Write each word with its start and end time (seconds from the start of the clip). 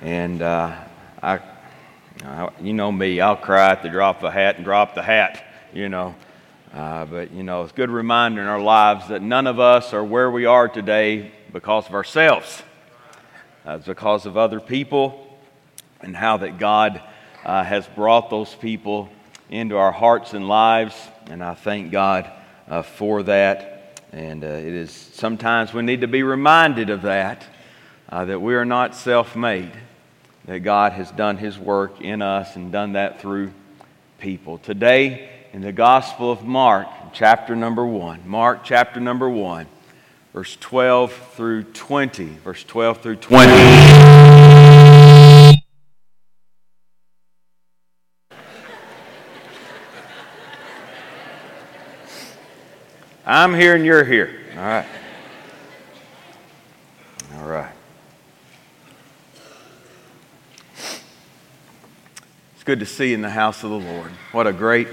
And 0.00 0.42
uh, 0.42 0.76
I, 1.22 1.40
you 2.60 2.72
know 2.72 2.92
me, 2.92 3.20
I'll 3.20 3.36
cry 3.36 3.70
at 3.70 3.82
the 3.82 3.88
drop 3.88 4.18
of 4.18 4.24
a 4.24 4.30
hat 4.30 4.56
and 4.56 4.64
drop 4.64 4.94
the 4.94 5.02
hat, 5.02 5.44
you 5.72 5.88
know. 5.88 6.14
Uh, 6.72 7.04
but, 7.06 7.32
you 7.32 7.42
know, 7.42 7.62
it's 7.62 7.72
a 7.72 7.76
good 7.76 7.90
reminder 7.90 8.42
in 8.42 8.46
our 8.46 8.60
lives 8.60 9.08
that 9.08 9.22
none 9.22 9.46
of 9.46 9.58
us 9.58 9.92
are 9.92 10.04
where 10.04 10.30
we 10.30 10.44
are 10.44 10.68
today 10.68 11.32
because 11.52 11.86
of 11.88 11.94
ourselves. 11.94 12.62
Uh, 13.66 13.72
it's 13.72 13.86
because 13.86 14.26
of 14.26 14.36
other 14.36 14.60
people 14.60 15.38
and 16.00 16.14
how 16.14 16.36
that 16.36 16.58
God 16.58 17.02
uh, 17.44 17.64
has 17.64 17.86
brought 17.88 18.30
those 18.30 18.54
people 18.54 19.08
into 19.50 19.76
our 19.76 19.92
hearts 19.92 20.34
and 20.34 20.46
lives. 20.46 20.94
And 21.30 21.42
I 21.42 21.54
thank 21.54 21.90
God 21.90 22.30
uh, 22.68 22.82
for 22.82 23.22
that. 23.24 24.02
And 24.12 24.44
uh, 24.44 24.48
it 24.48 24.72
is 24.72 24.90
sometimes 24.90 25.74
we 25.74 25.82
need 25.82 26.02
to 26.02 26.08
be 26.08 26.22
reminded 26.22 26.90
of 26.90 27.02
that, 27.02 27.44
uh, 28.08 28.24
that 28.26 28.40
we 28.40 28.54
are 28.54 28.64
not 28.64 28.94
self 28.94 29.36
made, 29.36 29.72
that 30.48 30.60
God 30.60 30.92
has 30.92 31.10
done 31.10 31.36
His 31.36 31.58
work 31.58 32.00
in 32.00 32.22
us 32.22 32.56
and 32.56 32.72
done 32.72 32.94
that 32.94 33.20
through 33.20 33.52
people. 34.18 34.56
Today, 34.56 35.28
in 35.52 35.60
the 35.60 35.72
Gospel 35.72 36.32
of 36.32 36.42
Mark, 36.42 36.88
chapter 37.12 37.54
number 37.54 37.84
one, 37.84 38.26
Mark 38.26 38.64
chapter 38.64 38.98
number 38.98 39.28
one, 39.28 39.66
verse 40.32 40.56
12 40.56 41.12
through 41.34 41.64
20. 41.64 42.24
Verse 42.42 42.64
12 42.64 43.02
through 43.02 43.16
20. 43.16 43.52
I'm 53.26 53.54
here 53.54 53.74
and 53.74 53.84
you're 53.84 54.04
here. 54.04 54.34
All 54.56 54.62
right. 54.62 54.86
All 57.36 57.46
right. 57.46 57.77
Good 62.68 62.80
to 62.80 62.84
see 62.84 63.14
in 63.14 63.22
the 63.22 63.30
house 63.30 63.64
of 63.64 63.70
the 63.70 63.78
Lord. 63.78 64.10
What 64.30 64.46
a 64.46 64.52
great 64.52 64.88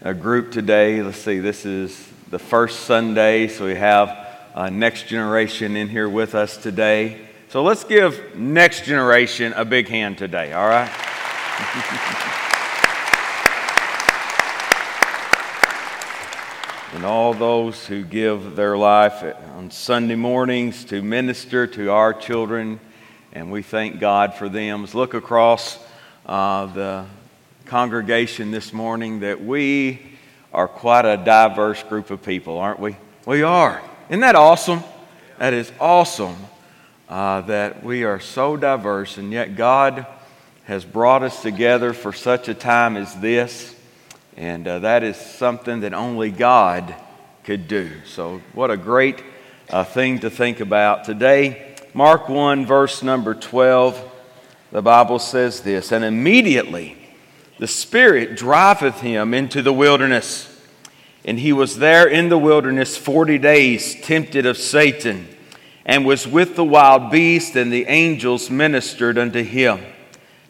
a 0.00 0.14
group 0.14 0.52
today. 0.52 1.02
Let's 1.02 1.18
see, 1.18 1.40
this 1.40 1.66
is 1.66 2.08
the 2.30 2.38
first 2.38 2.82
Sunday, 2.82 3.48
so 3.48 3.66
we 3.66 3.74
have 3.74 4.16
a 4.54 4.70
next 4.70 5.08
generation 5.08 5.74
in 5.74 5.88
here 5.88 6.08
with 6.08 6.36
us 6.36 6.56
today. 6.56 7.26
So 7.48 7.64
let's 7.64 7.82
give 7.82 8.36
next 8.36 8.84
generation 8.84 9.54
a 9.54 9.64
big 9.64 9.88
hand 9.88 10.18
today, 10.18 10.52
all 10.52 10.68
right? 10.68 10.88
and 16.94 17.04
all 17.04 17.34
those 17.34 17.88
who 17.88 18.04
give 18.04 18.54
their 18.54 18.78
life 18.78 19.24
on 19.56 19.72
Sunday 19.72 20.14
mornings 20.14 20.84
to 20.84 21.02
minister 21.02 21.66
to 21.66 21.90
our 21.90 22.14
children, 22.14 22.78
and 23.32 23.50
we 23.50 23.62
thank 23.62 23.98
God 23.98 24.34
for 24.34 24.48
them. 24.48 24.82
Let's 24.82 24.94
look 24.94 25.14
across 25.14 25.83
uh, 26.26 26.66
the 26.66 27.06
congregation 27.66 28.50
this 28.50 28.72
morning 28.72 29.20
that 29.20 29.44
we 29.44 30.00
are 30.52 30.68
quite 30.68 31.04
a 31.04 31.16
diverse 31.16 31.82
group 31.82 32.10
of 32.10 32.22
people, 32.22 32.58
aren't 32.58 32.80
we? 32.80 32.96
We 33.26 33.42
are. 33.42 33.82
Isn't 34.08 34.20
that 34.20 34.36
awesome? 34.36 34.82
That 35.38 35.52
is 35.52 35.72
awesome 35.80 36.36
uh, 37.08 37.42
that 37.42 37.82
we 37.82 38.04
are 38.04 38.20
so 38.20 38.56
diverse, 38.56 39.18
and 39.18 39.32
yet 39.32 39.56
God 39.56 40.06
has 40.64 40.84
brought 40.84 41.22
us 41.22 41.42
together 41.42 41.92
for 41.92 42.12
such 42.12 42.48
a 42.48 42.54
time 42.54 42.96
as 42.96 43.14
this. 43.16 43.74
And 44.36 44.66
uh, 44.66 44.78
that 44.80 45.02
is 45.02 45.16
something 45.16 45.80
that 45.80 45.94
only 45.94 46.30
God 46.30 46.94
could 47.44 47.68
do. 47.68 47.90
So, 48.06 48.40
what 48.52 48.70
a 48.70 48.76
great 48.76 49.22
uh, 49.70 49.84
thing 49.84 50.20
to 50.20 50.30
think 50.30 50.60
about. 50.60 51.04
Today, 51.04 51.76
Mark 51.92 52.28
1, 52.28 52.66
verse 52.66 53.02
number 53.02 53.34
12, 53.34 54.12
the 54.74 54.82
Bible 54.82 55.20
says 55.20 55.60
this 55.60 55.92
And 55.92 56.04
immediately 56.04 56.96
the 57.60 57.68
Spirit 57.68 58.36
driveth 58.36 59.02
him 59.02 59.32
into 59.32 59.62
the 59.62 59.72
wilderness. 59.72 60.50
And 61.24 61.38
he 61.38 61.52
was 61.52 61.78
there 61.78 62.08
in 62.08 62.28
the 62.28 62.36
wilderness 62.36 62.96
40 62.96 63.38
days, 63.38 63.94
tempted 64.02 64.44
of 64.46 64.58
Satan, 64.58 65.28
and 65.86 66.04
was 66.04 66.26
with 66.26 66.56
the 66.56 66.64
wild 66.64 67.12
beast, 67.12 67.54
and 67.54 67.72
the 67.72 67.86
angels 67.86 68.50
ministered 68.50 69.16
unto 69.16 69.44
him. 69.44 69.80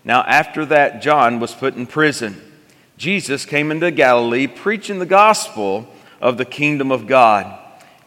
Now, 0.04 0.22
after 0.22 0.64
that, 0.64 1.02
John 1.02 1.38
was 1.38 1.54
put 1.54 1.76
in 1.76 1.86
prison. 1.86 2.40
Jesus 2.96 3.44
came 3.44 3.70
into 3.70 3.90
Galilee 3.90 4.46
preaching 4.46 5.00
the 5.00 5.06
gospel 5.06 5.86
of 6.18 6.38
the 6.38 6.46
kingdom 6.46 6.90
of 6.90 7.06
God 7.06 7.58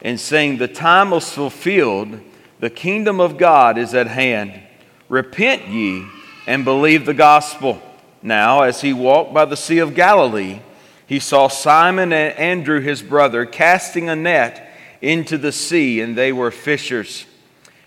and 0.01 0.19
saying, 0.19 0.57
The 0.57 0.67
time 0.67 1.13
is 1.13 1.31
fulfilled, 1.31 2.19
the 2.59 2.71
kingdom 2.71 3.21
of 3.21 3.37
God 3.37 3.77
is 3.77 3.93
at 3.93 4.07
hand. 4.07 4.63
Repent 5.09 5.67
ye 5.67 6.05
and 6.47 6.65
believe 6.65 7.05
the 7.05 7.13
gospel. 7.13 7.79
Now, 8.23 8.61
as 8.63 8.81
he 8.81 8.93
walked 8.93 9.33
by 9.33 9.45
the 9.45 9.57
Sea 9.57 9.79
of 9.79 9.93
Galilee, 9.93 10.61
he 11.05 11.19
saw 11.19 11.47
Simon 11.49 12.11
and 12.11 12.35
Andrew, 12.37 12.79
his 12.79 13.03
brother, 13.03 13.45
casting 13.45 14.09
a 14.09 14.15
net 14.15 14.71
into 15.01 15.37
the 15.37 15.51
sea, 15.51 16.01
and 16.01 16.17
they 16.17 16.31
were 16.31 16.49
fishers. 16.49 17.25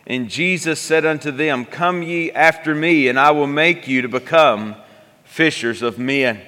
And 0.06 0.28
Jesus 0.28 0.80
said 0.80 1.04
unto 1.04 1.30
them, 1.30 1.64
Come 1.64 2.02
ye 2.02 2.30
after 2.32 2.74
me, 2.74 3.08
and 3.08 3.18
I 3.18 3.30
will 3.32 3.46
make 3.46 3.88
you 3.88 4.02
to 4.02 4.08
become 4.08 4.76
fishers 5.24 5.82
of 5.82 5.98
men. 5.98 6.40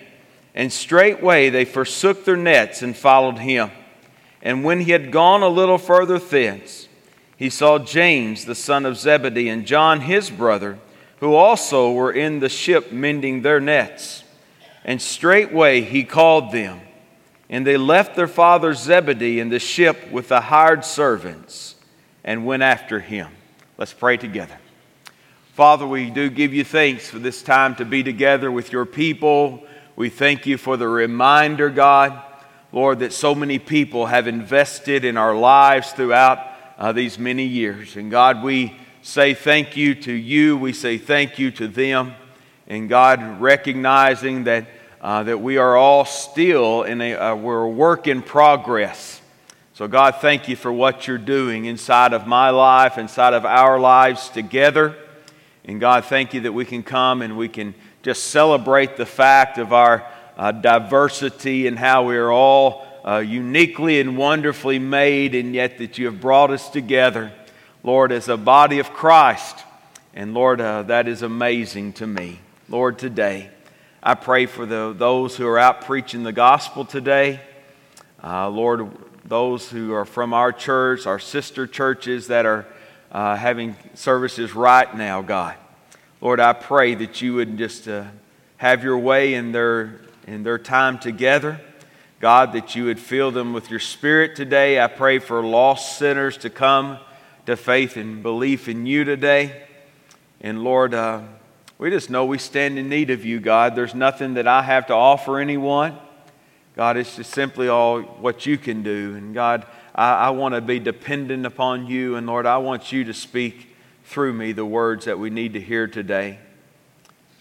And 0.55 0.73
straightway 0.73 1.49
they 1.49 1.65
forsook 1.65 2.25
their 2.25 2.37
nets 2.37 2.83
and 2.83 2.97
followed 2.97 3.39
him. 3.39 3.71
And 4.43 4.65
when 4.65 4.81
he 4.81 4.93
had 4.93 5.12
gone 5.12 5.43
a 5.43 5.49
little 5.49 5.79
further 5.79 6.19
thence, 6.19 6.89
he 7.37 7.49
saw 7.49 7.79
James 7.79 8.44
the 8.44 8.55
son 8.55 8.84
of 8.84 8.97
Zebedee 8.97 9.49
and 9.49 9.67
John 9.67 10.00
his 10.00 10.31
brother, 10.31 10.79
who 11.22 11.34
also 11.34 11.93
were 11.93 12.12
in 12.12 12.41
the 12.41 12.50
ship 12.50 12.93
mending 12.93 13.41
their 13.41 13.60
nets. 13.60 14.22
And 14.84 15.00
straightway 15.00 15.81
he 15.81 16.05
called 16.05 16.53
them. 16.53 16.83
And 17.49 17.66
they 17.66 17.78
left 17.78 18.15
their 18.15 18.28
father 18.28 18.75
Zebedee 18.75 19.41
in 19.41 19.49
the 19.49 19.59
ship 19.59 20.11
with 20.11 20.28
the 20.28 20.43
hired 20.43 20.84
servants 20.84 21.77
and 22.22 22.44
went 22.44 22.62
after 22.62 23.00
him. 23.00 23.28
Let's 23.78 23.94
pray 23.94 24.19
together. 24.19 24.59
Father, 25.55 25.87
we 25.87 26.11
do 26.11 26.28
give 26.28 26.53
you 26.53 26.65
thanks 26.65 27.09
for 27.09 27.19
this 27.19 27.43
time 27.43 27.77
to 27.77 27.87
be 27.87 28.03
together 28.03 28.53
with 28.53 28.71
your 28.71 28.84
people 28.84 29.65
we 29.94 30.09
thank 30.09 30.47
you 30.47 30.56
for 30.56 30.78
the 30.78 30.88
reminder, 30.88 31.69
God, 31.69 32.22
Lord, 32.72 33.00
that 33.00 33.12
so 33.12 33.34
many 33.34 33.59
people 33.59 34.06
have 34.06 34.27
invested 34.27 35.05
in 35.05 35.19
our 35.19 35.37
lives 35.37 35.93
throughout 35.93 36.38
uh, 36.78 36.93
these 36.93 37.19
many 37.19 37.44
years. 37.44 37.97
And 37.97 38.11
God, 38.11 38.43
we 38.43 38.75
say 39.03 39.35
thank 39.35 39.77
you 39.77 39.95
to 39.97 40.13
you. 40.13 40.57
We 40.57 40.73
say 40.73 40.97
thank 40.97 41.39
you 41.39 41.51
to 41.53 41.69
them. 41.69 42.15
And 42.67 42.89
God, 42.89 43.41
recognizing 43.41 44.45
that, 44.45 44.67
uh, 45.01 45.25
that 45.25 45.39
we 45.39 45.59
are 45.59 45.77
all 45.77 46.05
still 46.05 46.85
in 46.85 47.01
a, 47.01 47.15
uh, 47.15 47.35
we're 47.35 47.65
a 47.65 47.69
work 47.69 48.07
in 48.07 48.23
progress. 48.23 49.21
So, 49.75 49.89
God, 49.89 50.17
thank 50.21 50.49
you 50.49 50.55
for 50.55 50.73
what 50.73 51.09
you're 51.09 51.19
doing 51.19 51.65
inside 51.65 52.12
of 52.12 52.27
my 52.27 52.51
life, 52.51 52.99
inside 52.99 53.35
of 53.35 53.45
our 53.45 53.81
lives 53.81 54.29
together. 54.29 54.97
And 55.65 55.81
God, 55.81 56.05
thank 56.05 56.35
you 56.35 56.43
that 56.43 56.53
we 56.53 56.65
can 56.65 56.83
come 56.83 57.23
and 57.23 57.37
we 57.37 57.49
can 57.49 57.75
just 58.03 58.25
celebrate 58.25 58.97
the 58.97 59.07
fact 59.07 59.59
of 59.59 59.73
our 59.73 60.07
uh, 60.37 60.53
diversity 60.53 61.67
and 61.67 61.79
how 61.79 62.05
we 62.05 62.17
are 62.17 62.31
all 62.31 62.87
uh, 63.05 63.19
uniquely 63.19 64.01
and 64.01 64.17
wonderfully 64.17 64.79
made, 64.79 65.35
and 65.35 65.55
yet 65.55 65.79
that 65.79 65.99
you 65.99 66.07
have 66.07 66.21
brought 66.21 66.51
us 66.51 66.69
together, 66.69 67.33
Lord, 67.84 68.12
as 68.12 68.28
a 68.28 68.37
body 68.37 68.78
of 68.78 68.93
Christ. 68.93 69.59
And 70.15 70.34
Lord, 70.34 70.60
uh, 70.60 70.84
that 70.84 71.09
is 71.09 71.22
amazing 71.22 71.94
to 71.94 72.06
me. 72.06 72.38
Lord, 72.69 72.97
today, 72.97 73.50
I 74.00 74.15
pray 74.15 74.47
for 74.47 74.66
the, 74.66 74.94
those 74.97 75.37
who 75.37 75.48
are 75.48 75.59
out 75.59 75.81
preaching 75.81 76.22
the 76.22 76.32
gospel 76.32 76.84
today. 76.84 77.41
Uh, 78.22 78.48
Lord, 78.50 78.88
those 79.25 79.69
who 79.69 79.93
are 79.94 80.04
from 80.04 80.32
our 80.32 80.53
church, 80.53 81.09
our 81.09 81.19
sister 81.19 81.66
churches 81.66 82.28
that 82.28 82.47
are 82.47 82.66
uh, 83.10 83.34
having 83.34 83.75
services 83.94 84.54
right 84.54 84.97
now, 84.97 85.20
God. 85.20 85.56
Lord, 86.20 86.38
I 86.38 86.52
pray 86.52 86.94
that 86.94 87.20
you 87.20 87.35
would 87.35 87.58
just 87.58 87.88
uh, 87.88 88.05
have 88.58 88.85
your 88.85 88.99
way 88.99 89.35
in 89.35 89.50
their, 89.50 90.00
in 90.28 90.44
their 90.44 90.58
time 90.58 91.00
together. 91.00 91.61
God, 92.20 92.52
that 92.52 92.76
you 92.76 92.85
would 92.85 93.00
fill 93.00 93.32
them 93.32 93.52
with 93.52 93.70
your 93.70 93.81
spirit 93.81 94.37
today. 94.37 94.81
I 94.81 94.87
pray 94.87 95.19
for 95.19 95.43
lost 95.43 95.99
sinners 95.99 96.37
to 96.38 96.50
come 96.50 97.00
to 97.47 97.56
faith 97.56 97.97
and 97.97 98.23
belief 98.23 98.69
in 98.69 98.87
you 98.87 99.05
today. 99.05 99.65
And 100.41 100.62
Lord, 100.62 100.94
uh, 100.94 101.23
we 101.79 101.91
just 101.91 102.11
know 102.11 102.25
we 102.25 102.39
stand 102.39 102.79
in 102.79 102.89
need 102.89 103.11
of 103.11 103.25
you, 103.25 103.41
God. 103.41 103.75
There's 103.75 103.94
nothing 103.94 104.35
that 104.35 104.47
I 104.47 104.62
have 104.62 104.87
to 104.87 104.94
offer 104.94 105.39
anyone. 105.39 105.99
God, 106.77 106.97
it's 106.97 107.17
just 107.17 107.33
simply 107.33 107.69
all 107.69 108.00
what 108.00 108.47
you 108.47 108.56
can 108.56 108.83
do. 108.83 109.15
And 109.17 109.35
God, 109.35 109.67
I, 109.94 110.15
I 110.15 110.31
want 110.31 110.55
to 110.55 110.61
be 110.61 110.79
dependent 110.79 111.44
upon 111.44 111.87
you. 111.87 112.17
And 112.17 112.27
Lord, 112.27 112.47
I 112.47 112.59
want 112.59 112.93
you 112.93 113.05
to 113.05 113.15
speak 113.15 113.69
through 114.05 114.33
me 114.33 114.53
the 114.53 114.65
words 114.65 115.05
that 115.06 115.19
we 115.19 115.31
need 115.31 115.55
to 115.55 115.61
hear 115.61 115.87
today. 115.87 116.38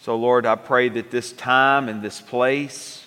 So, 0.00 0.16
Lord, 0.16 0.46
I 0.46 0.56
pray 0.56 0.88
that 0.88 1.10
this 1.12 1.32
time 1.32 1.88
and 1.88 2.02
this 2.02 2.20
place 2.20 3.06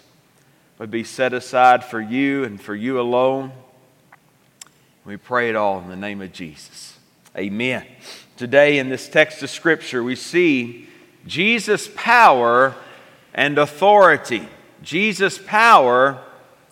would 0.79 0.91
be 0.91 1.03
set 1.03 1.33
aside 1.33 1.83
for 1.83 1.99
you 1.99 2.43
and 2.45 2.59
for 2.59 2.73
you 2.73 2.99
alone. 2.99 3.51
We 5.05 5.17
pray 5.17 5.49
it 5.49 5.55
all 5.55 5.79
in 5.81 5.87
the 5.87 5.95
name 5.95 6.19
of 6.23 6.33
Jesus. 6.33 6.97
Amen. 7.37 7.85
Today, 8.37 8.79
in 8.79 8.89
this 8.89 9.07
text 9.07 9.43
of 9.43 9.51
Scripture, 9.51 10.03
we 10.03 10.15
see 10.15 10.89
Jesus' 11.27 11.87
power 11.93 12.73
and 13.31 13.59
authority. 13.59 14.47
Jesus' 14.81 15.37
power 15.37 16.23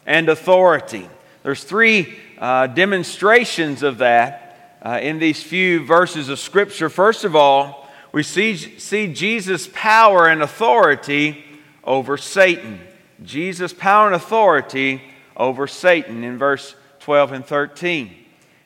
and 0.07 0.29
authority. 0.29 1.07
There's 1.43 1.63
three 1.63 2.17
uh, 2.39 2.65
demonstrations 2.67 3.83
of 3.83 3.99
that 3.99 4.79
uh, 4.81 4.99
in 4.99 5.19
these 5.19 5.43
few 5.43 5.85
verses 5.85 6.27
of 6.27 6.39
Scripture. 6.39 6.89
First 6.89 7.25
of 7.25 7.35
all, 7.35 7.87
we 8.11 8.23
see, 8.23 8.55
see 8.55 9.13
Jesus' 9.13 9.69
power 9.71 10.27
and 10.27 10.41
authority 10.41 11.43
over 11.83 12.17
Satan. 12.17 12.79
Jesus' 13.23 13.73
power 13.73 14.07
and 14.07 14.15
authority 14.15 15.03
over 15.37 15.67
Satan 15.67 16.23
in 16.23 16.39
verse 16.39 16.75
12 16.99 17.31
and 17.33 17.45
13. 17.45 18.21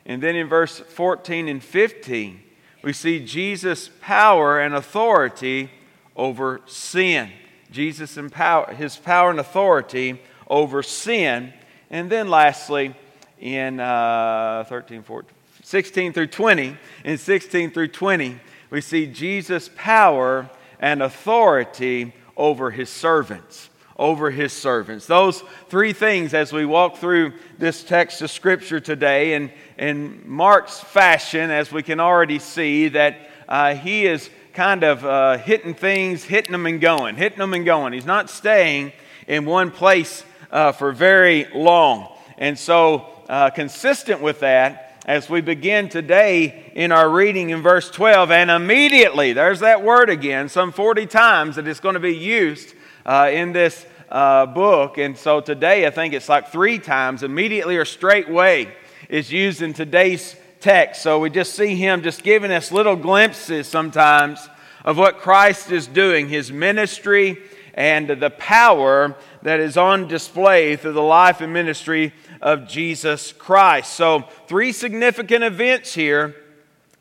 And 0.08 0.24
then 0.24 0.36
in 0.36 0.48
verse 0.48 0.80
14 0.80 1.50
and 1.50 1.62
15, 1.62 2.42
we 2.82 2.94
see 2.94 3.24
Jesus' 3.24 3.92
power 4.02 4.60
and 4.60 4.74
authority 4.74 5.70
over 6.16 6.62
sin. 6.66 7.30
Jesus' 7.70 8.16
empower, 8.16 8.74
his 8.74 8.96
power 8.96 9.30
and 9.30 9.40
authority 9.40 10.22
over 10.48 10.82
sin. 10.82 11.54
And 11.90 12.10
then 12.10 12.30
lastly, 12.30 12.96
in 13.40 13.82
uh, 13.82 14.64
13, 14.70 15.04
14, 15.04 15.30
16 15.64 16.14
through 16.14 16.28
20, 16.28 16.78
in 17.04 17.18
16 17.18 17.72
through 17.72 17.90
20, 17.90 18.40
we 18.70 18.80
see 18.80 19.08
Jesus' 19.08 19.70
power 19.76 20.50
and 20.80 21.04
authority 21.04 22.14
over 22.38 22.72
his 22.72 22.90
servants. 22.90 23.70
Over 23.98 24.30
his 24.30 24.54
servants. 24.54 25.08
Those 25.08 25.44
three 25.70 25.92
things 25.92 26.34
as 26.34 26.54
we 26.54 26.66
walk 26.66 26.98
through 26.98 27.34
this 27.58 27.84
text 27.84 28.22
of 28.22 28.30
Scripture 28.30 28.80
today, 28.80 29.34
and 29.34 29.52
in 29.78 30.22
Mark's 30.24 30.80
fashion, 30.80 31.50
as 31.50 31.72
we 31.72 31.82
can 31.82 32.00
already 32.00 32.38
see, 32.38 32.90
that 32.90 33.18
uh, 33.48 33.74
he 33.74 34.06
is 34.06 34.30
kind 34.54 34.84
of 34.84 35.06
uh, 35.06 35.38
hitting 35.38 35.74
things, 35.74 36.24
hitting 36.24 36.52
them 36.52 36.66
and 36.66 36.80
going, 36.82 37.16
hitting 37.16 37.40
them 37.40 37.54
and 37.54 37.66
going. 37.66 37.94
He's 37.94 38.06
not 38.06 38.30
staying 38.30 38.92
in 39.28 39.46
one 39.46 39.72
place 39.72 40.24
uh, 40.52 40.72
for 40.72 40.92
very 40.92 41.46
long. 41.54 42.12
And 42.38 42.58
so, 42.58 43.08
uh, 43.30 43.50
consistent 43.50 44.22
with 44.22 44.40
that, 44.42 45.02
as 45.06 45.30
we 45.30 45.42
begin 45.42 45.90
today 45.90 46.72
in 46.76 46.92
our 46.92 47.10
reading 47.10 47.52
in 47.52 47.62
verse 47.62 47.90
12, 47.90 48.30
and 48.30 48.52
immediately, 48.52 49.32
there's 49.34 49.62
that 49.62 49.82
word 49.82 50.10
again, 50.10 50.50
some 50.50 50.72
40 50.72 51.06
times 51.06 51.56
that 51.56 51.68
it's 51.68 51.80
going 51.80 51.94
to 51.94 52.00
be 52.00 52.16
used 52.16 52.74
uh, 53.08 53.32
in 53.32 53.54
this 53.54 53.86
uh, 54.10 54.46
book. 54.46 54.98
And 54.98 55.18
so 55.18 55.40
today, 55.40 55.88
I 55.88 55.90
think 55.90 56.14
it's 56.14 56.30
like 56.30 56.50
three 56.50 56.78
times, 56.78 57.24
immediately 57.24 57.78
or 57.78 57.86
straightway 57.86 58.72
is 59.10 59.32
used 59.32 59.62
in 59.62 59.74
today's 59.74 60.36
text. 60.60 61.02
So 61.02 61.20
we 61.20 61.30
just 61.30 61.56
see 61.56 61.76
him 61.76 62.04
just 62.04 62.24
giving 62.24 62.52
us 62.52 62.72
little 62.72 62.96
glimpses 62.96 63.68
sometimes 63.68 64.50
of 64.84 64.98
what 64.98 65.20
Christ 65.20 65.72
is 65.72 65.88
doing, 65.88 66.30
his 66.30 66.52
ministry, 66.52 67.38
and 67.74 68.10
the 68.10 68.30
power 68.32 69.16
that 69.44 69.60
is 69.60 69.78
on 69.78 70.08
display 70.08 70.76
through 70.76 70.94
the 70.94 71.02
life 71.02 71.42
and 71.42 71.54
ministry 71.54 72.14
of 72.42 72.68
Jesus 72.68 73.32
Christ. 73.34 73.94
So, 73.94 74.22
three 74.48 74.72
significant 74.72 75.44
events 75.44 75.94
here 75.94 76.36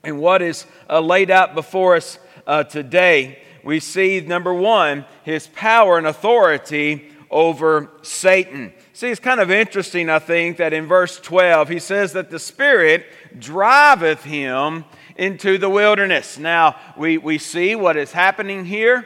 and 0.05 0.19
what 0.19 0.43
is 0.43 0.67
uh, 0.89 1.01
laid 1.01 1.31
out 1.31 1.55
before 1.55 1.97
us 1.97 2.19
uh, 2.47 2.65
today. 2.65 3.39
We 3.67 3.81
see, 3.81 4.21
number 4.21 4.55
one, 4.55 5.07
his 5.25 5.49
power 5.49 5.99
and 5.99 6.07
authority 6.07 7.11
over 7.33 7.91
Satan. 8.03 8.73
See, 8.93 9.09
it's 9.09 9.19
kind 9.19 9.41
of 9.41 9.51
interesting, 9.51 10.09
I 10.09 10.21
think, 10.21 10.59
that 10.59 10.73
in 10.73 10.87
verse 10.87 11.19
12, 11.19 11.69
he 11.69 11.81
says 11.81 12.13
that 12.13 12.31
the 12.31 12.39
Spirit 12.39 13.07
driveth 13.37 14.23
him 14.23 14.85
into 15.17 15.59
the 15.59 15.69
wilderness. 15.69 16.39
Now, 16.39 16.77
we, 16.97 17.19
we 17.19 17.39
see 17.39 17.75
what 17.75 17.97
is 17.97 18.13
happening 18.13 18.67
here, 18.67 19.05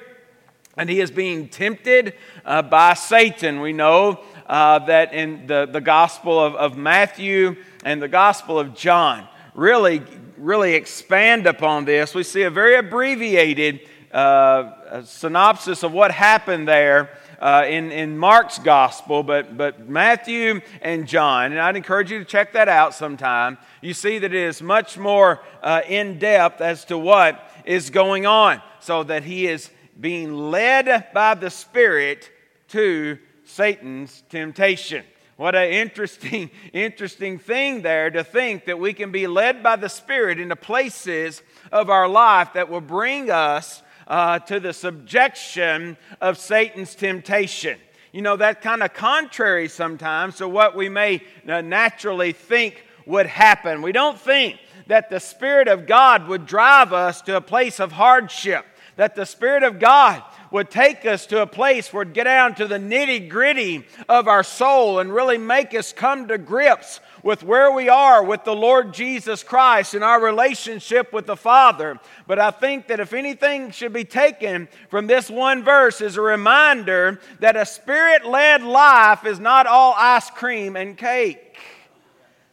and 0.76 0.90
he 0.90 1.00
is 1.00 1.10
being 1.10 1.48
tempted 1.48 2.12
uh, 2.44 2.60
by 2.60 2.92
Satan. 2.92 3.62
We 3.62 3.72
know 3.72 4.20
uh, 4.46 4.80
that 4.80 5.14
in 5.14 5.46
the, 5.46 5.70
the 5.72 5.80
Gospel 5.80 6.38
of, 6.38 6.54
of 6.56 6.76
Matthew 6.76 7.56
and 7.82 8.02
the 8.02 8.08
Gospel 8.08 8.58
of 8.58 8.74
John 8.74 9.26
really, 9.54 10.02
really 10.36 10.74
expand 10.74 11.46
upon 11.46 11.86
this. 11.86 12.14
We 12.14 12.24
see 12.24 12.42
a 12.42 12.50
very 12.50 12.76
abbreviated 12.76 13.88
uh, 14.12 15.02
synopsis 15.04 15.82
of 15.82 15.92
what 15.92 16.10
happened 16.10 16.66
there 16.66 17.10
uh, 17.40 17.64
in, 17.66 17.90
in 17.90 18.18
Mark's 18.18 18.58
gospel, 18.58 19.22
but, 19.22 19.56
but 19.56 19.88
Matthew 19.88 20.60
and 20.82 21.08
John, 21.08 21.52
and 21.52 21.60
I'd 21.60 21.76
encourage 21.76 22.10
you 22.10 22.18
to 22.18 22.24
check 22.24 22.52
that 22.52 22.68
out 22.68 22.94
sometime. 22.94 23.56
You 23.80 23.94
see 23.94 24.18
that 24.18 24.34
it 24.34 24.38
is 24.40 24.60
much 24.60 24.98
more 24.98 25.40
uh, 25.62 25.80
in 25.88 26.18
depth 26.18 26.60
as 26.60 26.84
to 26.86 26.98
what 26.98 27.50
is 27.64 27.90
going 27.90 28.26
on, 28.26 28.60
so 28.80 29.02
that 29.04 29.22
he 29.22 29.46
is 29.46 29.70
being 29.98 30.34
led 30.34 31.12
by 31.14 31.34
the 31.34 31.50
Spirit 31.50 32.30
to 32.68 33.18
Satan's 33.44 34.22
temptation. 34.28 35.04
What 35.36 35.54
an 35.54 35.70
interesting, 35.70 36.50
interesting 36.74 37.38
thing 37.38 37.80
there 37.80 38.10
to 38.10 38.22
think 38.22 38.66
that 38.66 38.78
we 38.78 38.92
can 38.92 39.10
be 39.10 39.26
led 39.26 39.62
by 39.62 39.76
the 39.76 39.88
Spirit 39.88 40.38
into 40.38 40.56
places 40.56 41.42
of 41.72 41.88
our 41.88 42.08
life 42.08 42.52
that 42.52 42.68
will 42.68 42.82
bring 42.82 43.30
us 43.30 43.82
uh, 44.10 44.40
to 44.40 44.58
the 44.58 44.72
subjection 44.72 45.96
of 46.20 46.36
Satan's 46.36 46.96
temptation. 46.96 47.78
You 48.12 48.22
know, 48.22 48.36
that 48.36 48.60
kind 48.60 48.82
of 48.82 48.92
contrary 48.92 49.68
sometimes 49.68 50.38
to 50.38 50.48
what 50.48 50.74
we 50.74 50.88
may 50.88 51.22
uh, 51.48 51.60
naturally 51.60 52.32
think 52.32 52.84
would 53.06 53.26
happen. 53.26 53.82
We 53.82 53.92
don't 53.92 54.18
think 54.18 54.58
that 54.88 55.10
the 55.10 55.20
Spirit 55.20 55.68
of 55.68 55.86
God 55.86 56.26
would 56.26 56.44
drive 56.44 56.92
us 56.92 57.22
to 57.22 57.36
a 57.36 57.40
place 57.40 57.78
of 57.78 57.92
hardship, 57.92 58.66
that 58.96 59.14
the 59.14 59.24
Spirit 59.24 59.62
of 59.62 59.78
God 59.78 60.24
would 60.50 60.70
take 60.70 61.06
us 61.06 61.26
to 61.26 61.42
a 61.42 61.46
place 61.46 61.92
where 61.92 62.02
it'd 62.02 62.12
get 62.12 62.24
down 62.24 62.56
to 62.56 62.66
the 62.66 62.78
nitty 62.78 63.28
gritty 63.28 63.86
of 64.08 64.26
our 64.26 64.42
soul 64.42 64.98
and 64.98 65.14
really 65.14 65.38
make 65.38 65.72
us 65.72 65.92
come 65.92 66.26
to 66.26 66.36
grips 66.36 66.98
with 67.22 67.42
where 67.42 67.72
we 67.72 67.88
are 67.88 68.24
with 68.24 68.44
the 68.44 68.54
Lord 68.54 68.92
Jesus 68.94 69.42
Christ 69.42 69.94
and 69.94 70.04
our 70.04 70.20
relationship 70.20 71.12
with 71.12 71.26
the 71.26 71.36
Father. 71.36 71.98
But 72.26 72.38
I 72.38 72.50
think 72.50 72.88
that 72.88 73.00
if 73.00 73.12
anything 73.12 73.70
should 73.70 73.92
be 73.92 74.04
taken 74.04 74.68
from 74.88 75.06
this 75.06 75.30
one 75.30 75.62
verse 75.62 76.00
is 76.00 76.16
a 76.16 76.22
reminder 76.22 77.20
that 77.40 77.56
a 77.56 77.66
spirit 77.66 78.24
led 78.24 78.62
life 78.62 79.24
is 79.24 79.38
not 79.40 79.66
all 79.66 79.94
ice 79.96 80.30
cream 80.30 80.76
and 80.76 80.96
cake. 80.96 81.58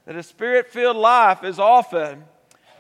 That 0.06 0.16
a 0.16 0.24
spirit 0.24 0.70
filled 0.70 0.98
life 0.98 1.44
is 1.44 1.60
often 1.60 2.24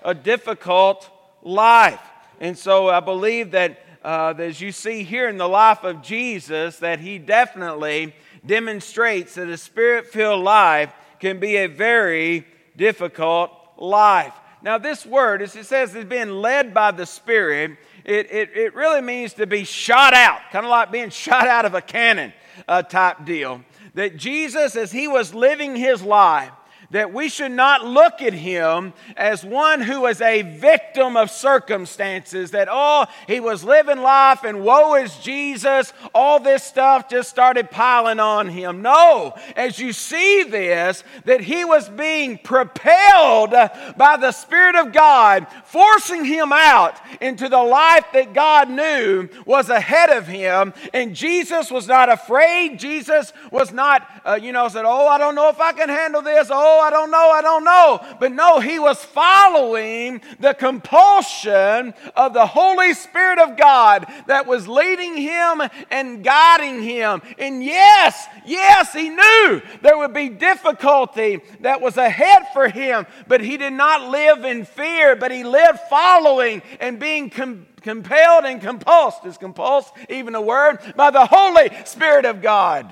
a 0.04 0.13
difficult 0.13 1.10
life. 1.42 2.00
And 2.39 2.57
so 2.57 2.89
I 2.89 3.00
believe 3.00 3.51
that 3.51 3.80
uh, 4.04 4.34
as 4.38 4.62
you 4.62 4.72
see 4.72 5.03
here 5.03 5.27
in 5.27 5.38
the 5.38 5.50
life 5.50 5.84
of 5.84 6.01
Jesus, 6.01 6.77
that 6.79 7.00
he 7.00 7.17
definitely 7.17 8.15
demonstrates 8.46 9.36
that 9.36 9.50
a 9.50 9.58
spirit 9.58 10.08
filled 10.08 10.44
life 10.44 10.94
can 11.19 11.39
be 11.39 11.57
a 11.57 11.67
very 11.67 12.45
difficult 12.75 13.51
life. 13.77 14.33
Now, 14.62 14.77
this 14.77 15.05
word, 15.05 15.41
as 15.41 15.55
it 15.55 15.65
says, 15.65 15.95
is 15.95 16.05
being 16.05 16.29
led 16.29 16.74
by 16.74 16.91
the 16.91 17.05
Spirit. 17.05 17.77
It, 18.03 18.31
it, 18.31 18.50
it 18.55 18.75
really 18.75 19.01
means 19.01 19.33
to 19.36 19.45
be 19.45 19.63
shot 19.63 20.13
out, 20.13 20.41
kind 20.51 20.65
of 20.65 20.69
like 20.69 20.91
being 20.91 21.09
shot 21.12 21.47
out 21.47 21.65
of 21.65 21.74
a 21.74 21.81
cannon 21.81 22.33
uh, 22.67 22.81
type 22.81 23.25
deal. 23.25 23.62
That 23.93 24.17
Jesus, 24.17 24.75
as 24.75 24.91
he 24.91 25.07
was 25.07 25.33
living 25.33 25.75
his 25.75 26.01
life, 26.01 26.51
that 26.91 27.13
we 27.13 27.29
should 27.29 27.51
not 27.51 27.86
look 27.86 28.22
at 28.22 28.34
him 28.34 28.94
as 29.15 29.44
one 29.44 29.82
who 29.82 30.01
was 30.01 30.22
a 30.22 30.41
victim 30.41 31.17
of 31.17 31.29
circumstances, 31.29 32.51
that, 32.51 32.67
oh, 32.72 33.06
he 33.27 33.39
was 33.39 33.63
living 33.63 34.00
life 34.00 34.44
and 34.44 34.63
woe 34.63 34.96
is 34.96 35.15
Jesus, 35.17 35.91
all 36.13 36.39
this 36.39 36.63
stuff 36.63 37.10
just 37.10 37.29
started 37.29 37.70
piling 37.70 38.20
on 38.20 38.48
him. 38.48 38.82
No, 38.82 39.34
as 39.56 39.79
you 39.79 39.91
see 39.94 40.44
this, 40.44 41.03
that 41.25 41.41
he 41.41 41.65
was 41.65 41.89
being 41.89 42.38
propelled 42.38 43.51
by 43.98 44.17
the 44.20 44.32
Spirit 44.32 44.75
of 44.75 44.94
God, 44.94 45.48
forcing 45.65 46.25
him 46.25 46.51
out 46.53 46.96
into 47.20 47.50
the 47.50 47.62
life 47.62 48.06
that 48.13 48.34
God 48.34 48.70
knew 48.70 49.27
was 49.46 49.70
ahead 49.70 50.10
of 50.10 50.27
him. 50.27 50.74
And 50.94 51.15
Jesus 51.15 51.70
was 51.70 51.88
not 51.88 52.10
afraid. 52.10 52.79
Jesus 52.79 53.34
was 53.51 53.72
not, 53.72 54.08
uh, 54.25 54.39
you 54.41 54.51
know, 54.51 54.67
said, 54.67 54.86
oh, 54.86 55.08
I 55.08 55.17
don't 55.17 55.36
know 55.36 55.50
if 55.50 55.60
I 55.60 55.74
can 55.74 55.89
handle 55.89 56.22
this. 56.22 56.48
Oh, 56.51 56.76
I 56.79 56.89
don't 56.89 57.12
know, 57.12 57.29
I 57.31 57.41
don't 57.41 57.63
know. 57.63 58.17
But 58.19 58.31
no, 58.31 58.60
he 58.60 58.79
was 58.79 59.03
following 59.03 60.22
the 60.39 60.53
compulsion 60.53 61.93
of 62.15 62.34
the 62.34 62.46
Holy 62.46 62.93
Spirit 62.93 63.39
of 63.39 63.57
God 63.57 64.05
that 64.27 64.46
was 64.48 64.67
leading 64.67 65.17
him 65.17 65.62
and 65.91 66.24
guiding 66.24 66.81
him. 66.81 67.22
And 67.38 67.63
yes, 67.63 68.27
yes, 68.46 68.93
he 68.93 69.10
knew 69.10 69.62
there 69.81 69.98
would 69.98 70.13
be 70.13 70.29
difficulty 70.29 71.41
that 71.62 71.81
was 71.81 71.98
ahead 71.98 72.48
for 72.53 72.67
him, 72.67 73.05
but 73.27 73.41
he 73.41 73.57
did 73.57 73.74
not 73.74 74.10
live 74.10 74.46
in 74.46 74.65
fear, 74.65 75.15
but 75.15 75.31
he 75.31 75.43
lived 75.43 75.79
following 75.89 76.62
and 76.79 77.00
being 77.00 77.29
com- 77.29 77.65
compelled 77.81 78.46
and 78.46 78.62
compulsed. 78.62 79.25
Is 79.25 79.38
compulsed 79.38 79.91
even 80.10 80.36
a 80.36 80.41
word? 80.41 80.79
By 80.96 81.12
the 81.12 81.25
Holy 81.25 81.69
Spirit 81.86 82.25
of 82.25 82.41
God. 82.41 82.91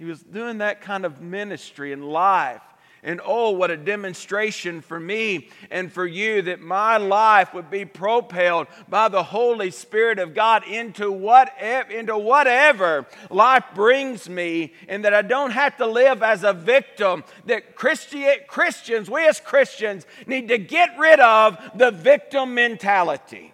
He 0.00 0.06
was 0.06 0.22
doing 0.22 0.58
that 0.58 0.80
kind 0.80 1.04
of 1.04 1.20
ministry 1.20 1.92
in 1.92 2.00
life 2.00 2.62
And 3.02 3.20
oh, 3.24 3.50
what 3.50 3.70
a 3.70 3.76
demonstration 3.76 4.80
for 4.80 4.98
me 4.98 5.48
and 5.70 5.92
for 5.92 6.06
you 6.06 6.42
that 6.42 6.60
my 6.60 6.98
life 6.98 7.52
would 7.54 7.70
be 7.70 7.84
propelled 7.84 8.66
by 8.88 9.08
the 9.08 9.22
Holy 9.22 9.70
Spirit 9.70 10.18
of 10.18 10.34
God 10.34 10.66
into, 10.66 11.12
whatever, 11.12 11.90
into 11.90 12.16
whatever 12.18 13.06
life 13.30 13.64
brings 13.74 14.26
me, 14.28 14.72
and 14.88 15.04
that 15.04 15.14
I 15.14 15.22
don't 15.22 15.50
have 15.50 15.76
to 15.78 15.86
live 15.86 16.22
as 16.22 16.44
a 16.44 16.52
victim. 16.52 17.24
That 17.46 17.74
Christi- 17.74 18.40
Christians, 18.48 19.10
we 19.10 19.26
as 19.26 19.38
Christians, 19.38 20.06
need 20.26 20.48
to 20.48 20.58
get 20.58 20.98
rid 20.98 21.20
of 21.20 21.58
the 21.74 21.90
victim 21.90 22.54
mentality. 22.54 23.52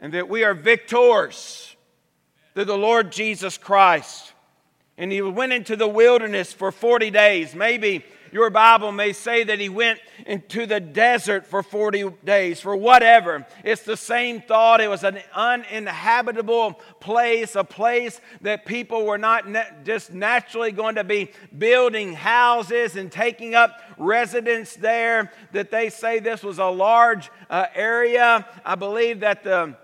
And 0.00 0.14
that 0.14 0.28
we 0.28 0.42
are 0.42 0.54
victors 0.54 1.76
through 2.54 2.66
the 2.66 2.78
Lord 2.78 3.12
Jesus 3.12 3.58
Christ 3.58 4.32
and 4.98 5.12
he 5.12 5.22
went 5.22 5.52
into 5.52 5.76
the 5.76 5.88
wilderness 5.88 6.52
for 6.52 6.72
40 6.72 7.10
days. 7.10 7.54
Maybe 7.54 8.04
your 8.32 8.50
Bible 8.50 8.92
may 8.92 9.12
say 9.12 9.44
that 9.44 9.58
he 9.58 9.68
went 9.68 10.00
into 10.26 10.66
the 10.66 10.80
desert 10.80 11.46
for 11.46 11.62
40 11.62 12.10
days, 12.24 12.60
for 12.60 12.76
whatever. 12.76 13.46
It's 13.64 13.82
the 13.82 13.96
same 13.96 14.42
thought. 14.42 14.80
It 14.80 14.88
was 14.88 15.04
an 15.04 15.20
uninhabitable 15.34 16.74
place, 17.00 17.56
a 17.56 17.64
place 17.64 18.20
that 18.42 18.66
people 18.66 19.06
were 19.06 19.18
not 19.18 19.46
just 19.84 20.12
naturally 20.12 20.72
going 20.72 20.96
to 20.96 21.04
be 21.04 21.30
building 21.56 22.12
houses 22.12 22.96
and 22.96 23.10
taking 23.10 23.54
up 23.54 23.80
residence 23.96 24.74
there. 24.74 25.32
That 25.52 25.70
they 25.70 25.88
say 25.88 26.18
this 26.18 26.42
was 26.42 26.58
a 26.58 26.66
large 26.66 27.30
uh, 27.48 27.66
area. 27.74 28.46
I 28.64 28.74
believe 28.74 29.20
that 29.20 29.44
the 29.44 29.76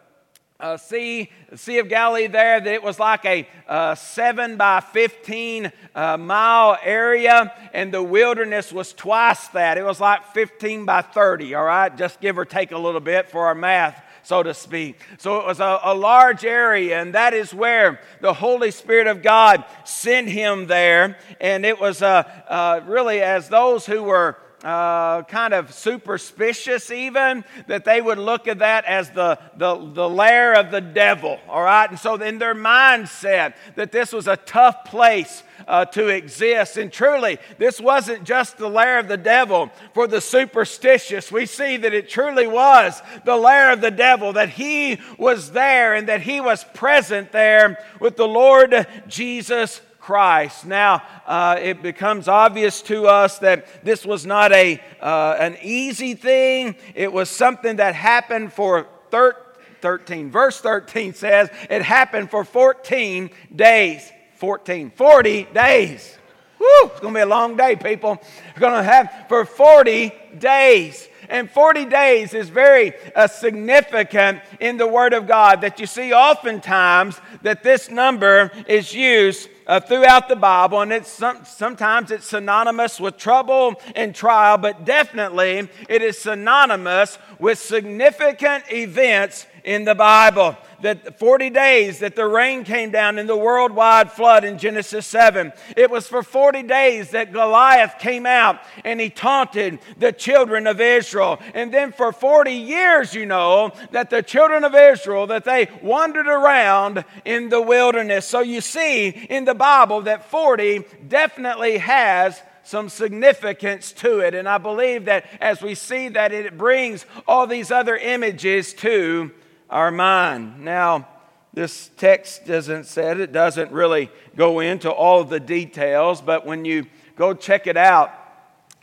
uh, 0.65 0.79
sea, 0.79 1.31
sea 1.55 1.79
of 1.79 1.91
Galilee 1.91 2.27
there, 2.27 2.59
that 2.59 2.73
it 2.73 2.83
was 2.83 2.99
like 2.99 3.27
a 3.27 3.47
uh, 3.69 3.95
7 3.95 4.57
by 4.57 4.81
15 4.81 5.71
uh, 5.95 6.17
mile 6.17 6.79
area, 6.83 7.53
and 7.75 7.93
the 7.93 8.03
wilderness 8.03 8.73
was 8.73 8.95
twice 8.95 9.49
that. 9.49 9.77
It 9.77 9.85
was 9.85 10.01
like 10.01 10.25
15 10.33 10.87
by 10.87 11.03
30, 11.03 11.55
all 11.55 11.65
right? 11.65 11.95
Just 11.95 12.19
give 12.19 12.39
or 12.39 12.47
take 12.47 12.73
a 12.73 12.79
little 12.79 13.03
bit 13.03 13.29
for 13.29 13.47
our 13.47 13.55
math 13.55 14.03
so 14.23 14.43
to 14.43 14.55
speak. 14.55 14.99
So 15.19 15.39
it 15.39 15.45
was 15.45 15.61
a, 15.61 15.81
a, 15.85 15.95
large 15.95 16.47
area, 16.47 16.99
and 16.99 17.15
that 17.15 17.35
is 17.35 17.53
where 17.53 18.01
the 18.23 18.33
Holy 18.33 18.71
Spirit 18.71 19.07
of 19.07 19.21
God 19.21 19.63
sent 19.85 20.31
him 20.31 20.67
there. 20.67 21.19
And 21.43 21.67
it 21.67 21.79
was 21.79 22.01
uh, 22.01 22.23
uh, 22.49 22.81
really 22.87 23.21
as 23.21 23.51
those 23.51 23.85
who 23.85 24.03
were 24.03 24.39
uh, 24.65 25.23
kind 25.25 25.53
of 25.53 25.73
superstitious, 25.75 26.91
even, 26.91 27.45
that 27.67 27.85
they 27.85 28.01
would 28.01 28.19
look 28.19 28.49
at 28.49 28.61
that 28.61 28.87
as 28.87 29.11
the, 29.11 29.39
the, 29.57 29.77
the 29.77 30.09
lair 30.09 30.55
of 30.55 30.71
the 30.71 30.81
devil, 30.81 31.39
all 31.49 31.63
right? 31.63 31.91
And 31.91 31.99
so, 31.99 32.15
in 32.15 32.39
their 32.39 32.55
mindset, 32.55 33.55
that 33.77 33.93
this 33.93 34.13
was 34.13 34.27
a 34.27 34.39
tough 34.39 34.87
place 34.87 35.43
uh, 35.69 35.85
to 35.87 36.09
exist. 36.09 36.77
And 36.77 36.93
truly, 36.93 37.39
this 37.59 37.81
wasn't 37.81 38.25
just 38.25 38.57
the 38.57 38.69
lair 38.69 38.99
of 38.99 39.09
the 39.09 39.17
devil 39.17 39.71
for 39.93 40.07
the 40.07 40.21
superstitious. 40.21 41.31
We 41.31 41.47
see 41.47 41.77
that 41.77 41.93
it 41.93 42.09
truly 42.09 42.47
was 42.47 43.01
the 43.25 43.37
lair 43.37 43.73
of 43.73 43.81
the 43.81 43.91
devil, 43.91 44.33
that 44.33 44.49
he 44.49 44.99
was 45.19 45.53
there 45.53 45.95
and 45.95 46.09
that 46.09 46.23
he 46.23 46.41
was 46.41 46.65
present 46.75 47.33
there 47.33 47.79
with 48.01 48.17
the 48.17 48.29
Lord 48.29 48.87
Jesus 49.07 49.81
Christ. 50.05 50.67
Now, 50.67 51.03
uh, 51.25 51.59
it 51.59 51.81
becomes 51.81 52.29
obvious 52.29 52.83
to 52.83 53.07
us 53.07 53.39
that 53.39 53.83
this 53.83 54.05
was 54.05 54.27
not 54.27 54.53
a, 54.53 54.79
uh, 55.01 55.37
an 55.41 55.57
easy 55.63 56.13
thing. 56.13 56.77
It 56.95 57.11
was 57.11 57.31
something 57.31 57.77
that 57.77 57.95
happened 57.95 58.53
for 58.53 58.87
13. 59.11 60.31
Verse 60.31 60.61
13 60.61 61.15
says 61.15 61.49
it 61.71 61.81
happened 61.81 62.31
for 62.31 62.45
14 62.45 63.31
days. 63.57 64.13
14, 64.35 64.91
40 64.91 65.45
days. 65.55 66.19
Woo, 66.59 66.67
it's 66.85 67.01
going 67.01 67.15
to 67.15 67.19
be 67.19 67.23
a 67.23 67.27
long 67.27 67.57
day, 67.57 67.75
people. 67.75 68.19
We're 68.55 68.61
going 68.61 68.75
to 68.75 68.83
have 68.83 69.25
for 69.31 69.47
40 69.47 70.13
days. 70.39 71.09
And 71.31 71.51
40 71.51 71.87
days 71.87 72.35
is 72.35 72.51
very 72.51 72.93
uh, 73.17 73.27
significant 73.27 74.43
in 74.61 74.77
the 74.77 74.87
Word 74.87 75.15
of 75.15 75.27
God 75.27 75.63
that 75.63 75.81
you 75.81 75.87
see 75.87 76.13
oftentimes 76.13 77.19
that 77.41 77.63
this 77.63 77.89
number 77.89 78.53
is 78.69 78.95
used 78.95 79.49
uh, 79.67 79.81
throughout 79.81 80.29
the 80.29 80.37
Bible, 80.37 80.81
and 80.81 80.93
it's 80.93 81.11
some, 81.11 81.45
sometimes 81.45 82.11
it's 82.11 82.27
synonymous 82.27 83.01
with 83.01 83.17
trouble 83.17 83.81
and 83.95 84.15
trial, 84.15 84.59
but 84.59 84.85
definitely 84.85 85.69
it 85.89 86.03
is 86.03 86.19
synonymous 86.19 87.19
with 87.39 87.59
significant 87.59 88.65
events 88.71 89.47
in 89.65 89.85
the 89.85 89.95
Bible 89.95 90.57
that 90.85 91.19
40 91.19 91.49
days 91.51 92.01
that 92.01 92.15
the 92.15 92.27
rain 92.27 92.63
came 92.63 92.91
down 92.91 93.19
in 93.19 93.27
the 93.27 93.37
worldwide 93.37 94.13
flood 94.13 94.45
in 94.45 94.59
Genesis 94.59 95.07
7. 95.07 95.51
It 95.77 95.91
was 95.91 96.07
for 96.07 96.23
40 96.23 96.63
days 96.65 97.11
that 97.11 97.33
Goliath 97.33 97.99
came 97.99 98.27
out 98.27 98.61
and 98.85 99.01
he 99.01 99.09
taunted 99.09 99.79
the 99.99 100.13
children 100.13 100.67
of 100.67 100.83
Israel. 100.83 101.41
And 101.55 101.73
then 101.73 101.91
for 101.91 102.13
40 102.13 102.53
years, 102.53 103.15
you 103.15 103.25
know, 103.25 103.73
that 103.93 104.11
the 104.11 104.23
children 104.23 104.63
of 104.63 104.75
Israel 104.75 105.27
that 105.29 105.45
they 105.45 105.69
wandered 105.83 106.29
around 106.29 107.05
in 107.25 107.49
the 107.49 107.63
wilderness. 107.63 108.27
So 108.27 108.41
you 108.41 108.61
see 108.61 109.09
in 109.09 109.47
the 109.47 109.55
Bible 109.55 110.03
that 110.03 110.31
40 110.31 110.85
definitely 111.09 111.79
has 111.79 112.43
some 112.63 112.91
significance 112.91 113.93
to 113.93 114.21
it. 114.21 114.35
And 114.35 114.47
I 114.47 114.59
believe 114.59 115.07
that 115.07 115.25
as 115.41 115.63
we 115.63 115.75
see 115.75 116.09
that, 116.11 116.33
it 116.33 116.59
brings 116.59 117.07
all 117.27 117.47
these 117.47 117.71
other 117.71 117.97
images 117.97 118.75
to 118.75 119.31
our 119.75 119.91
mind. 119.91 120.65
Now, 120.65 121.09
this 121.53 121.91
text 121.97 122.47
doesn't 122.47 122.85
say 122.85 123.11
it, 123.11 123.33
doesn't 123.33 123.73
really 123.73 124.09
go 124.37 124.61
into 124.61 124.89
all 124.89 125.25
the 125.25 125.41
details, 125.41 126.23
but 126.23 126.47
when 126.47 126.65
you 126.65 126.87
go 127.17 127.35
check 127.35 127.67
it 127.67 127.77
out 127.77 128.13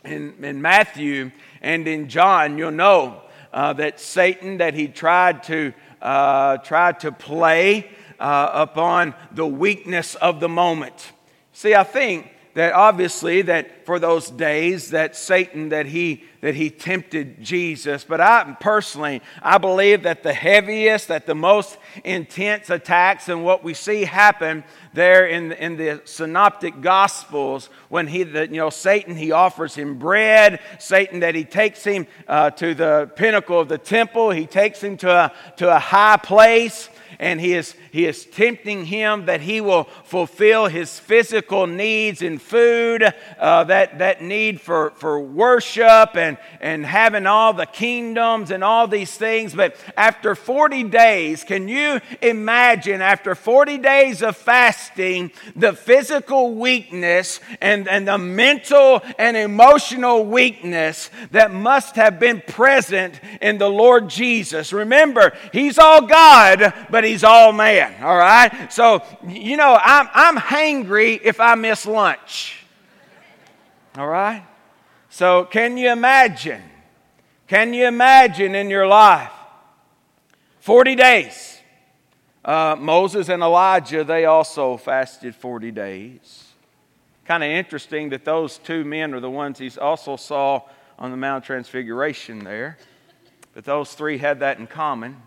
in, 0.04 0.44
in 0.44 0.60
Matthew 0.60 1.30
and 1.62 1.88
in 1.88 2.10
John, 2.10 2.58
you'll 2.58 2.72
know 2.72 3.22
uh, 3.54 3.72
that 3.72 4.00
Satan, 4.00 4.58
that 4.58 4.74
he 4.74 4.86
tried 4.86 5.42
to, 5.44 5.72
uh, 6.02 6.58
tried 6.58 7.00
to 7.00 7.10
play 7.10 7.90
uh, 8.20 8.50
upon 8.52 9.14
the 9.30 9.46
weakness 9.46 10.14
of 10.16 10.40
the 10.40 10.48
moment. 10.48 11.12
See, 11.54 11.74
I 11.74 11.84
think 11.84 12.30
that 12.52 12.74
obviously 12.74 13.40
that 13.42 13.86
for 13.86 13.98
those 13.98 14.28
days 14.28 14.90
that 14.90 15.16
Satan 15.16 15.70
that 15.70 15.86
he 15.86 16.24
that 16.42 16.54
he 16.54 16.68
tempted 16.68 17.42
Jesus 17.42 18.04
but 18.04 18.20
I 18.20 18.56
personally 18.60 19.22
I 19.40 19.56
believe 19.56 20.02
that 20.02 20.22
the 20.22 20.34
heaviest 20.34 21.08
that 21.08 21.24
the 21.24 21.34
most 21.34 21.78
intense 22.04 22.68
attacks 22.68 23.30
and 23.30 23.42
what 23.42 23.64
we 23.64 23.72
see 23.72 24.04
happen 24.04 24.64
there 24.92 25.26
in, 25.26 25.52
in 25.52 25.76
the 25.78 26.02
synoptic 26.04 26.82
gospels 26.82 27.70
when 27.88 28.06
he 28.06 28.24
the, 28.24 28.46
you 28.48 28.58
know 28.58 28.70
Satan 28.70 29.16
he 29.16 29.32
offers 29.32 29.74
him 29.74 29.98
bread 29.98 30.60
Satan 30.78 31.20
that 31.20 31.34
he 31.34 31.44
takes 31.44 31.82
him 31.82 32.06
uh, 32.28 32.50
to 32.50 32.74
the 32.74 33.10
pinnacle 33.16 33.58
of 33.58 33.68
the 33.68 33.78
temple 33.78 34.30
he 34.30 34.46
takes 34.46 34.82
him 34.82 34.98
to 34.98 35.10
a, 35.10 35.32
to 35.56 35.74
a 35.74 35.78
high 35.78 36.18
place 36.18 36.90
and 37.18 37.40
he 37.40 37.54
is, 37.54 37.74
he 37.92 38.06
is 38.06 38.24
tempting 38.24 38.86
him 38.86 39.26
that 39.26 39.42
he 39.42 39.60
will 39.60 39.84
fulfill 40.04 40.66
his 40.66 40.98
physical 40.98 41.66
needs 41.66 42.22
in 42.22 42.38
food, 42.38 43.04
uh, 43.38 43.64
that, 43.64 43.98
that 43.98 44.22
need 44.22 44.62
for, 44.62 44.92
for 44.96 45.20
worship 45.20 46.16
and, 46.16 46.38
and 46.62 46.86
having 46.86 47.26
all 47.26 47.52
the 47.52 47.66
kingdoms 47.66 48.50
and 48.50 48.64
all 48.64 48.88
these 48.88 49.14
things. 49.14 49.54
But 49.54 49.76
after 49.94 50.34
40 50.34 50.84
days, 50.84 51.44
can 51.44 51.68
you 51.68 52.00
imagine 52.22 53.02
after 53.02 53.34
40 53.34 53.76
days 53.76 54.22
of 54.22 54.38
fasting, 54.38 55.30
the 55.54 55.74
physical 55.74 56.54
weakness 56.54 57.40
and, 57.60 57.86
and 57.88 58.08
the 58.08 58.16
mental 58.16 59.02
and 59.18 59.36
emotional 59.36 60.24
weakness 60.24 61.10
that 61.32 61.52
must 61.52 61.96
have 61.96 62.18
been 62.18 62.40
present 62.40 63.20
in 63.42 63.58
the 63.58 63.68
Lord 63.68 64.08
Jesus? 64.08 64.72
Remember, 64.72 65.34
he's 65.52 65.78
all 65.78 66.06
God, 66.06 66.72
but 66.88 67.04
he's 67.04 67.22
all 67.22 67.52
man, 67.52 67.81
all 68.02 68.16
right? 68.16 68.72
So, 68.72 69.02
you 69.26 69.56
know, 69.56 69.78
I'm, 69.82 70.08
I'm 70.12 70.36
hangry 70.36 71.20
if 71.22 71.40
I 71.40 71.54
miss 71.54 71.86
lunch, 71.86 72.64
all 73.96 74.08
right? 74.08 74.44
So, 75.08 75.44
can 75.44 75.76
you 75.76 75.90
imagine? 75.90 76.62
Can 77.46 77.74
you 77.74 77.86
imagine 77.86 78.54
in 78.54 78.70
your 78.70 78.86
life? 78.86 79.32
40 80.60 80.94
days. 80.94 81.58
Uh, 82.44 82.76
Moses 82.78 83.28
and 83.28 83.42
Elijah, 83.42 84.04
they 84.04 84.24
also 84.24 84.76
fasted 84.76 85.34
40 85.34 85.70
days. 85.70 86.44
Kind 87.24 87.44
of 87.44 87.50
interesting 87.50 88.08
that 88.10 88.24
those 88.24 88.58
two 88.58 88.84
men 88.84 89.14
are 89.14 89.20
the 89.20 89.30
ones 89.30 89.58
he 89.58 89.70
also 89.78 90.16
saw 90.16 90.62
on 90.98 91.10
the 91.10 91.16
Mount 91.16 91.44
Transfiguration 91.44 92.42
there. 92.42 92.78
But 93.54 93.64
those 93.64 93.92
three 93.92 94.18
had 94.18 94.40
that 94.40 94.58
in 94.58 94.66
common. 94.66 95.22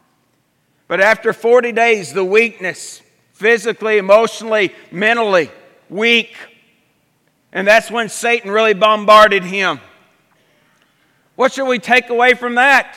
But 0.88 1.02
after 1.02 1.34
40 1.34 1.72
days, 1.72 2.14
the 2.14 2.24
weakness, 2.24 3.02
physically, 3.34 3.98
emotionally, 3.98 4.74
mentally, 4.92 5.50
weak. 5.90 6.36
And 7.52 7.68
that's 7.68 7.90
when 7.90 8.10
Satan 8.10 8.52
really 8.52 8.74
bombarded 8.74 9.44
him. 9.44 9.80
What 11.36 11.54
should 11.54 11.68
we 11.68 11.80
take 11.80 12.10
away 12.10 12.34
from 12.34 12.56
that? 12.56 12.96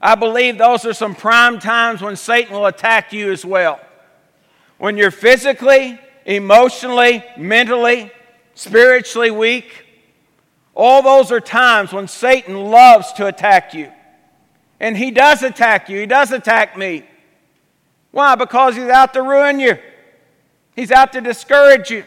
I 0.00 0.14
believe 0.14 0.56
those 0.56 0.86
are 0.86 0.94
some 0.94 1.14
prime 1.14 1.58
times 1.58 2.00
when 2.00 2.16
Satan 2.16 2.54
will 2.54 2.66
attack 2.66 3.12
you 3.12 3.32
as 3.32 3.44
well. 3.44 3.80
When 4.78 4.96
you're 4.96 5.10
physically, 5.10 5.98
emotionally, 6.24 7.22
mentally, 7.36 8.10
spiritually 8.54 9.30
weak, 9.30 9.86
All 10.74 11.02
those 11.02 11.30
are 11.30 11.40
times 11.40 11.92
when 11.92 12.08
Satan 12.08 12.54
loves 12.54 13.12
to 13.14 13.26
attack 13.26 13.74
you. 13.74 13.92
And 14.80 14.96
he 14.96 15.10
does 15.10 15.42
attack 15.42 15.88
you, 15.88 16.00
he 16.00 16.06
does 16.06 16.32
attack 16.32 16.76
me. 16.76 17.04
Why? 18.10 18.34
Because 18.34 18.74
he's 18.74 18.88
out 18.88 19.12
to 19.14 19.22
ruin 19.22 19.60
you, 19.60 19.78
he's 20.74 20.90
out 20.90 21.12
to 21.12 21.20
discourage 21.20 21.90
you, 21.90 22.04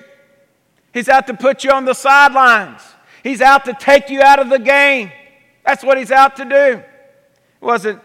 he's 0.92 1.08
out 1.08 1.28
to 1.28 1.34
put 1.34 1.64
you 1.64 1.72
on 1.72 1.86
the 1.86 1.94
sidelines, 1.94 2.82
he's 3.24 3.42
out 3.42 3.66
to 3.66 3.74
take 3.74 4.10
you 4.10 4.22
out 4.22 4.40
of 4.40 4.50
the 4.50 4.60
game. 4.60 5.12
That's 5.66 5.84
what 5.84 5.98
he's 5.98 6.12
out 6.12 6.36
to 6.38 6.46
do. 6.46 6.56
It 6.56 6.86
wasn't 7.62 8.02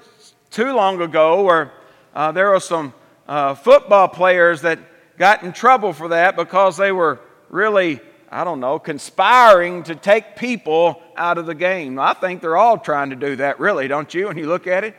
too 0.51 0.73
long 0.73 1.01
ago 1.01 1.43
where 1.43 1.73
uh, 2.15 2.31
there 2.31 2.51
were 2.51 2.61
some 2.61 2.95
uh, 3.27 3.55
football 3.55 4.07
players 4.07 4.63
that 4.63 4.79
got 5.19 5.43
in 5.43 5.53
trouble 5.53 5.93
for 5.93 6.09
that 6.09 6.37
because 6.37 6.77
they 6.77 6.93
were 6.93 7.21
really 7.49 8.01
I 8.31 8.45
don't 8.45 8.61
know, 8.61 8.79
conspiring 8.79 9.85
to 9.85 9.95
take 9.95 10.37
people 10.37 11.03
out 11.17 11.39
of 11.39 11.47
the 11.47 11.55
game. 11.55 11.99
I 11.99 12.13
think 12.13 12.43
they're 12.43 12.57
all 12.57 12.79
trying 12.79 13.11
to 13.11 13.17
do 13.17 13.37
that, 13.37 13.59
really, 13.59 13.89
don't 13.89 14.13
you, 14.13 14.27
when 14.27 14.37
you 14.37 14.47
look 14.47 14.67
at 14.67 14.85
it? 14.85 14.95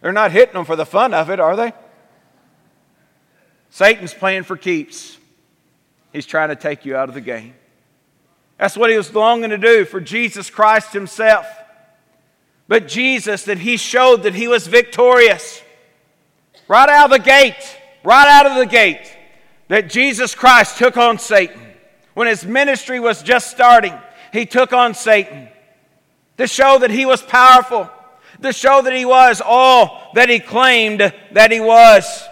They're 0.00 0.12
not 0.12 0.32
hitting 0.32 0.54
them 0.54 0.64
for 0.64 0.74
the 0.74 0.86
fun 0.86 1.14
of 1.14 1.30
it, 1.30 1.38
are 1.38 1.54
they? 1.54 1.72
Satan's 3.70 4.12
playing 4.12 4.42
for 4.42 4.56
keeps. 4.56 5.16
He's 6.12 6.26
trying 6.26 6.48
to 6.48 6.56
take 6.56 6.84
you 6.84 6.96
out 6.96 7.08
of 7.08 7.14
the 7.14 7.20
game. 7.20 7.54
That's 8.58 8.76
what 8.76 8.90
he 8.90 8.96
was 8.96 9.14
longing 9.14 9.50
to 9.50 9.58
do 9.58 9.84
for 9.84 10.00
Jesus 10.00 10.50
Christ 10.50 10.92
himself. 10.92 11.46
But 12.68 12.88
Jesus, 12.88 13.44
that 13.44 13.58
he 13.58 13.76
showed 13.76 14.24
that 14.24 14.34
he 14.34 14.48
was 14.48 14.66
victorious. 14.66 15.62
Right 16.68 16.88
out 16.88 17.06
of 17.06 17.10
the 17.10 17.24
gate, 17.24 17.78
right 18.04 18.28
out 18.28 18.46
of 18.46 18.56
the 18.56 18.66
gate, 18.66 19.16
that 19.68 19.88
Jesus 19.88 20.34
Christ 20.34 20.78
took 20.78 20.96
on 20.96 21.18
Satan. 21.18 21.61
When 22.14 22.28
his 22.28 22.44
ministry 22.44 23.00
was 23.00 23.22
just 23.22 23.50
starting, 23.50 23.94
he 24.32 24.46
took 24.46 24.72
on 24.72 24.94
Satan 24.94 25.48
to 26.38 26.46
show 26.46 26.78
that 26.78 26.90
he 26.90 27.06
was 27.06 27.22
powerful, 27.22 27.90
to 28.42 28.52
show 28.52 28.82
that 28.82 28.92
he 28.92 29.04
was 29.04 29.40
all 29.44 30.10
that 30.14 30.28
he 30.28 30.40
claimed 30.40 31.00
that 31.32 31.50
he 31.50 31.60
was. 31.60 32.28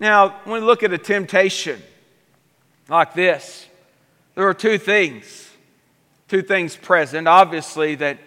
Now, 0.00 0.40
when 0.44 0.60
we 0.60 0.66
look 0.66 0.82
at 0.82 0.92
a 0.92 0.98
temptation 0.98 1.82
like 2.88 3.14
this, 3.14 3.66
there 4.34 4.48
are 4.48 4.54
two 4.54 4.78
things, 4.78 5.50
two 6.28 6.42
things 6.42 6.76
present. 6.76 7.26
Obviously, 7.26 7.96
that 7.96 8.18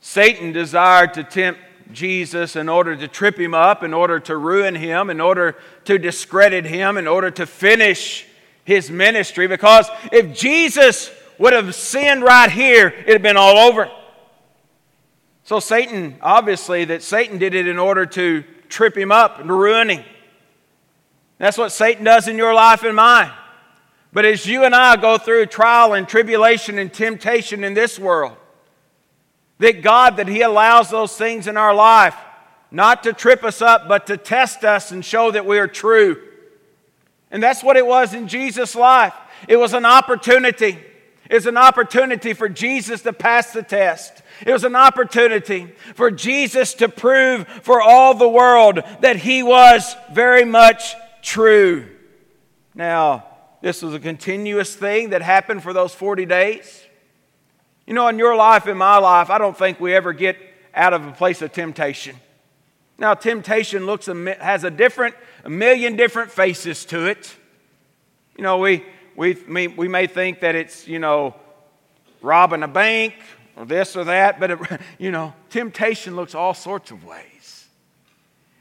Satan 0.00 0.52
desired 0.52 1.14
to 1.14 1.24
tempt 1.24 1.60
Jesus 1.92 2.56
in 2.56 2.68
order 2.68 2.96
to 2.96 3.08
trip 3.08 3.38
him 3.38 3.54
up, 3.54 3.82
in 3.82 3.94
order 3.94 4.20
to 4.20 4.36
ruin 4.36 4.74
him, 4.74 5.10
in 5.10 5.20
order 5.20 5.56
to 5.84 5.98
discredit 5.98 6.64
him, 6.64 6.96
in 6.96 7.06
order 7.06 7.30
to 7.30 7.46
finish 7.46 8.26
his 8.70 8.88
ministry 8.88 9.48
because 9.48 9.90
if 10.12 10.32
Jesus 10.32 11.10
would 11.38 11.52
have 11.52 11.74
sinned 11.74 12.22
right 12.22 12.50
here, 12.50 12.88
it'd 12.88 13.14
have 13.14 13.22
been 13.22 13.36
all 13.36 13.58
over. 13.58 13.90
So, 15.42 15.58
Satan, 15.58 16.16
obviously, 16.22 16.84
that 16.84 17.02
Satan 17.02 17.38
did 17.38 17.56
it 17.56 17.66
in 17.66 17.78
order 17.78 18.06
to 18.06 18.44
trip 18.68 18.96
him 18.96 19.10
up 19.10 19.40
and 19.40 19.50
ruin 19.50 19.88
him. 19.88 20.04
That's 21.38 21.58
what 21.58 21.72
Satan 21.72 22.04
does 22.04 22.28
in 22.28 22.36
your 22.36 22.54
life 22.54 22.84
and 22.84 22.94
mine. 22.94 23.32
But 24.12 24.24
as 24.24 24.46
you 24.46 24.64
and 24.64 24.74
I 24.74 24.94
go 24.96 25.18
through 25.18 25.46
trial 25.46 25.94
and 25.94 26.06
tribulation 26.06 26.78
and 26.78 26.92
temptation 26.92 27.64
in 27.64 27.74
this 27.74 27.98
world, 27.98 28.36
that 29.58 29.82
God, 29.82 30.18
that 30.18 30.28
He 30.28 30.42
allows 30.42 30.90
those 30.90 31.16
things 31.16 31.48
in 31.48 31.56
our 31.56 31.74
life, 31.74 32.14
not 32.70 33.02
to 33.02 33.12
trip 33.12 33.42
us 33.42 33.60
up, 33.60 33.88
but 33.88 34.06
to 34.06 34.16
test 34.16 34.64
us 34.64 34.92
and 34.92 35.04
show 35.04 35.32
that 35.32 35.46
we 35.46 35.58
are 35.58 35.66
true. 35.66 36.29
And 37.30 37.42
that's 37.42 37.62
what 37.62 37.76
it 37.76 37.86
was 37.86 38.14
in 38.14 38.28
Jesus' 38.28 38.74
life. 38.74 39.14
It 39.48 39.56
was 39.56 39.72
an 39.72 39.86
opportunity. 39.86 40.78
It 41.28 41.34
was 41.34 41.46
an 41.46 41.56
opportunity 41.56 42.32
for 42.32 42.48
Jesus 42.48 43.02
to 43.02 43.12
pass 43.12 43.52
the 43.52 43.62
test. 43.62 44.22
It 44.44 44.52
was 44.52 44.64
an 44.64 44.74
opportunity 44.74 45.72
for 45.94 46.10
Jesus 46.10 46.74
to 46.74 46.88
prove 46.88 47.46
for 47.46 47.80
all 47.80 48.14
the 48.14 48.28
world 48.28 48.80
that 49.00 49.16
he 49.16 49.42
was 49.42 49.94
very 50.12 50.44
much 50.44 50.94
true. 51.22 51.88
Now, 52.74 53.26
this 53.60 53.82
was 53.82 53.94
a 53.94 54.00
continuous 54.00 54.74
thing 54.74 55.10
that 55.10 55.22
happened 55.22 55.62
for 55.62 55.72
those 55.72 55.94
40 55.94 56.26
days. 56.26 56.82
You 57.86 57.94
know, 57.94 58.08
in 58.08 58.18
your 58.18 58.34
life, 58.34 58.66
in 58.66 58.76
my 58.76 58.98
life, 58.98 59.30
I 59.30 59.38
don't 59.38 59.56
think 59.56 59.78
we 59.80 59.94
ever 59.94 60.12
get 60.12 60.36
out 60.74 60.94
of 60.94 61.06
a 61.06 61.12
place 61.12 61.42
of 61.42 61.52
temptation. 61.52 62.16
Now, 63.00 63.14
temptation 63.14 63.86
looks 63.86 64.06
has 64.06 64.62
a 64.62 64.70
different, 64.70 65.14
a 65.42 65.48
million 65.48 65.96
different 65.96 66.30
faces 66.30 66.84
to 66.86 67.06
it. 67.06 67.34
You 68.36 68.44
know, 68.44 68.58
we, 68.58 68.84
we, 69.16 69.32
we 69.68 69.88
may 69.88 70.06
think 70.06 70.40
that 70.40 70.54
it's, 70.54 70.86
you 70.86 70.98
know, 70.98 71.34
robbing 72.20 72.62
a 72.62 72.68
bank 72.68 73.14
or 73.56 73.64
this 73.64 73.96
or 73.96 74.04
that, 74.04 74.38
but, 74.38 74.50
it, 74.50 74.58
you 74.98 75.10
know, 75.10 75.32
temptation 75.48 76.14
looks 76.14 76.34
all 76.34 76.52
sorts 76.52 76.90
of 76.90 77.02
ways. 77.02 77.68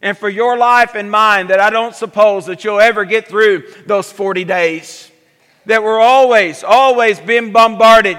And 0.02 0.18
for 0.18 0.30
your 0.30 0.58
life 0.58 0.96
and 0.96 1.12
mine, 1.12 1.48
that 1.48 1.60
I 1.60 1.70
don't 1.70 1.94
suppose 1.94 2.46
that 2.46 2.64
you'll 2.64 2.80
ever 2.80 3.04
get 3.04 3.28
through 3.28 3.66
those 3.88 4.10
40 4.10 4.46
days, 4.46 5.12
that 5.66 5.84
we're 5.84 6.00
always, 6.00 6.64
always 6.64 7.20
being 7.20 7.52
bombarded 7.52 8.18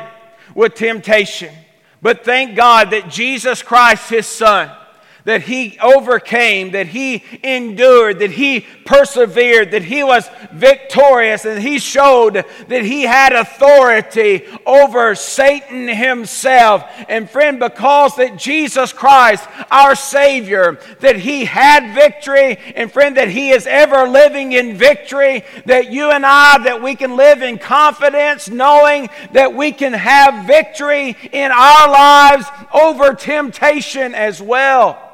with 0.54 0.74
temptation. 0.74 1.54
But 2.02 2.26
thank 2.26 2.56
God 2.56 2.90
that 2.90 3.09
Jesus 3.09 3.62
Christ, 3.62 4.11
His 4.11 4.26
Son, 4.26 4.70
that 5.24 5.42
he 5.42 5.78
overcame, 5.80 6.72
that 6.72 6.88
he 6.88 7.22
endured, 7.42 8.18
that 8.20 8.33
he 8.33 8.66
persevered, 8.85 9.70
that 9.72 9.83
he 9.83 10.02
was 10.02 10.28
victorious, 10.52 11.44
and 11.44 11.62
he 11.62 11.78
showed 11.78 12.44
that 12.68 12.85
he 12.85 13.02
had 13.02 13.33
authority 13.33 14.44
over 14.66 15.14
Satan 15.14 15.88
himself. 15.88 16.85
And 17.09 17.28
friend, 17.28 17.59
because 17.59 18.16
that 18.16 18.37
Jesus 18.37 18.92
Christ, 18.92 19.46
our 19.70 19.94
Savior, 19.94 20.78
that 21.00 21.16
he 21.16 21.44
had 21.44 21.94
victory, 21.94 22.59
and 22.74 22.92
friend, 22.92 23.16
that 23.16 23.28
he 23.28 23.50
is 23.50 23.66
ever 23.66 24.09
living 24.09 24.52
in 24.52 24.76
victory, 24.76 25.44
that 25.66 25.90
you 25.92 26.11
and 26.11 26.24
I, 26.26 26.59
that 26.64 26.83
we 26.83 26.94
can 26.94 27.16
live 27.16 27.42
in 27.42 27.59
confidence 27.59 28.48
knowing 28.48 29.09
that 29.33 29.54
we 29.54 29.72
can 29.72 29.92
have 29.92 30.46
victory 30.46 31.16
in 31.33 31.50
our 31.50 31.90
lives 31.90 32.46
over 32.72 33.14
temptation 33.14 34.14
as 34.14 34.40
well. 34.40 35.06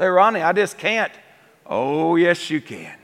Say, 0.00 0.06
Ronnie, 0.06 0.40
I 0.40 0.54
just 0.54 0.78
can't. 0.78 1.12
Oh, 1.66 2.16
yes, 2.16 2.48
you 2.48 2.62
can. 2.62 2.96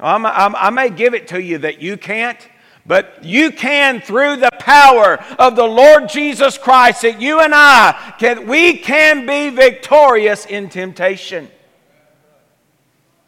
I'm, 0.00 0.26
I'm, 0.26 0.56
i 0.56 0.68
may 0.70 0.90
give 0.90 1.14
it 1.14 1.28
to 1.28 1.40
you 1.40 1.58
that 1.58 1.80
you 1.80 1.96
can't, 1.96 2.48
but 2.84 3.22
you 3.22 3.52
can 3.52 4.00
through 4.00 4.38
the 4.38 4.50
power 4.58 5.24
of 5.38 5.54
the 5.54 5.64
Lord 5.64 6.08
Jesus 6.08 6.58
Christ 6.58 7.02
that 7.02 7.20
you 7.20 7.38
and 7.38 7.54
I 7.54 8.14
can, 8.18 8.48
we 8.48 8.78
can 8.78 9.24
be 9.24 9.50
victorious 9.50 10.46
in 10.46 10.68
temptation. 10.68 11.48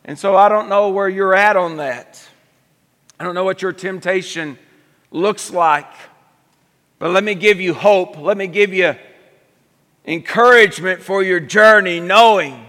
And 0.04 0.18
so 0.18 0.34
I 0.34 0.48
don't 0.48 0.68
know 0.68 0.88
where 0.88 1.08
you're 1.08 1.36
at 1.36 1.56
on 1.56 1.76
that. 1.76 2.20
I 3.20 3.22
don't 3.22 3.36
know 3.36 3.44
what 3.44 3.62
your 3.62 3.72
temptation 3.72 4.58
looks 5.12 5.52
like. 5.52 5.92
But 6.98 7.12
let 7.12 7.22
me 7.22 7.36
give 7.36 7.60
you 7.60 7.74
hope. 7.74 8.18
Let 8.18 8.36
me 8.36 8.48
give 8.48 8.74
you 8.74 8.96
encouragement 10.06 11.02
for 11.02 11.22
your 11.22 11.40
journey, 11.40 12.00
knowing 12.00 12.66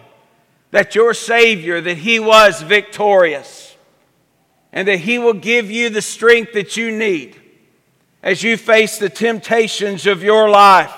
that 0.71 0.95
your 0.95 1.13
Savior, 1.13 1.79
that 1.79 1.97
He 1.97 2.19
was 2.19 2.61
victorious, 2.61 3.75
and 4.73 4.87
that 4.87 4.99
He 4.99 5.19
will 5.19 5.33
give 5.33 5.69
you 5.69 5.89
the 5.89 6.01
strength 6.01 6.53
that 6.53 6.75
you 6.75 6.91
need 6.91 7.39
as 8.23 8.43
you 8.43 8.57
face 8.57 8.97
the 8.97 9.09
temptations 9.09 10.05
of 10.05 10.23
your 10.23 10.49
life. 10.49 10.93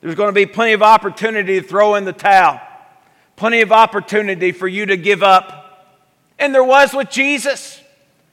There's 0.00 0.14
going 0.14 0.28
to 0.28 0.34
be 0.34 0.46
plenty 0.46 0.72
of 0.72 0.82
opportunity 0.82 1.60
to 1.60 1.66
throw 1.66 1.94
in 1.94 2.04
the 2.04 2.12
towel, 2.12 2.60
plenty 3.36 3.60
of 3.60 3.72
opportunity 3.72 4.52
for 4.52 4.68
you 4.68 4.86
to 4.86 4.96
give 4.96 5.22
up. 5.22 6.04
And 6.38 6.54
there 6.54 6.64
was 6.64 6.92
with 6.92 7.10
Jesus. 7.10 7.80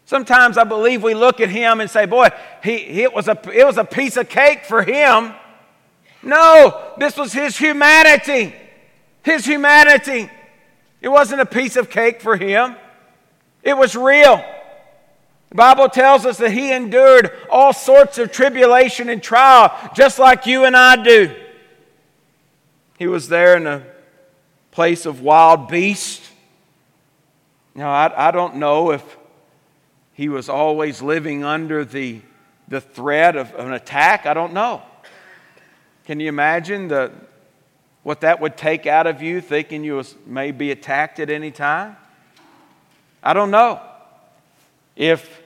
Sometimes 0.06 0.58
I 0.58 0.66
believe 0.66 1.04
we 1.04 1.14
look 1.14 1.40
at 1.40 1.50
him 1.50 1.80
and 1.80 1.90
say, 1.90 2.06
boy, 2.06 2.30
he, 2.64 2.74
it, 3.04 3.14
was 3.14 3.30
a, 3.30 3.40
it 3.54 3.66
was 3.66 3.78
a 3.78 3.86
piece 3.86 4.18
of 4.18 4.28
cake 4.28 4.66
for 4.66 4.84
him. 4.84 5.34
No, 6.24 6.94
this 6.98 7.18
was 7.18 7.34
his 7.34 7.58
humanity. 7.58 8.56
His 9.24 9.46
humanity. 9.46 10.30
It 11.02 11.10
wasn't 11.10 11.42
a 11.42 11.46
piece 11.46 11.76
of 11.76 11.90
cake 11.90 12.22
for 12.22 12.38
him, 12.38 12.76
it 13.64 13.78
was 13.78 13.96
real. 13.96 14.44
The 15.50 15.56
Bible 15.56 15.90
tells 15.90 16.26
us 16.26 16.38
that 16.38 16.52
he 16.52 16.72
endured 16.72 17.32
all 17.50 17.74
sorts 17.74 18.18
of 18.18 18.32
tribulation 18.32 19.10
and 19.10 19.22
trial, 19.22 19.78
just 19.94 20.18
like 20.18 20.46
you 20.46 20.64
and 20.64 20.78
I 20.78 21.04
do. 21.04 21.36
He 22.98 23.06
was 23.06 23.28
there 23.28 23.58
in 23.58 23.68
a 23.68 23.84
place 24.72 25.06
of 25.06 25.22
wild 25.22 25.68
beasts. 25.68 26.32
Now, 27.76 27.90
I, 27.90 28.30
I 28.30 28.32
don't 28.32 28.56
know 28.56 28.92
if 28.92 29.18
he 30.14 30.30
was 30.30 30.48
always 30.48 31.02
living 31.02 31.44
under 31.44 31.84
the, 31.84 32.22
the 32.70 32.80
threat 32.80 33.36
of, 33.36 33.54
of 33.54 33.68
an 33.68 33.74
attack. 33.74 34.26
I 34.26 34.34
don't 34.34 34.54
know. 34.54 34.82
Can 36.12 36.20
you 36.20 36.28
imagine 36.28 36.90
the, 36.90 37.10
what 38.04 38.20
that 38.20 38.42
would 38.42 38.58
take 38.58 38.86
out 38.86 39.08
of 39.08 39.22
you 39.22 39.40
thinking 39.40 39.82
you 39.86 40.04
may 40.26 40.52
be 40.52 40.70
attacked 40.72 41.22
at 41.22 41.30
any 41.30 41.52
time? 41.52 41.96
I 43.24 43.32
don't 43.32 43.50
know. 43.50 43.80
If 44.98 45.42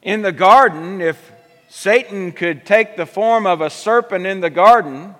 in 0.00 0.22
the 0.22 0.32
garden, 0.32 1.02
if 1.02 1.30
Satan 1.68 2.32
could 2.32 2.64
take 2.64 2.96
the 2.96 3.04
form 3.04 3.46
of 3.46 3.60
a 3.60 3.68
serpent 3.68 4.24
in 4.24 4.40
the 4.40 4.48
garden, 4.48 5.14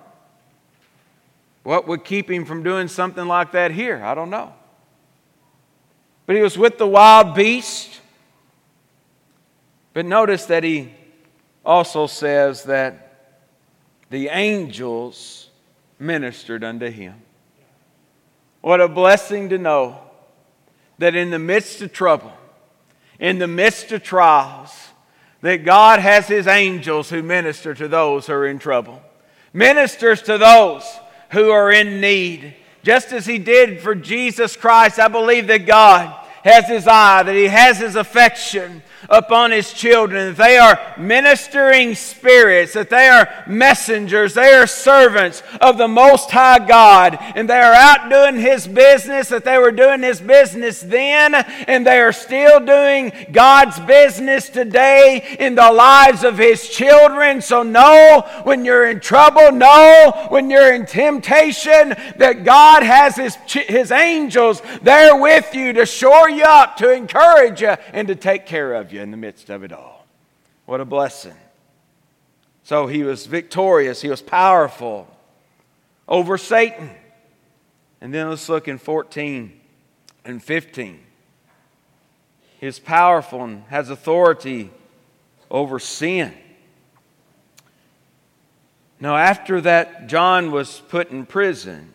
what 1.61 1.87
would 1.87 2.03
keep 2.03 2.31
him 2.31 2.43
from 2.43 2.63
doing 2.63 2.87
something 2.87 3.27
like 3.27 3.51
that 3.51 3.69
here? 3.69 4.03
I 4.03 4.15
don't 4.15 4.31
know. 4.31 4.51
But 6.25 6.37
he 6.37 6.41
was 6.41 6.57
with 6.57 6.79
the 6.79 6.87
wild 6.87 7.35
beast. 7.35 8.01
But 9.93 10.07
notice 10.07 10.47
that 10.47 10.63
he 10.63 10.91
also 11.63 12.07
says 12.07 12.63
that 12.63 13.04
the 14.15 14.29
angels 14.29 15.49
ministered 15.99 16.63
unto 16.63 16.89
him. 16.89 17.15
What 18.61 18.79
a 18.79 18.87
blessing 18.87 19.49
to 19.49 19.57
know 19.57 19.99
that 20.99 21.15
in 21.15 21.31
the 21.31 21.37
midst 21.37 21.81
of 21.81 21.91
trouble, 21.91 22.31
in 23.19 23.39
the 23.39 23.47
midst 23.47 23.91
of 23.91 24.03
trials, 24.03 24.71
that 25.41 25.65
God 25.65 25.99
has 25.99 26.29
His 26.29 26.47
angels 26.47 27.09
who 27.09 27.23
minister 27.23 27.73
to 27.73 27.89
those 27.89 28.27
who 28.27 28.33
are 28.33 28.47
in 28.47 28.57
trouble, 28.57 29.01
ministers 29.51 30.21
to 30.21 30.37
those 30.37 30.85
who 31.31 31.49
are 31.49 31.69
in 31.69 31.99
need. 31.99 32.55
Just 32.83 33.11
as 33.11 33.25
He 33.25 33.37
did 33.37 33.81
for 33.81 33.95
Jesus 33.95 34.55
Christ, 34.55 34.97
I 34.97 35.09
believe 35.09 35.47
that 35.47 35.65
God 35.65 36.25
has 36.45 36.69
His 36.69 36.87
eye, 36.87 37.21
that 37.21 37.35
He 37.35 37.47
has 37.47 37.79
His 37.79 37.97
affection 37.97 38.81
upon 39.09 39.51
his 39.51 39.71
children, 39.73 40.33
they 40.35 40.57
are 40.57 40.79
ministering 40.97 41.95
spirits, 41.95 42.73
that 42.73 42.89
they 42.89 43.07
are 43.07 43.43
messengers, 43.47 44.33
they 44.33 44.53
are 44.53 44.67
servants 44.67 45.43
of 45.61 45.77
the 45.77 45.87
Most 45.87 46.31
High 46.31 46.65
God, 46.65 47.17
and 47.35 47.49
they 47.49 47.59
are 47.59 47.73
out 47.73 48.09
doing 48.09 48.39
his 48.39 48.67
business, 48.67 49.29
that 49.29 49.43
they 49.43 49.57
were 49.57 49.71
doing 49.71 50.01
his 50.01 50.21
business 50.21 50.81
then, 50.81 51.35
and 51.35 51.85
they 51.85 51.99
are 51.99 52.11
still 52.11 52.59
doing 52.59 53.11
God's 53.31 53.79
business 53.81 54.49
today 54.49 55.35
in 55.39 55.55
the 55.55 55.71
lives 55.71 56.23
of 56.23 56.37
his 56.37 56.69
children. 56.69 57.41
So 57.41 57.63
know 57.63 58.27
when 58.43 58.65
you're 58.65 58.89
in 58.89 58.99
trouble, 58.99 59.51
know 59.51 60.27
when 60.29 60.49
you're 60.49 60.73
in 60.73 60.85
temptation 60.85 61.95
that 62.17 62.43
God 62.43 62.83
has 62.83 63.15
his, 63.15 63.35
his 63.45 63.91
angels 63.91 64.61
there 64.81 65.15
with 65.15 65.53
you 65.53 65.73
to 65.73 65.85
shore 65.85 66.29
you 66.29 66.43
up, 66.43 66.77
to 66.77 66.91
encourage 66.91 67.61
you, 67.61 67.75
and 67.93 68.07
to 68.07 68.15
take 68.15 68.45
care 68.45 68.73
of 68.73 68.91
you 68.91 68.94
in 69.01 69.11
the 69.11 69.17
midst 69.17 69.49
of 69.49 69.63
it 69.63 69.71
all. 69.71 70.05
What 70.65 70.81
a 70.81 70.85
blessing. 70.85 71.35
So 72.63 72.87
he 72.87 73.03
was 73.03 73.25
victorious, 73.25 74.01
he 74.01 74.09
was 74.09 74.21
powerful 74.21 75.07
over 76.07 76.37
Satan. 76.37 76.89
And 78.01 78.13
then 78.13 78.29
let's 78.29 78.49
look 78.49 78.67
in 78.67 78.77
14 78.77 79.59
and 80.25 80.43
15. 80.43 80.99
He 82.59 82.67
is 82.67 82.79
powerful 82.79 83.43
and 83.43 83.63
has 83.69 83.89
authority 83.89 84.71
over 85.49 85.79
sin. 85.79 86.33
Now, 88.99 89.17
after 89.17 89.61
that, 89.61 90.07
John 90.07 90.51
was 90.51 90.81
put 90.89 91.11
in 91.11 91.25
prison. 91.25 91.91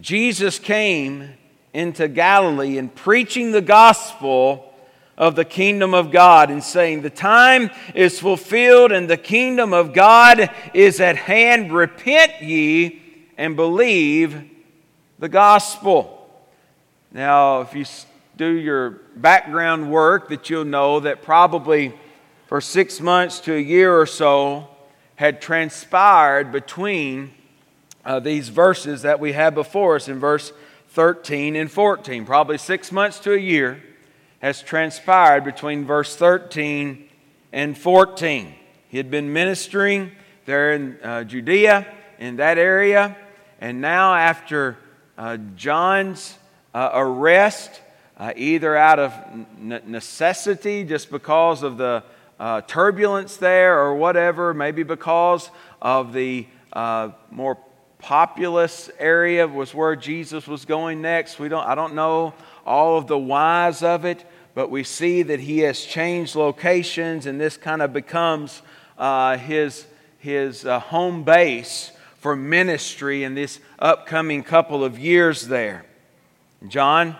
Jesus 0.00 0.58
came 0.58 1.34
into 1.72 2.08
Galilee 2.08 2.78
and 2.78 2.94
preaching 2.94 3.52
the 3.52 3.60
gospel 3.60 4.67
of 5.18 5.34
the 5.34 5.44
kingdom 5.44 5.92
of 5.94 6.12
God 6.12 6.48
and 6.48 6.62
saying, 6.62 7.02
The 7.02 7.10
time 7.10 7.70
is 7.94 8.20
fulfilled 8.20 8.92
and 8.92 9.10
the 9.10 9.16
kingdom 9.16 9.74
of 9.74 9.92
God 9.92 10.48
is 10.72 11.00
at 11.00 11.16
hand. 11.16 11.72
Repent 11.72 12.40
ye 12.40 13.02
and 13.36 13.56
believe 13.56 14.48
the 15.18 15.28
gospel. 15.28 16.14
Now, 17.10 17.62
if 17.62 17.74
you 17.74 17.84
do 18.36 18.46
your 18.46 18.90
background 19.16 19.90
work, 19.90 20.28
that 20.28 20.48
you'll 20.48 20.64
know 20.64 21.00
that 21.00 21.22
probably 21.22 21.92
for 22.46 22.60
six 22.60 23.00
months 23.00 23.40
to 23.40 23.54
a 23.54 23.60
year 23.60 24.00
or 24.00 24.06
so 24.06 24.68
had 25.16 25.42
transpired 25.42 26.52
between 26.52 27.32
uh, 28.04 28.20
these 28.20 28.50
verses 28.50 29.02
that 29.02 29.18
we 29.18 29.32
have 29.32 29.52
before 29.52 29.96
us 29.96 30.06
in 30.06 30.20
verse 30.20 30.52
13 30.90 31.56
and 31.56 31.70
14. 31.72 32.24
Probably 32.24 32.56
six 32.56 32.92
months 32.92 33.18
to 33.20 33.34
a 33.34 33.38
year 33.38 33.82
has 34.40 34.62
transpired 34.62 35.44
between 35.44 35.84
verse 35.84 36.14
13 36.16 37.08
and 37.52 37.76
14. 37.76 38.54
He 38.88 38.96
had 38.96 39.10
been 39.10 39.32
ministering 39.32 40.12
there 40.46 40.72
in 40.72 40.98
uh, 41.02 41.24
Judea, 41.24 41.86
in 42.18 42.36
that 42.36 42.58
area, 42.58 43.16
and 43.60 43.80
now, 43.80 44.14
after 44.14 44.78
uh, 45.16 45.36
John's 45.56 46.38
uh, 46.72 46.90
arrest, 46.94 47.80
uh, 48.16 48.32
either 48.36 48.76
out 48.76 48.98
of 48.98 49.12
necessity, 49.60 50.84
just 50.84 51.10
because 51.10 51.62
of 51.64 51.76
the 51.76 52.04
uh, 52.38 52.60
turbulence 52.62 53.36
there, 53.36 53.80
or 53.80 53.96
whatever, 53.96 54.54
maybe 54.54 54.84
because 54.84 55.50
of 55.82 56.12
the 56.12 56.46
uh, 56.72 57.10
more 57.30 57.58
populous 57.98 58.90
area 58.98 59.46
was 59.46 59.74
where 59.74 59.96
Jesus 59.96 60.46
was 60.46 60.64
going 60.64 61.02
next. 61.02 61.40
We 61.40 61.48
don't, 61.48 61.66
I 61.66 61.74
don't 61.74 61.94
know 61.94 62.32
all 62.68 62.98
of 62.98 63.06
the 63.06 63.18
whys 63.18 63.82
of 63.82 64.04
it, 64.04 64.24
but 64.54 64.70
we 64.70 64.84
see 64.84 65.22
that 65.22 65.40
he 65.40 65.60
has 65.60 65.80
changed 65.80 66.36
locations, 66.36 67.26
and 67.26 67.40
this 67.40 67.56
kind 67.56 67.80
of 67.80 67.92
becomes 67.92 68.60
uh, 68.98 69.38
his, 69.38 69.86
his 70.18 70.66
uh, 70.66 70.78
home 70.78 71.24
base 71.24 71.92
for 72.18 72.36
ministry 72.36 73.24
in 73.24 73.34
this 73.34 73.58
upcoming 73.78 74.42
couple 74.42 74.84
of 74.84 74.98
years 74.98 75.46
there. 75.46 75.84
John 76.68 77.16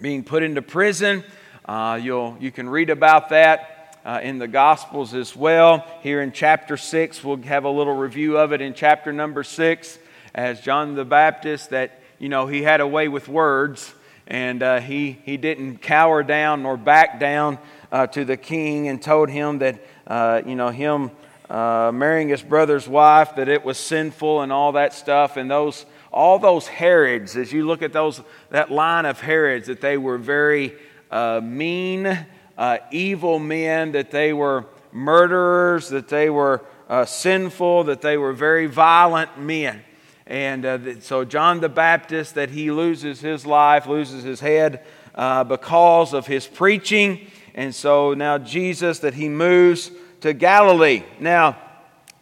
being 0.00 0.24
put 0.24 0.42
into 0.42 0.62
prison, 0.62 1.22
uh, 1.64 2.00
you'll, 2.02 2.36
you 2.40 2.50
can 2.50 2.68
read 2.68 2.90
about 2.90 3.28
that 3.28 3.98
uh, 4.04 4.20
in 4.22 4.38
the 4.38 4.48
Gospels 4.48 5.14
as 5.14 5.36
well. 5.36 5.86
Here 6.02 6.22
in 6.22 6.32
chapter 6.32 6.76
6, 6.76 7.22
we'll 7.22 7.36
have 7.42 7.64
a 7.64 7.70
little 7.70 7.94
review 7.94 8.38
of 8.38 8.52
it 8.52 8.60
in 8.60 8.74
chapter 8.74 9.12
number 9.12 9.44
6 9.44 9.98
as 10.34 10.60
John 10.60 10.94
the 10.96 11.04
Baptist 11.04 11.70
that, 11.70 12.00
you 12.18 12.28
know, 12.28 12.46
he 12.46 12.62
had 12.62 12.80
a 12.80 12.86
way 12.86 13.08
with 13.08 13.28
words 13.28 13.94
and 14.26 14.62
uh, 14.62 14.80
he, 14.80 15.18
he 15.24 15.36
didn't 15.36 15.78
cower 15.78 16.22
down 16.22 16.62
nor 16.62 16.76
back 16.76 17.20
down 17.20 17.58
uh, 17.92 18.06
to 18.08 18.24
the 18.24 18.36
king 18.36 18.88
and 18.88 19.00
told 19.00 19.30
him 19.30 19.58
that, 19.58 19.80
uh, 20.06 20.42
you 20.44 20.56
know, 20.56 20.68
him 20.68 21.10
uh, 21.48 21.92
marrying 21.94 22.28
his 22.28 22.42
brother's 22.42 22.88
wife, 22.88 23.36
that 23.36 23.48
it 23.48 23.64
was 23.64 23.78
sinful 23.78 24.42
and 24.42 24.52
all 24.52 24.72
that 24.72 24.92
stuff. 24.92 25.36
And 25.36 25.48
those, 25.48 25.86
all 26.12 26.40
those 26.40 26.66
Herods, 26.66 27.36
as 27.36 27.52
you 27.52 27.66
look 27.66 27.82
at 27.82 27.92
those, 27.92 28.20
that 28.50 28.70
line 28.70 29.06
of 29.06 29.20
Herods, 29.20 29.68
that 29.68 29.80
they 29.80 29.96
were 29.96 30.18
very 30.18 30.74
uh, 31.10 31.40
mean, 31.42 32.26
uh, 32.58 32.78
evil 32.90 33.38
men, 33.38 33.92
that 33.92 34.10
they 34.10 34.32
were 34.32 34.66
murderers, 34.90 35.88
that 35.90 36.08
they 36.08 36.30
were 36.30 36.64
sinful, 37.04 37.84
that 37.84 38.00
they 38.00 38.16
were 38.16 38.32
very 38.32 38.66
violent 38.66 39.38
men. 39.38 39.82
And 40.26 40.66
uh, 40.66 41.00
so, 41.00 41.24
John 41.24 41.60
the 41.60 41.68
Baptist, 41.68 42.34
that 42.34 42.50
he 42.50 42.70
loses 42.70 43.20
his 43.20 43.46
life, 43.46 43.86
loses 43.86 44.24
his 44.24 44.40
head 44.40 44.84
uh, 45.14 45.44
because 45.44 46.12
of 46.12 46.26
his 46.26 46.46
preaching. 46.46 47.30
And 47.54 47.74
so 47.74 48.12
now, 48.12 48.38
Jesus, 48.38 48.98
that 49.00 49.14
he 49.14 49.28
moves 49.28 49.90
to 50.22 50.32
Galilee. 50.32 51.04
Now, 51.20 51.56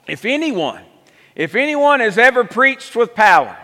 if 0.06 0.24
anyone, 0.24 0.82
if 1.34 1.54
anyone 1.54 2.00
has 2.00 2.18
ever 2.18 2.44
preached 2.44 2.94
with 2.94 3.14
power, 3.14 3.56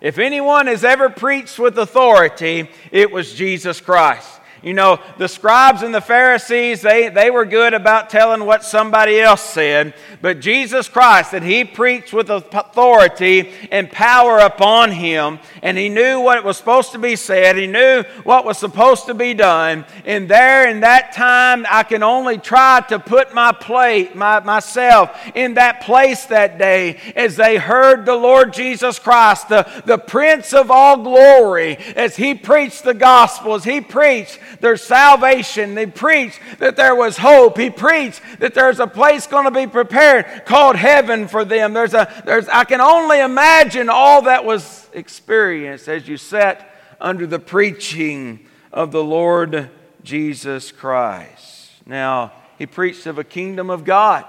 if 0.00 0.18
anyone 0.18 0.68
has 0.68 0.84
ever 0.84 1.08
preached 1.08 1.58
with 1.58 1.76
authority, 1.76 2.70
it 2.92 3.10
was 3.10 3.34
Jesus 3.34 3.80
Christ. 3.80 4.37
You 4.62 4.74
know, 4.74 5.00
the 5.18 5.28
scribes 5.28 5.82
and 5.82 5.94
the 5.94 6.00
Pharisees, 6.00 6.82
they, 6.82 7.08
they 7.08 7.30
were 7.30 7.44
good 7.44 7.74
about 7.74 8.10
telling 8.10 8.44
what 8.44 8.64
somebody 8.64 9.20
else 9.20 9.42
said. 9.42 9.94
But 10.20 10.40
Jesus 10.40 10.88
Christ, 10.88 11.30
that 11.30 11.44
he 11.44 11.64
preached 11.64 12.12
with 12.12 12.28
authority 12.28 13.52
and 13.70 13.90
power 13.90 14.38
upon 14.38 14.90
him, 14.90 15.38
and 15.62 15.78
he 15.78 15.88
knew 15.88 16.20
what 16.20 16.42
was 16.42 16.56
supposed 16.56 16.92
to 16.92 16.98
be 16.98 17.14
said, 17.14 17.56
he 17.56 17.68
knew 17.68 18.02
what 18.24 18.44
was 18.44 18.58
supposed 18.58 19.06
to 19.06 19.14
be 19.14 19.32
done. 19.32 19.84
And 20.04 20.28
there 20.28 20.68
in 20.68 20.80
that 20.80 21.12
time, 21.12 21.64
I 21.70 21.84
can 21.84 22.02
only 22.02 22.38
try 22.38 22.82
to 22.88 22.98
put 22.98 23.32
my 23.32 23.52
plate, 23.52 24.16
my, 24.16 24.40
myself 24.40 25.16
in 25.36 25.54
that 25.54 25.82
place 25.82 26.26
that 26.26 26.58
day 26.58 26.98
as 27.14 27.36
they 27.36 27.58
heard 27.58 28.06
the 28.06 28.16
Lord 28.16 28.52
Jesus 28.52 28.98
Christ, 28.98 29.48
the, 29.48 29.82
the 29.84 29.98
Prince 29.98 30.52
of 30.52 30.70
all 30.70 30.96
glory, 30.96 31.76
as 31.94 32.16
he 32.16 32.34
preached 32.34 32.82
the 32.82 32.94
gospel, 32.94 33.54
as 33.54 33.64
he 33.64 33.80
preached 33.80 34.40
there's 34.60 34.82
salvation. 34.82 35.76
He 35.76 35.86
preached 35.86 36.40
that 36.58 36.76
there 36.76 36.94
was 36.94 37.16
hope. 37.16 37.58
He 37.58 37.70
preached 37.70 38.20
that 38.40 38.54
there's 38.54 38.80
a 38.80 38.86
place 38.86 39.26
going 39.26 39.44
to 39.44 39.50
be 39.50 39.66
prepared 39.66 40.44
called 40.44 40.76
heaven 40.76 41.28
for 41.28 41.44
them. 41.44 41.72
There's 41.72 41.94
a, 41.94 42.22
there's, 42.24 42.48
I 42.48 42.64
can 42.64 42.80
only 42.80 43.20
imagine 43.20 43.88
all 43.88 44.22
that 44.22 44.44
was 44.44 44.88
experienced 44.92 45.88
as 45.88 46.08
you 46.08 46.16
sat 46.16 46.70
under 47.00 47.26
the 47.26 47.38
preaching 47.38 48.46
of 48.72 48.92
the 48.92 49.04
Lord 49.04 49.70
Jesus 50.02 50.72
Christ. 50.72 51.70
Now, 51.86 52.32
he 52.58 52.66
preached 52.66 53.06
of 53.06 53.18
a 53.18 53.24
kingdom 53.24 53.70
of 53.70 53.84
God. 53.84 54.24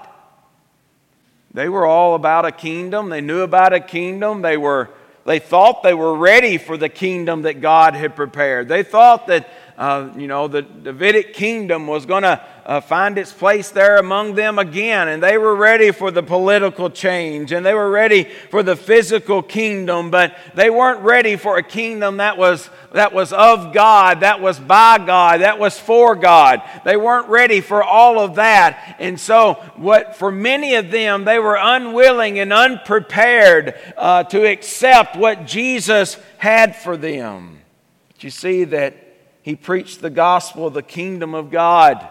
They 1.52 1.68
were 1.68 1.84
all 1.84 2.14
about 2.14 2.46
a 2.46 2.52
kingdom. 2.52 3.08
They 3.08 3.20
knew 3.20 3.40
about 3.40 3.72
a 3.72 3.80
kingdom. 3.80 4.42
They 4.42 4.56
were 4.56 4.90
they 5.26 5.38
thought 5.38 5.82
they 5.82 5.94
were 5.94 6.16
ready 6.16 6.56
for 6.56 6.76
the 6.76 6.88
kingdom 6.88 7.42
that 7.42 7.60
God 7.60 7.94
had 7.94 8.16
prepared. 8.16 8.68
They 8.68 8.82
thought 8.82 9.26
that 9.26 9.48
uh, 9.80 10.12
you 10.14 10.26
know, 10.26 10.46
the 10.46 10.60
Davidic 10.60 11.32
kingdom 11.32 11.86
was 11.86 12.04
going 12.04 12.22
to 12.22 12.44
uh, 12.66 12.82
find 12.82 13.16
its 13.16 13.32
place 13.32 13.70
there 13.70 13.96
among 13.96 14.34
them 14.34 14.58
again. 14.58 15.08
And 15.08 15.22
they 15.22 15.38
were 15.38 15.56
ready 15.56 15.90
for 15.90 16.10
the 16.10 16.22
political 16.22 16.90
change 16.90 17.50
and 17.50 17.64
they 17.64 17.72
were 17.72 17.90
ready 17.90 18.24
for 18.24 18.62
the 18.62 18.76
physical 18.76 19.40
kingdom, 19.40 20.10
but 20.10 20.36
they 20.54 20.68
weren't 20.68 21.00
ready 21.00 21.36
for 21.36 21.56
a 21.56 21.62
kingdom 21.62 22.18
that 22.18 22.36
was, 22.36 22.68
that 22.92 23.14
was 23.14 23.32
of 23.32 23.72
God, 23.72 24.20
that 24.20 24.42
was 24.42 24.60
by 24.60 24.98
God, 24.98 25.40
that 25.40 25.58
was 25.58 25.80
for 25.80 26.14
God. 26.14 26.60
They 26.84 26.98
weren't 26.98 27.28
ready 27.28 27.62
for 27.62 27.82
all 27.82 28.20
of 28.20 28.34
that. 28.34 28.96
And 28.98 29.18
so, 29.18 29.54
what 29.76 30.14
for 30.14 30.30
many 30.30 30.74
of 30.74 30.90
them, 30.90 31.24
they 31.24 31.38
were 31.38 31.56
unwilling 31.58 32.38
and 32.38 32.52
unprepared 32.52 33.80
uh, 33.96 34.24
to 34.24 34.44
accept 34.44 35.16
what 35.16 35.46
Jesus 35.46 36.18
had 36.36 36.76
for 36.76 36.98
them. 36.98 37.60
But 38.08 38.24
you 38.24 38.30
see 38.30 38.64
that 38.64 39.09
he 39.42 39.56
preached 39.56 40.00
the 40.00 40.10
gospel 40.10 40.66
of 40.66 40.74
the 40.74 40.82
kingdom 40.82 41.34
of 41.34 41.50
God. 41.50 42.06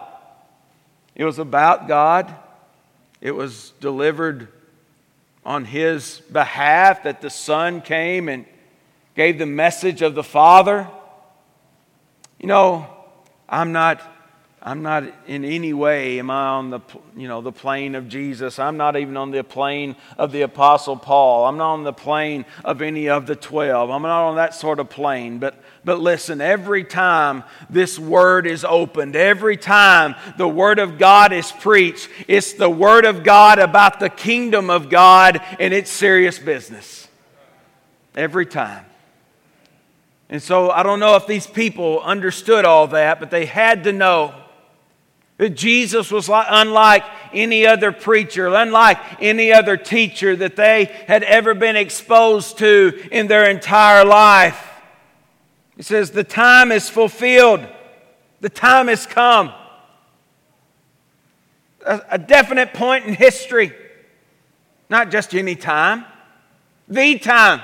It 1.14 1.24
was 1.24 1.38
about 1.38 1.88
God, 1.88 2.34
it 3.20 3.32
was 3.32 3.72
delivered 3.80 4.48
on 5.44 5.64
his 5.64 6.20
behalf 6.32 7.02
that 7.04 7.20
the 7.20 7.30
Son 7.30 7.80
came 7.80 8.28
and 8.28 8.44
gave 9.14 9.38
the 9.38 9.46
message 9.46 10.02
of 10.02 10.14
the 10.14 10.22
Father. 10.22 10.88
You 12.38 12.46
know, 12.46 12.86
I'm 13.48 13.72
not 13.72 14.00
I'm 14.62 14.82
not 14.82 15.04
in 15.26 15.46
any 15.46 15.72
way 15.72 16.18
am 16.18 16.30
I 16.30 16.48
on 16.48 16.68
the 16.68 16.80
you 17.16 17.28
know 17.28 17.40
the 17.40 17.52
plane 17.52 17.94
of 17.94 18.10
Jesus. 18.10 18.58
I'm 18.58 18.76
not 18.76 18.94
even 18.94 19.16
on 19.16 19.30
the 19.30 19.42
plane 19.42 19.96
of 20.18 20.32
the 20.32 20.42
apostle 20.42 20.98
Paul. 20.98 21.46
I'm 21.46 21.56
not 21.56 21.72
on 21.72 21.84
the 21.84 21.94
plane 21.94 22.44
of 22.62 22.82
any 22.82 23.08
of 23.08 23.26
the 23.26 23.36
12. 23.36 23.88
I'm 23.88 24.02
not 24.02 24.28
on 24.28 24.36
that 24.36 24.54
sort 24.54 24.78
of 24.78 24.90
plane. 24.90 25.38
But 25.38 25.54
but 25.82 25.98
listen, 25.98 26.42
every 26.42 26.84
time 26.84 27.42
this 27.70 27.98
word 27.98 28.46
is 28.46 28.62
opened, 28.62 29.16
every 29.16 29.56
time 29.56 30.14
the 30.36 30.48
word 30.48 30.78
of 30.78 30.98
God 30.98 31.32
is 31.32 31.50
preached, 31.50 32.10
it's 32.28 32.52
the 32.52 32.68
word 32.68 33.06
of 33.06 33.24
God 33.24 33.58
about 33.58 33.98
the 33.98 34.10
kingdom 34.10 34.68
of 34.68 34.90
God 34.90 35.40
and 35.58 35.72
it's 35.72 35.90
serious 35.90 36.38
business. 36.38 37.08
Every 38.14 38.44
time. 38.44 38.84
And 40.28 40.42
so 40.42 40.70
I 40.70 40.82
don't 40.82 41.00
know 41.00 41.16
if 41.16 41.26
these 41.26 41.46
people 41.46 42.00
understood 42.02 42.66
all 42.66 42.88
that, 42.88 43.20
but 43.20 43.30
they 43.30 43.46
had 43.46 43.84
to 43.84 43.92
know 43.92 44.34
Jesus 45.48 46.10
was 46.10 46.28
unlike 46.30 47.02
any 47.32 47.66
other 47.66 47.92
preacher, 47.92 48.48
unlike 48.48 48.98
any 49.20 49.52
other 49.52 49.78
teacher 49.78 50.36
that 50.36 50.54
they 50.54 50.84
had 51.06 51.22
ever 51.22 51.54
been 51.54 51.76
exposed 51.76 52.58
to 52.58 53.08
in 53.10 53.26
their 53.26 53.48
entire 53.48 54.04
life. 54.04 54.68
He 55.76 55.82
says, 55.82 56.10
The 56.10 56.24
time 56.24 56.70
is 56.70 56.90
fulfilled, 56.90 57.66
the 58.42 58.50
time 58.50 58.88
has 58.88 59.06
come. 59.06 59.52
A, 61.86 62.02
a 62.10 62.18
definite 62.18 62.74
point 62.74 63.06
in 63.06 63.14
history, 63.14 63.72
not 64.90 65.10
just 65.10 65.34
any 65.34 65.56
time, 65.56 66.04
the 66.86 67.18
time, 67.18 67.62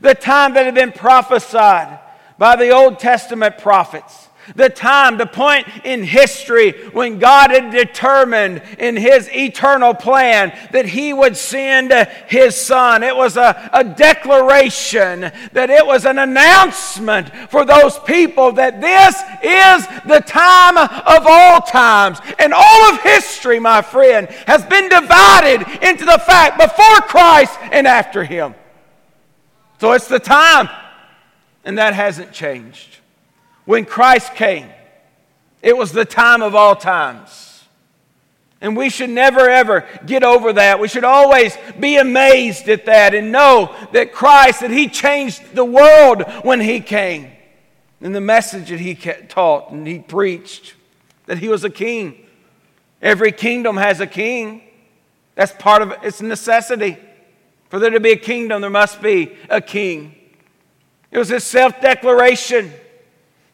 the 0.00 0.16
time 0.16 0.54
that 0.54 0.64
had 0.64 0.74
been 0.74 0.90
prophesied 0.90 2.00
by 2.38 2.56
the 2.56 2.70
Old 2.70 2.98
Testament 2.98 3.58
prophets 3.58 4.28
the 4.56 4.68
time, 4.68 5.16
the 5.16 5.26
point 5.26 5.66
in 5.84 6.02
history 6.02 6.72
when 6.92 7.18
God 7.18 7.50
had 7.50 7.70
determined 7.70 8.62
in 8.78 8.96
His 8.96 9.28
eternal 9.32 9.94
plan 9.94 10.56
that 10.72 10.86
He 10.86 11.12
would 11.12 11.36
send 11.36 11.92
His 12.26 12.56
Son. 12.56 13.02
It 13.02 13.16
was 13.16 13.36
a, 13.36 13.70
a 13.72 13.84
declaration, 13.84 15.32
that 15.52 15.70
it 15.70 15.86
was 15.86 16.04
an 16.04 16.18
announcement 16.18 17.30
for 17.50 17.64
those 17.64 17.98
people 18.00 18.52
that 18.52 18.80
this 18.80 19.14
is 19.42 19.86
the 20.06 20.20
time 20.20 20.76
of 20.76 21.26
all 21.26 21.60
times. 21.60 22.18
And 22.38 22.52
all 22.52 22.92
of 22.92 23.00
history, 23.02 23.58
my 23.58 23.82
friend, 23.82 24.28
has 24.46 24.64
been 24.64 24.88
divided 24.88 25.62
into 25.82 26.04
the 26.04 26.22
fact 26.26 26.58
before 26.58 27.00
Christ 27.08 27.58
and 27.72 27.86
after 27.86 28.24
Him. 28.24 28.54
So 29.80 29.92
it's 29.92 30.08
the 30.08 30.20
time, 30.20 30.68
and 31.64 31.78
that 31.78 31.94
hasn't 31.94 32.32
changed. 32.32 32.93
When 33.64 33.84
Christ 33.84 34.34
came, 34.34 34.68
it 35.62 35.76
was 35.76 35.92
the 35.92 36.04
time 36.04 36.42
of 36.42 36.54
all 36.54 36.76
times. 36.76 37.62
And 38.60 38.76
we 38.76 38.88
should 38.88 39.10
never 39.10 39.48
ever 39.48 39.86
get 40.06 40.22
over 40.22 40.52
that. 40.54 40.80
We 40.80 40.88
should 40.88 41.04
always 41.04 41.56
be 41.78 41.96
amazed 41.96 42.68
at 42.68 42.86
that 42.86 43.14
and 43.14 43.32
know 43.32 43.74
that 43.92 44.12
Christ, 44.12 44.60
that 44.60 44.70
He 44.70 44.88
changed 44.88 45.54
the 45.54 45.64
world 45.64 46.22
when 46.42 46.60
He 46.60 46.80
came. 46.80 47.30
And 48.00 48.14
the 48.14 48.20
message 48.20 48.68
that 48.68 48.80
He 48.80 48.94
taught 48.94 49.70
and 49.70 49.86
He 49.86 49.98
preached, 49.98 50.74
that 51.26 51.38
He 51.38 51.48
was 51.48 51.64
a 51.64 51.70
king. 51.70 52.26
Every 53.02 53.32
kingdom 53.32 53.76
has 53.76 54.00
a 54.00 54.06
king. 54.06 54.62
That's 55.34 55.52
part 55.52 55.82
of 55.82 55.92
its 56.02 56.22
necessity. 56.22 56.96
For 57.68 57.78
there 57.78 57.90
to 57.90 58.00
be 58.00 58.12
a 58.12 58.16
kingdom, 58.16 58.60
there 58.60 58.70
must 58.70 59.02
be 59.02 59.36
a 59.50 59.60
king. 59.60 60.14
It 61.10 61.18
was 61.18 61.28
His 61.28 61.44
self 61.44 61.80
declaration 61.80 62.72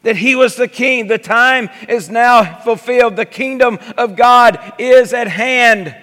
that 0.03 0.15
he 0.17 0.35
was 0.35 0.55
the 0.55 0.67
king. 0.67 1.07
The 1.07 1.17
time 1.17 1.69
is 1.87 2.09
now 2.09 2.59
fulfilled. 2.61 3.15
The 3.15 3.25
kingdom 3.25 3.79
of 3.97 4.15
God 4.15 4.73
is 4.77 5.13
at 5.13 5.27
hand. 5.27 5.95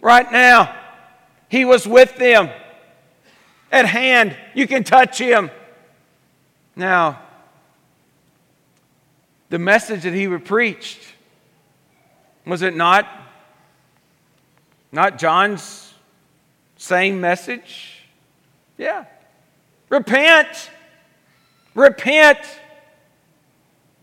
Right 0.00 0.30
now, 0.30 0.74
he 1.48 1.64
was 1.64 1.86
with 1.86 2.16
them 2.16 2.50
at 3.72 3.86
hand. 3.86 4.36
You 4.54 4.66
can 4.66 4.84
touch 4.84 5.18
him. 5.18 5.50
Now, 6.76 7.20
the 9.48 9.58
message 9.58 10.02
that 10.02 10.14
he 10.14 10.28
preached 10.38 11.00
was 12.46 12.62
it 12.62 12.76
not 12.76 13.06
not 14.90 15.18
John's 15.18 15.92
same 16.76 17.20
message? 17.20 18.04
Yeah. 18.78 19.04
Repent. 19.90 20.70
Repent. 21.74 22.38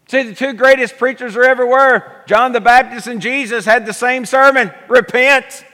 See, 0.08 0.22
the 0.22 0.36
two 0.36 0.54
greatest 0.54 0.98
preachers 0.98 1.34
there 1.34 1.46
ever 1.46 1.66
were, 1.66 2.04
John 2.28 2.52
the 2.52 2.62
Baptist 2.62 3.08
and 3.08 3.22
Jesus, 3.22 3.66
had 3.66 3.86
the 3.86 3.94
same 3.94 4.26
sermon 4.26 4.72
repent. 4.88 5.66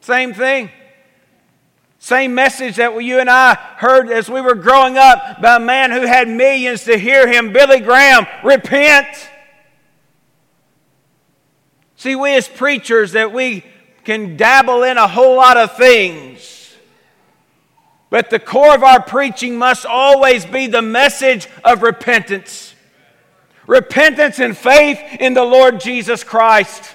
Same 0.00 0.34
thing. 0.34 0.70
Same 2.00 2.34
message 2.34 2.76
that 2.76 2.98
you 3.04 3.20
and 3.20 3.30
I 3.30 3.54
heard 3.54 4.10
as 4.10 4.28
we 4.28 4.40
were 4.40 4.56
growing 4.56 4.98
up 4.98 5.40
by 5.40 5.54
a 5.54 5.60
man 5.60 5.92
who 5.92 6.00
had 6.00 6.26
millions 6.26 6.82
to 6.84 6.98
hear 6.98 7.28
him, 7.28 7.52
Billy 7.52 7.78
Graham, 7.78 8.26
repent. 8.42 9.06
See, 11.94 12.16
we 12.16 12.34
as 12.34 12.48
preachers 12.48 13.12
that 13.12 13.32
we 13.32 13.64
can 14.02 14.36
dabble 14.36 14.82
in 14.82 14.98
a 14.98 15.06
whole 15.06 15.36
lot 15.36 15.56
of 15.56 15.76
things. 15.76 16.51
But 18.12 18.28
the 18.28 18.38
core 18.38 18.74
of 18.74 18.82
our 18.82 19.00
preaching 19.02 19.56
must 19.56 19.86
always 19.86 20.44
be 20.44 20.66
the 20.66 20.82
message 20.82 21.48
of 21.64 21.82
repentance. 21.82 22.74
Repentance 23.66 24.38
and 24.38 24.54
faith 24.54 25.00
in 25.18 25.32
the 25.32 25.44
Lord 25.44 25.80
Jesus 25.80 26.22
Christ. 26.22 26.94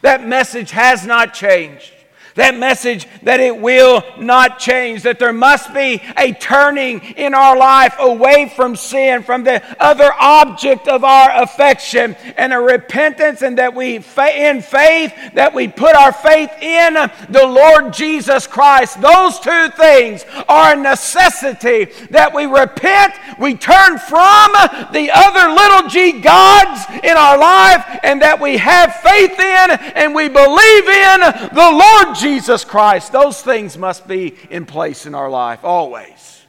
That 0.00 0.26
message 0.26 0.70
has 0.70 1.04
not 1.04 1.34
changed 1.34 1.92
that 2.38 2.56
message 2.56 3.08
that 3.24 3.40
it 3.40 3.56
will 3.58 4.02
not 4.16 4.60
change, 4.60 5.02
that 5.02 5.18
there 5.18 5.32
must 5.32 5.74
be 5.74 6.00
a 6.16 6.32
turning 6.34 7.00
in 7.16 7.34
our 7.34 7.56
life 7.56 7.96
away 7.98 8.48
from 8.54 8.76
sin, 8.76 9.24
from 9.24 9.42
the 9.42 9.60
other 9.82 10.10
object 10.20 10.86
of 10.86 11.02
our 11.02 11.42
affection, 11.42 12.14
and 12.36 12.52
a 12.52 12.58
repentance, 12.58 13.42
and 13.42 13.58
that 13.58 13.74
we, 13.74 13.96
in 13.96 14.62
faith, 14.62 15.12
that 15.34 15.52
we 15.52 15.66
put 15.66 15.96
our 15.96 16.12
faith 16.12 16.50
in 16.62 16.94
the 16.94 17.44
Lord 17.44 17.92
Jesus 17.92 18.46
Christ. 18.46 19.00
Those 19.00 19.40
two 19.40 19.68
things 19.70 20.24
are 20.48 20.74
a 20.74 20.76
necessity 20.76 21.86
that 22.10 22.32
we 22.32 22.46
repent, 22.46 23.14
we 23.40 23.56
turn 23.56 23.98
from 23.98 24.52
the 24.92 25.10
other 25.12 25.50
little 25.50 25.88
g 25.88 26.20
gods 26.20 26.84
in 27.02 27.16
our 27.16 27.36
life, 27.36 27.98
and 28.04 28.22
that 28.22 28.40
we 28.40 28.58
have 28.58 28.94
faith 28.96 29.38
in 29.38 29.70
and 29.96 30.14
we 30.14 30.28
believe 30.28 30.86
in 30.86 31.20
the 31.52 31.70
Lord 31.74 32.14
Jesus. 32.14 32.27
Jesus 32.28 32.62
Christ, 32.62 33.10
those 33.10 33.40
things 33.40 33.78
must 33.78 34.06
be 34.06 34.36
in 34.50 34.66
place 34.66 35.06
in 35.06 35.14
our 35.14 35.30
life 35.30 35.64
always. 35.64 36.42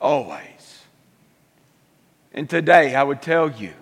Always. 0.00 0.84
And 2.32 2.48
today, 2.48 2.94
I 2.94 3.02
would 3.02 3.20
tell 3.20 3.50
you 3.50 3.72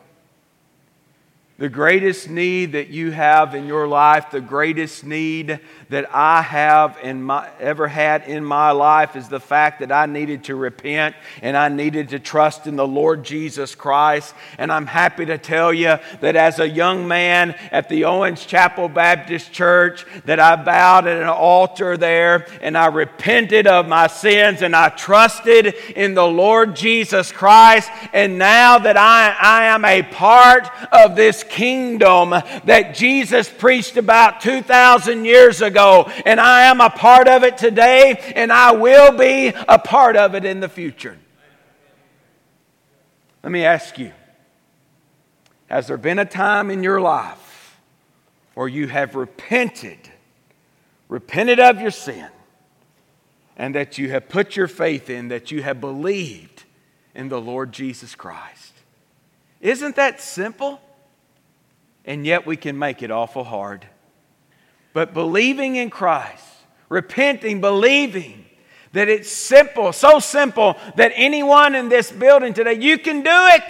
The 1.58 1.70
greatest 1.70 2.28
need 2.28 2.72
that 2.72 2.88
you 2.88 3.12
have 3.12 3.54
in 3.54 3.66
your 3.66 3.88
life, 3.88 4.30
the 4.30 4.42
greatest 4.42 5.04
need 5.04 5.58
that 5.88 6.14
I 6.14 6.42
have 6.42 6.98
in 7.02 7.22
my, 7.22 7.48
ever 7.58 7.88
had 7.88 8.24
in 8.24 8.44
my 8.44 8.72
life 8.72 9.16
is 9.16 9.30
the 9.30 9.40
fact 9.40 9.80
that 9.80 9.90
I 9.90 10.04
needed 10.04 10.44
to 10.44 10.54
repent 10.54 11.16
and 11.40 11.56
I 11.56 11.70
needed 11.70 12.10
to 12.10 12.18
trust 12.18 12.66
in 12.66 12.76
the 12.76 12.86
Lord 12.86 13.24
Jesus 13.24 13.74
Christ. 13.74 14.34
And 14.58 14.70
I'm 14.70 14.84
happy 14.84 15.24
to 15.26 15.38
tell 15.38 15.72
you 15.72 15.96
that 16.20 16.36
as 16.36 16.58
a 16.58 16.68
young 16.68 17.08
man 17.08 17.52
at 17.72 17.88
the 17.88 18.04
Owens 18.04 18.44
Chapel 18.44 18.90
Baptist 18.90 19.50
Church, 19.50 20.04
that 20.26 20.38
I 20.38 20.56
bowed 20.56 21.06
at 21.06 21.22
an 21.22 21.28
altar 21.28 21.96
there 21.96 22.46
and 22.60 22.76
I 22.76 22.88
repented 22.88 23.66
of 23.66 23.88
my 23.88 24.08
sins 24.08 24.60
and 24.60 24.76
I 24.76 24.90
trusted 24.90 25.74
in 25.94 26.12
the 26.12 26.26
Lord 26.26 26.76
Jesus 26.76 27.32
Christ. 27.32 27.90
And 28.12 28.36
now 28.36 28.78
that 28.78 28.98
I, 28.98 29.34
I 29.40 29.64
am 29.66 29.86
a 29.86 30.02
part 30.02 30.68
of 30.92 31.16
this 31.16 31.45
kingdom 31.48 32.30
that 32.30 32.94
Jesus 32.94 33.48
preached 33.48 33.96
about 33.96 34.40
2,000 34.40 35.24
years 35.24 35.62
ago, 35.62 36.10
and 36.24 36.40
I 36.40 36.64
am 36.64 36.80
a 36.80 36.90
part 36.90 37.28
of 37.28 37.42
it 37.42 37.58
today, 37.58 38.32
and 38.34 38.52
I 38.52 38.72
will 38.72 39.16
be 39.16 39.48
a 39.48 39.78
part 39.78 40.16
of 40.16 40.34
it 40.34 40.44
in 40.44 40.60
the 40.60 40.68
future. 40.68 41.18
Let 43.42 43.52
me 43.52 43.64
ask 43.64 43.98
you 43.98 44.12
Has 45.68 45.86
there 45.86 45.96
been 45.96 46.18
a 46.18 46.24
time 46.24 46.70
in 46.70 46.82
your 46.82 47.00
life 47.00 47.78
where 48.54 48.68
you 48.68 48.88
have 48.88 49.14
repented, 49.14 49.98
repented 51.08 51.60
of 51.60 51.80
your 51.80 51.90
sin, 51.90 52.28
and 53.56 53.74
that 53.74 53.98
you 53.98 54.10
have 54.10 54.28
put 54.28 54.56
your 54.56 54.68
faith 54.68 55.08
in, 55.08 55.28
that 55.28 55.50
you 55.50 55.62
have 55.62 55.80
believed 55.80 56.64
in 57.14 57.28
the 57.28 57.40
Lord 57.40 57.72
Jesus 57.72 58.14
Christ? 58.14 58.72
Isn't 59.60 59.96
that 59.96 60.20
simple? 60.20 60.80
And 62.06 62.24
yet 62.24 62.46
we 62.46 62.56
can 62.56 62.78
make 62.78 63.02
it 63.02 63.10
awful 63.10 63.44
hard. 63.44 63.86
But 64.92 65.12
believing 65.12 65.76
in 65.76 65.90
Christ, 65.90 66.44
repenting, 66.88 67.60
believing 67.60 68.46
that 68.92 69.08
it's 69.08 69.30
simple, 69.30 69.92
so 69.92 70.20
simple 70.20 70.76
that 70.94 71.12
anyone 71.14 71.74
in 71.74 71.88
this 71.88 72.10
building 72.10 72.54
today, 72.54 72.74
you 72.74 72.96
can 72.96 73.22
do 73.22 73.28
it. 73.30 73.62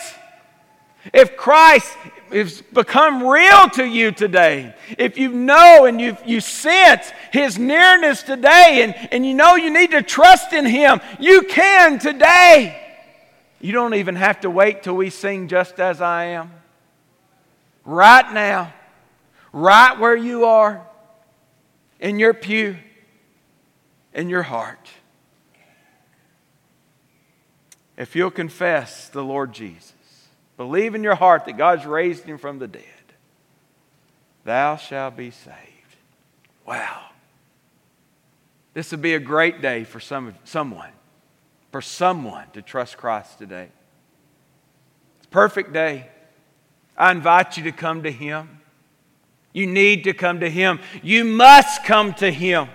If 1.13 1.37
Christ 1.37 1.97
has 2.31 2.63
become 2.63 3.27
real 3.27 3.69
to 3.71 3.85
you 3.85 4.13
today, 4.13 4.75
if 4.99 5.17
you 5.17 5.33
know 5.33 5.85
and 5.87 6.01
you 6.01 6.17
you 6.27 6.41
sense 6.41 7.13
His 7.33 7.59
nearness 7.59 8.23
today 8.23 8.83
and, 8.83 9.13
and 9.13 9.25
you 9.25 9.35
know 9.35 9.57
you 9.57 9.73
need 9.73 9.93
to 9.93 10.03
trust 10.03 10.53
in 10.53 10.67
Him, 10.67 11.01
you 11.19 11.43
can 11.43 11.99
today. 11.99 12.83
You 13.61 13.73
don't 13.73 13.95
even 13.95 14.17
have 14.17 14.41
to 14.41 14.51
wait 14.51 14.83
till 14.83 14.95
we 14.95 15.11
sing 15.11 15.49
just 15.49 15.81
as 15.81 16.01
I 16.01 16.25
am. 16.27 16.53
Right 17.87 18.33
now, 18.35 18.75
right 19.53 19.99
where 19.99 20.17
you 20.17 20.45
are, 20.45 20.85
in 22.01 22.19
your 22.19 22.35
pew, 22.35 22.77
in 24.13 24.29
your 24.29 24.43
heart. 24.43 24.91
If 27.97 28.17
you'll 28.17 28.33
confess 28.33 29.09
the 29.09 29.23
Lord 29.23 29.53
Jesus, 29.53 29.95
believe 30.57 30.97
in 30.97 31.05
your 31.05 31.15
heart 31.15 31.45
that 31.47 31.57
God's 31.57 31.87
raised 31.87 32.25
him 32.25 32.39
from 32.39 32.59
the 32.59 32.67
dead, 32.67 32.83
thou 34.45 34.77
shalt 34.77 35.17
be 35.17 35.31
saved. 35.31 35.57
Wow. 36.67 37.05
This 38.75 38.91
would 38.91 39.01
be 39.01 39.15
a 39.15 39.21
great 39.21 39.63
day 39.63 39.85
for 39.85 40.01
some, 40.01 40.35
someone, 40.45 40.91
for 41.71 41.81
someone 41.81 42.47
to 42.53 42.61
trust 42.61 42.99
Christ 42.99 43.39
today. 43.39 43.69
It's 45.19 45.27
a 45.27 45.31
perfect 45.31 45.73
day. 45.73 46.11
I 46.97 47.11
invite 47.11 47.57
you 47.57 47.65
to 47.65 47.73
come 47.73 48.03
to 48.05 48.11
Him. 48.11 48.61
You 49.53 49.67
need 49.67 50.05
to 50.05 50.13
come 50.13 50.41
to 50.41 50.51
Him. 50.51 50.81
You 51.03 51.25
must 51.25 51.85
come 51.85 52.15
to 52.15 52.31
Him. 52.31 52.69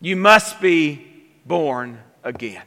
You 0.00 0.16
must 0.16 0.60
be 0.60 1.06
born 1.44 1.98
again. 2.24 2.62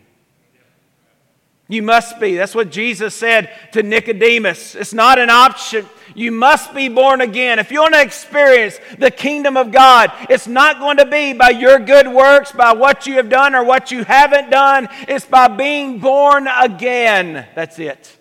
You 1.69 1.81
must 1.81 2.19
be. 2.19 2.35
That's 2.35 2.53
what 2.53 2.69
Jesus 2.69 3.15
said 3.15 3.49
to 3.71 3.81
Nicodemus. 3.81 4.75
It's 4.75 4.93
not 4.93 5.17
an 5.17 5.29
option. 5.29 5.87
You 6.13 6.31
must 6.31 6.73
be 6.73 6.89
born 6.89 7.21
again. 7.21 7.57
If 7.57 7.71
you 7.71 7.79
want 7.79 7.93
to 7.93 8.01
experience 8.01 8.79
the 8.99 9.09
kingdom 9.09 9.55
of 9.55 9.71
God, 9.71 10.11
it's 10.29 10.45
not 10.45 10.79
going 10.79 10.97
to 10.97 11.05
be 11.05 11.33
by 11.33 11.49
your 11.49 11.79
good 11.79 12.07
works, 12.07 12.51
by 12.51 12.73
what 12.73 13.07
you 13.07 13.15
have 13.15 13.29
done 13.29 13.55
or 13.55 13.63
what 13.63 13.91
you 13.91 14.03
haven't 14.03 14.49
done. 14.51 14.89
It's 15.07 15.25
by 15.25 15.47
being 15.47 15.99
born 15.99 16.47
again. 16.47 17.47
That's 17.55 17.79
it. 17.79 18.19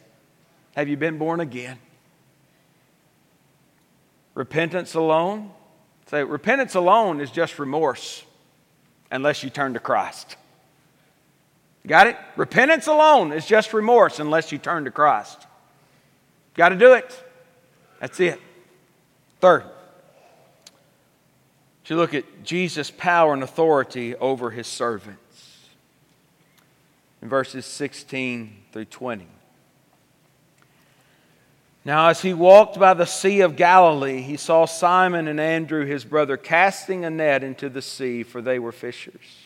Have 0.74 0.88
you 0.88 0.96
been 0.96 1.18
born 1.18 1.40
again? 1.40 1.78
Repentance 4.34 4.94
alone, 4.94 5.50
say, 6.06 6.24
repentance 6.24 6.74
alone 6.74 7.20
is 7.20 7.30
just 7.30 7.58
remorse 7.58 8.24
unless 9.10 9.42
you 9.42 9.50
turn 9.50 9.74
to 9.74 9.80
Christ. 9.80 10.36
Got 11.86 12.06
it? 12.06 12.16
Repentance 12.36 12.86
alone 12.86 13.32
is 13.32 13.44
just 13.46 13.74
remorse 13.74 14.18
unless 14.20 14.52
you 14.52 14.58
turn 14.58 14.84
to 14.84 14.90
Christ. 14.90 15.46
Got 16.54 16.70
to 16.70 16.76
do 16.76 16.94
it. 16.94 17.24
That's 18.00 18.18
it. 18.20 18.40
Third, 19.40 19.64
to 21.84 21.96
look 21.96 22.14
at 22.14 22.44
Jesus' 22.44 22.90
power 22.90 23.34
and 23.34 23.42
authority 23.42 24.14
over 24.16 24.50
his 24.50 24.66
servants 24.66 25.66
in 27.20 27.28
verses 27.28 27.66
16 27.66 28.56
through 28.72 28.84
20. 28.86 29.26
Now, 31.84 32.08
as 32.08 32.22
he 32.22 32.32
walked 32.32 32.78
by 32.78 32.94
the 32.94 33.06
Sea 33.06 33.40
of 33.40 33.56
Galilee, 33.56 34.20
he 34.20 34.36
saw 34.36 34.66
Simon 34.66 35.26
and 35.26 35.40
Andrew, 35.40 35.84
his 35.84 36.04
brother, 36.04 36.36
casting 36.36 37.04
a 37.04 37.10
net 37.10 37.42
into 37.42 37.68
the 37.68 37.82
sea, 37.82 38.22
for 38.22 38.40
they 38.40 38.60
were 38.60 38.70
fishers. 38.70 39.42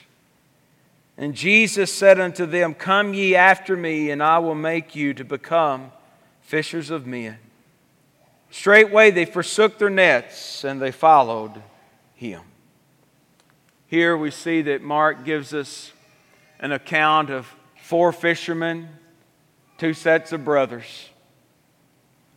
And 1.16 1.34
Jesus 1.34 1.92
said 1.92 2.20
unto 2.20 2.44
them, 2.44 2.74
Come 2.74 3.14
ye 3.14 3.34
after 3.34 3.74
me, 3.74 4.10
and 4.10 4.22
I 4.22 4.38
will 4.38 4.54
make 4.54 4.94
you 4.94 5.14
to 5.14 5.24
become 5.24 5.92
fishers 6.42 6.90
of 6.90 7.06
men. 7.06 7.38
Straightway 8.50 9.10
they 9.10 9.24
forsook 9.24 9.78
their 9.78 9.88
nets, 9.88 10.62
and 10.62 10.80
they 10.80 10.92
followed 10.92 11.62
him. 12.14 12.42
Here 13.86 14.14
we 14.14 14.30
see 14.30 14.60
that 14.62 14.82
Mark 14.82 15.24
gives 15.24 15.54
us 15.54 15.92
an 16.60 16.72
account 16.72 17.30
of 17.30 17.54
four 17.80 18.12
fishermen, 18.12 18.90
two 19.78 19.94
sets 19.94 20.32
of 20.32 20.44
brothers. 20.44 21.08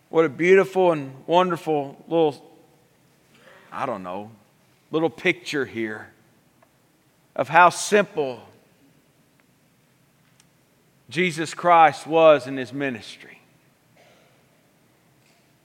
What 0.09 0.25
a 0.25 0.29
beautiful 0.29 0.91
and 0.91 1.13
wonderful 1.27 2.03
little, 2.07 2.43
I 3.71 3.85
don't 3.85 4.01
know, 4.01 4.31
little 4.91 5.09
picture 5.09 5.65
here 5.65 6.09
of 7.35 7.47
how 7.47 7.69
simple 7.69 8.41
Jesus 11.09 11.53
Christ 11.53 12.07
was 12.07 12.47
in 12.47 12.57
his 12.57 12.73
ministry. 12.73 13.39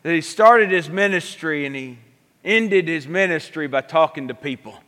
That 0.03 0.13
he 0.13 0.21
started 0.21 0.71
his 0.71 0.91
ministry 0.91 1.65
and 1.65 1.75
he 1.75 1.99
ended 2.45 2.87
his 2.87 3.09
ministry 3.09 3.67
by 3.67 3.81
talking 3.81 4.29
to 4.29 4.35
people. 4.35 4.79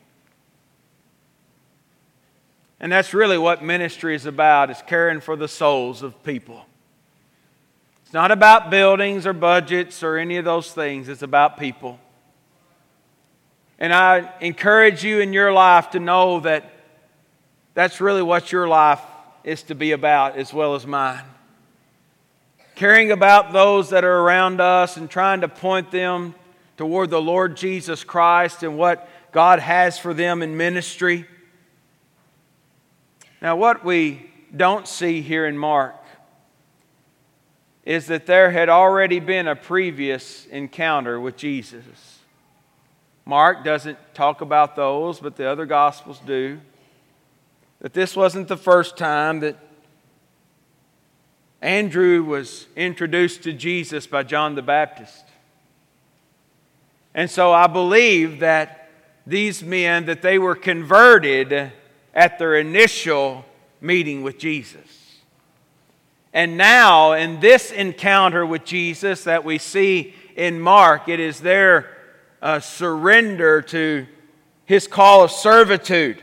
And 2.79 2.93
that's 2.93 3.15
really 3.15 3.39
what 3.39 3.65
ministry 3.65 4.15
is 4.15 4.27
about, 4.27 4.71
is 4.71 4.83
caring 4.87 5.21
for 5.21 5.35
the 5.35 5.49
souls 5.49 6.03
of 6.03 6.23
people. 6.23 6.67
It's 8.07 8.15
not 8.15 8.31
about 8.31 8.71
buildings 8.71 9.27
or 9.27 9.33
budgets 9.33 10.05
or 10.05 10.17
any 10.17 10.37
of 10.37 10.45
those 10.45 10.73
things, 10.73 11.09
it's 11.09 11.23
about 11.23 11.59
people. 11.59 11.99
And 13.81 13.93
I 13.93 14.33
encourage 14.41 15.03
you 15.03 15.19
in 15.19 15.33
your 15.33 15.53
life 15.53 15.91
to 15.91 15.99
know 15.99 16.39
that 16.41 16.71
that's 17.75 18.01
really 18.01 18.23
what 18.23 18.53
your 18.53 18.69
life 18.69 19.03
is 19.43 19.65
to 19.65 19.75
be 19.75 19.91
about 19.91 20.37
as 20.37 20.55
well 20.55 20.77
as 20.77 20.87
mine. 20.87 21.25
Caring 22.77 23.11
about 23.11 23.53
those 23.53 23.91
that 23.91 24.05
are 24.05 24.21
around 24.21 24.61
us 24.61 24.97
and 24.97 25.11
trying 25.11 25.41
to 25.41 25.49
point 25.49 25.91
them 25.91 26.37
toward 26.77 27.11
the 27.11 27.21
Lord 27.21 27.57
Jesus 27.57 28.05
Christ 28.05 28.63
and 28.63 28.79
what 28.79 29.09
God 29.33 29.59
has 29.59 29.99
for 29.99 30.15
them 30.15 30.43
in 30.43 30.57
ministry. 30.57 31.27
Now, 33.43 33.57
what 33.57 33.85
we 33.85 34.31
don't 34.57 34.87
see 34.87 35.23
here 35.23 35.45
in 35.45 35.59
Mark 35.59 35.97
is 37.87 38.07
that 38.07 38.27
there 38.27 38.51
had 38.51 38.69
already 38.69 39.21
been 39.21 39.47
a 39.47 39.55
previous 39.55 40.45
encounter 40.47 41.21
with 41.21 41.37
Jesus. 41.37 42.19
Mark 43.25 43.65
doesn't 43.65 43.97
talk 44.13 44.41
about 44.41 44.75
those, 44.75 45.21
but 45.21 45.37
the 45.37 45.49
other 45.49 45.67
Gospels 45.67 46.21
do. 46.27 46.61
That 47.81 47.95
this 47.95 48.17
wasn't 48.17 48.49
the 48.49 48.57
first 48.57 48.97
time 48.97 49.41
that 49.41 49.57
Andrew 51.63 52.25
was 52.25 52.67
introduced 52.75 53.45
to 53.45 53.53
Jesus 53.53 54.07
by 54.09 54.25
John 54.25 54.57
the 54.57 54.63
Baptist. 54.63 55.25
And 57.15 57.31
so 57.31 57.53
I 57.53 57.69
believe 57.69 58.41
that 58.41 58.91
these 59.27 59.63
men 59.63 60.07
that 60.07 60.23
they 60.23 60.39
were 60.39 60.57
converted 60.57 61.73
at 62.15 62.39
their 62.39 62.57
initial 62.57 63.45
meeting 63.81 64.23
with 64.23 64.39
Jesus. 64.39 65.06
And 66.37 66.59
now, 66.59 67.13
in 67.13 67.41
this 67.41 67.71
encounter 67.71 68.45
with 68.45 68.67
Jesus 68.67 69.25
that 69.25 69.43
we 69.43 69.57
see 69.57 70.15
in 70.37 70.61
Mark, 70.61 71.09
it 71.09 71.19
is 71.19 71.41
their 71.41 71.97
uh, 72.43 72.61
surrender 72.61 73.63
to 73.63 74.07
his 74.67 74.87
call 74.87 75.25
of 75.25 75.31
servitude. 75.31 76.23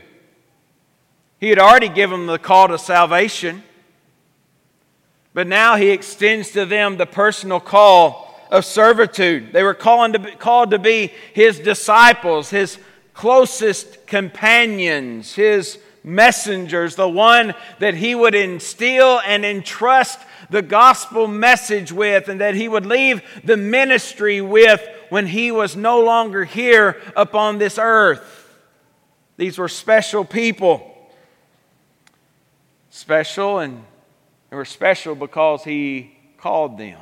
He 1.40 1.50
had 1.50 1.58
already 1.58 1.90
given 1.90 2.20
them 2.20 2.28
the 2.28 2.38
call 2.38 2.68
to 2.68 2.78
salvation, 2.78 3.64
but 5.34 5.48
now 5.48 5.78
he 5.78 5.90
extends 5.90 6.52
to 6.52 6.68
them 6.68 6.98
the 6.98 7.08
personal 7.08 7.60
call 7.60 8.40
of 8.52 8.66
servitude. 8.66 9.52
They 9.52 9.64
were 9.64 9.74
to 9.74 10.20
be, 10.20 10.32
called 10.34 10.70
to 10.70 10.78
be 10.78 11.12
his 11.34 11.58
disciples, 11.58 12.52
his 12.52 12.78
closest 13.16 14.06
companions, 14.06 15.34
his 15.34 15.80
messengers, 16.04 16.96
the 16.96 17.08
one 17.08 17.54
that 17.80 17.94
he 17.94 18.14
would 18.16 18.36
instill 18.36 19.20
and 19.26 19.46
entrust 19.46 20.20
the 20.50 20.62
gospel 20.62 21.28
message 21.28 21.92
with, 21.92 22.28
and 22.28 22.42
that 22.42 22.56
he 22.56 22.68
would 22.68 22.86
leave 22.86 23.22
the 23.44 23.58
ministry 23.58 24.42
with 24.42 24.82
when 25.10 25.28
he 25.28 25.52
was 25.52 25.76
no 25.76 26.02
longer 26.02 26.44
here 26.44 27.02
upon 27.16 27.58
this 27.58 27.78
earth. 27.78 28.58
These 29.38 29.58
were 29.58 29.70
special 29.70 30.26
people. 30.26 30.90
Special, 32.90 33.60
and 33.60 33.84
they 34.50 34.56
were 34.56 34.66
special 34.66 35.16
because 35.16 35.64
he 35.64 36.16
called 36.38 36.78
them. 36.78 37.00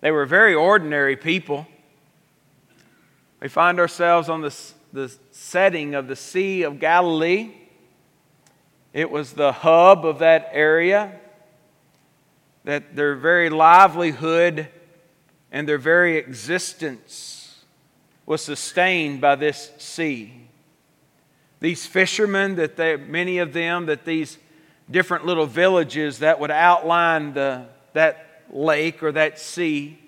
They 0.00 0.10
were 0.10 0.24
very 0.24 0.54
ordinary 0.54 1.16
people. 1.16 1.66
We 3.40 3.48
find 3.48 3.78
ourselves 3.78 4.28
on 4.28 4.40
the, 4.40 4.54
the 4.92 5.12
setting 5.32 5.94
of 5.94 6.08
the 6.08 6.16
Sea 6.16 6.62
of 6.62 6.80
Galilee. 6.80 7.52
It 8.92 9.10
was 9.10 9.32
the 9.32 9.52
hub 9.52 10.04
of 10.06 10.20
that 10.20 10.48
area, 10.52 11.12
that 12.64 12.96
their 12.96 13.14
very 13.14 13.50
livelihood 13.50 14.68
and 15.52 15.68
their 15.68 15.78
very 15.78 16.16
existence 16.16 17.64
was 18.26 18.42
sustained 18.42 19.20
by 19.20 19.34
this 19.36 19.70
sea. 19.78 20.48
These 21.60 21.86
fishermen, 21.86 22.56
that 22.56 22.76
they, 22.76 22.96
many 22.96 23.38
of 23.38 23.52
them, 23.52 23.86
that 23.86 24.04
these 24.04 24.38
different 24.90 25.26
little 25.26 25.46
villages 25.46 26.20
that 26.20 26.38
would 26.40 26.50
outline 26.50 27.32
the, 27.34 27.66
that 27.94 28.42
lake 28.50 29.02
or 29.02 29.12
that 29.12 29.38
sea, 29.38 29.98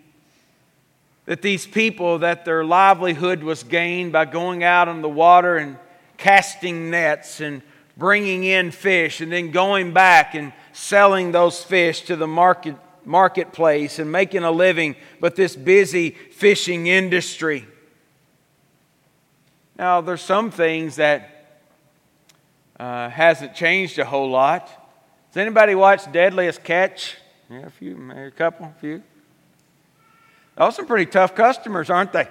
that 1.26 1.42
these 1.42 1.66
people, 1.66 2.18
that 2.18 2.44
their 2.44 2.64
livelihood 2.64 3.42
was 3.42 3.62
gained 3.62 4.12
by 4.12 4.24
going 4.24 4.64
out 4.64 4.88
on 4.88 5.02
the 5.02 5.08
water 5.08 5.56
and 5.56 5.76
casting 6.16 6.90
nets 6.90 7.40
and 7.40 7.62
bringing 8.00 8.42
in 8.42 8.70
fish 8.70 9.20
and 9.20 9.30
then 9.30 9.52
going 9.52 9.92
back 9.92 10.34
and 10.34 10.52
selling 10.72 11.30
those 11.30 11.62
fish 11.62 12.00
to 12.00 12.16
the 12.16 12.26
market, 12.26 12.74
marketplace 13.04 13.98
and 13.98 14.10
making 14.10 14.42
a 14.42 14.50
living, 14.50 14.96
but 15.20 15.36
this 15.36 15.54
busy 15.54 16.10
fishing 16.10 16.86
industry. 16.86 17.66
Now, 19.76 20.00
there's 20.00 20.22
some 20.22 20.50
things 20.50 20.96
that 20.96 21.62
uh, 22.78 23.10
hasn't 23.10 23.54
changed 23.54 23.98
a 23.98 24.04
whole 24.04 24.30
lot. 24.30 24.66
Does 25.28 25.36
anybody 25.36 25.74
watch 25.74 26.10
Deadliest 26.10 26.64
Catch? 26.64 27.16
Yeah, 27.50 27.66
a 27.66 27.70
few, 27.70 27.96
maybe 27.96 28.22
a 28.22 28.30
couple, 28.30 28.66
a 28.66 28.80
few. 28.80 29.02
Those 30.56 30.68
are 30.68 30.72
some 30.72 30.86
pretty 30.86 31.06
tough 31.06 31.34
customers, 31.34 31.90
aren't 31.90 32.12
they? 32.12 32.28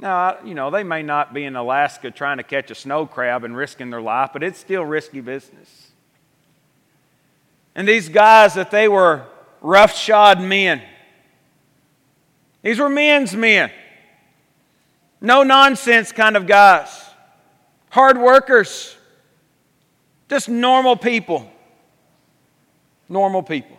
Now, 0.00 0.38
you 0.44 0.54
know, 0.54 0.70
they 0.70 0.82
may 0.82 1.02
not 1.02 1.32
be 1.32 1.44
in 1.44 1.56
Alaska 1.56 2.10
trying 2.10 2.38
to 2.38 2.42
catch 2.42 2.70
a 2.70 2.74
snow 2.74 3.06
crab 3.06 3.44
and 3.44 3.56
risking 3.56 3.90
their 3.90 4.02
life, 4.02 4.30
but 4.32 4.42
it's 4.42 4.58
still 4.58 4.84
risky 4.84 5.20
business. 5.20 5.92
And 7.74 7.86
these 7.86 8.08
guys 8.08 8.54
that 8.54 8.70
they 8.70 8.88
were 8.88 9.24
roughshod 9.60 10.40
men. 10.40 10.82
These 12.62 12.78
were 12.78 12.88
men's 12.88 13.34
men. 13.34 13.70
No 15.20 15.42
nonsense 15.42 16.12
kind 16.12 16.36
of 16.36 16.46
guys. 16.46 16.88
Hard 17.90 18.18
workers. 18.18 18.96
Just 20.28 20.48
normal 20.48 20.96
people. 20.96 21.50
Normal 23.08 23.42
people. 23.42 23.76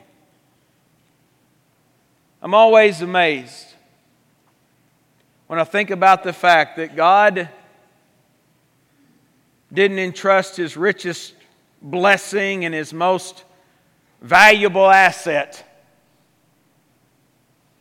I'm 2.41 2.53
always 2.53 3.01
amazed 3.01 3.74
when 5.47 5.59
I 5.59 5.63
think 5.63 5.91
about 5.91 6.23
the 6.23 6.33
fact 6.33 6.77
that 6.77 6.95
God 6.95 7.49
didn't 9.71 9.99
entrust 9.99 10.57
his 10.57 10.75
richest 10.77 11.33
blessing 11.81 12.65
and 12.65 12.73
his 12.73 12.93
most 12.93 13.43
valuable 14.21 14.89
asset 14.89 15.63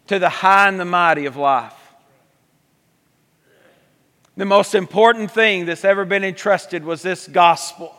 to 0.07 0.19
the 0.19 0.29
high 0.29 0.69
and 0.69 0.79
the 0.79 0.85
mighty 0.85 1.25
of 1.25 1.37
life. 1.37 1.73
The 4.37 4.45
most 4.45 4.75
important 4.75 5.31
thing 5.31 5.65
that's 5.65 5.85
ever 5.85 6.05
been 6.05 6.25
entrusted 6.25 6.85
was 6.85 7.03
this 7.03 7.29
gospel. 7.29 7.95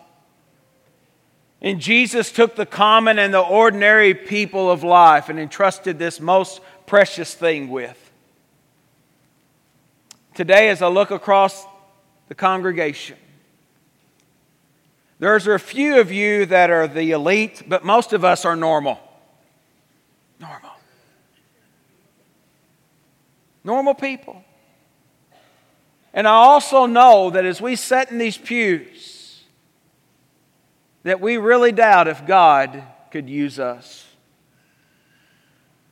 And 1.61 1.79
Jesus 1.79 2.31
took 2.31 2.55
the 2.55 2.65
common 2.65 3.17
and 3.17 3.33
the 3.33 3.39
ordinary 3.39 4.13
people 4.13 4.69
of 4.69 4.83
life 4.83 5.29
and 5.29 5.39
entrusted 5.39 5.97
this 5.97 6.19
most 6.19 6.59
precious 6.85 7.33
thing 7.33 7.69
with. 7.69 8.04
Today, 10.35 10.67
as 10.67 10.81
I 10.81 10.89
look 10.89 11.11
across 11.11 11.65
the 12.27 12.35
congregation, 12.35 13.17
there's 15.17 15.47
a 15.47 15.57
few 15.57 16.01
of 16.01 16.11
you 16.11 16.45
that 16.47 16.69
are 16.69 16.89
the 16.89 17.11
elite, 17.11 17.63
but 17.69 17.85
most 17.85 18.11
of 18.11 18.25
us 18.25 18.43
are 18.43 18.57
normal. 18.57 18.99
Normal. 20.37 20.71
Normal 23.63 23.93
people. 23.93 24.43
And 26.13 26.27
I 26.27 26.33
also 26.33 26.85
know 26.85 27.29
that 27.29 27.45
as 27.45 27.61
we 27.61 27.77
sit 27.77 28.11
in 28.11 28.17
these 28.17 28.37
pews, 28.37 29.41
that 31.03 31.21
we 31.21 31.37
really 31.37 31.71
doubt 31.71 32.09
if 32.09 32.27
God 32.27 32.83
could 33.09 33.29
use 33.29 33.57
us. 33.57 34.05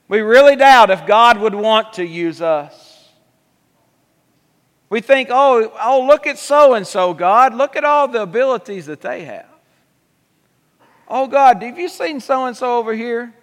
We 0.09 0.19
really 0.19 0.57
doubt 0.57 0.89
if 0.89 1.07
God 1.07 1.39
would 1.39 1.55
want 1.55 1.93
to 1.93 2.05
use 2.05 2.41
us. 2.41 2.92
We 4.93 5.01
think, 5.01 5.29
oh, 5.31 5.73
oh, 5.81 6.05
look 6.05 6.27
at 6.27 6.37
so 6.37 6.75
and 6.75 6.85
so, 6.85 7.15
God. 7.15 7.55
Look 7.55 7.75
at 7.75 7.83
all 7.83 8.07
the 8.07 8.21
abilities 8.21 8.85
that 8.85 9.01
they 9.01 9.23
have. 9.23 9.47
Oh, 11.07 11.25
God, 11.25 11.63
have 11.63 11.79
you 11.79 11.89
seen 11.89 12.19
so 12.19 12.45
and 12.45 12.55
so 12.55 12.77
over 12.77 12.93
here? 12.93 13.33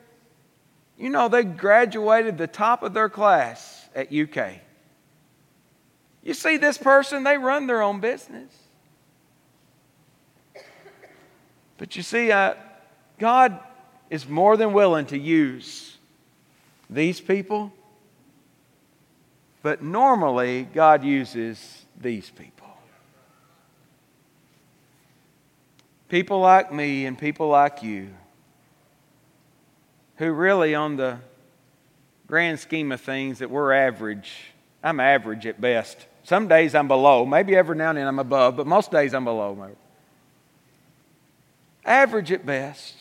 You 0.96 1.10
know, 1.10 1.26
they 1.26 1.42
graduated 1.42 2.38
the 2.38 2.46
top 2.46 2.84
of 2.84 2.94
their 2.94 3.08
class 3.08 3.88
at 3.96 4.12
UK. 4.14 4.60
You 6.22 6.34
see 6.34 6.56
this 6.56 6.78
person, 6.78 7.24
they 7.24 7.36
run 7.36 7.66
their 7.66 7.82
own 7.82 7.98
business. 7.98 8.54
But 11.78 11.96
you 11.96 12.04
see, 12.04 12.30
uh, 12.30 12.54
God 13.18 13.58
is 14.08 14.28
more 14.28 14.56
than 14.56 14.72
willing 14.72 15.06
to 15.06 15.18
use 15.18 15.96
these 16.88 17.20
people 17.20 17.72
but 19.62 19.82
normally, 19.82 20.64
God 20.72 21.04
uses 21.04 21.84
these 22.00 22.30
people. 22.30 22.68
People 26.08 26.40
like 26.40 26.72
me 26.72 27.06
and 27.06 27.16
people 27.16 27.48
like 27.48 27.82
you, 27.82 28.08
who 30.16 30.32
really, 30.32 30.74
on 30.74 30.96
the 30.96 31.18
grand 32.26 32.58
scheme 32.58 32.90
of 32.90 33.00
things, 33.00 33.38
that 33.38 33.50
we're 33.50 33.72
average. 33.72 34.32
I'm 34.82 34.98
average 34.98 35.46
at 35.46 35.60
best. 35.60 36.06
Some 36.24 36.48
days 36.48 36.74
I'm 36.74 36.88
below. 36.88 37.24
Maybe 37.24 37.54
every 37.54 37.76
now 37.76 37.90
and 37.90 37.98
then 37.98 38.06
I'm 38.06 38.18
above, 38.18 38.56
but 38.56 38.66
most 38.66 38.90
days 38.90 39.14
I'm 39.14 39.24
below. 39.24 39.70
Average 41.84 42.32
at 42.32 42.44
best. 42.44 42.94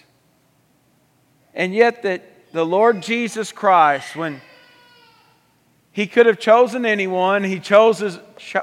And 1.53 1.74
yet, 1.74 2.03
that 2.03 2.51
the 2.53 2.66
Lord 2.66 3.01
Jesus 3.01 3.51
Christ, 3.51 4.16
when 4.16 4.41
he 5.92 6.08
could 6.08 6.26
have 6.26 6.40
chosen 6.40 6.86
anyone. 6.86 7.44
He 7.44 7.60
chose, 7.60 8.20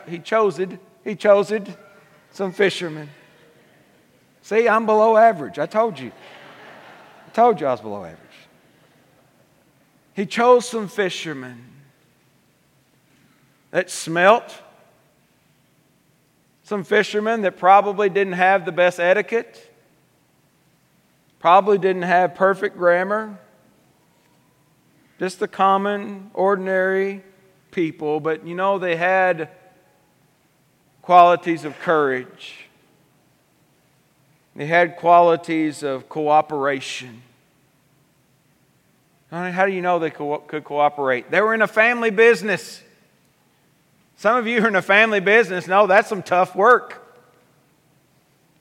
he 0.07 0.19
chose 0.19 0.59
it. 0.59 0.79
He 1.05 1.15
chose 1.17 1.51
it. 1.51 1.69
Some 2.31 2.53
fishermen. 2.53 3.09
See, 4.43 4.69
I'm 4.69 4.87
below 4.87 5.17
average. 5.17 5.59
I 5.59 5.67
told 5.67 5.99
you. 5.99 6.13
I 7.27 7.31
told 7.31 7.61
you 7.61 7.67
I 7.67 7.73
was 7.73 7.81
below 7.81 8.05
average. 8.05 8.21
He 10.15 10.25
chose 10.25 10.69
some 10.69 10.89
fishermen 10.89 11.65
that 13.71 13.91
smelt. 13.91 14.63
Some 16.63 16.83
fishermen 16.83 17.43
that 17.43 17.59
probably 17.59 18.09
didn't 18.09 18.33
have 18.33 18.65
the 18.65 18.73
best 18.73 18.99
etiquette, 18.99 19.73
probably 21.39 21.79
didn't 21.79 22.03
have 22.03 22.35
perfect 22.35 22.77
grammar, 22.77 23.39
just 25.19 25.41
the 25.41 25.49
common, 25.49 26.31
ordinary 26.35 27.23
people, 27.71 28.21
but 28.21 28.47
you 28.47 28.55
know, 28.55 28.79
they 28.79 28.97
had 28.97 29.51
qualities 31.03 31.65
of 31.65 31.79
courage. 31.79 32.67
They 34.55 34.67
had 34.67 34.97
qualities 34.97 35.83
of 35.83 36.09
cooperation. 36.09 37.23
How 39.31 39.67
do 39.67 39.73
you 39.73 39.83
know 39.83 39.99
they 39.99 40.11
could 40.11 40.65
cooperate? 40.65 41.31
They 41.31 41.41
were 41.41 41.53
in 41.53 41.61
a 41.61 41.69
family 41.69 42.11
business. 42.11 42.83
Some 44.17 44.37
of 44.39 44.47
you 44.47 44.63
are 44.65 44.69
in 44.69 44.77
a 44.77 44.83
family 44.83 45.21
business 45.21 45.67
No, 45.67 45.87
that's 45.87 46.09
some 46.09 46.23
tough 46.23 46.57
work. 46.57 47.03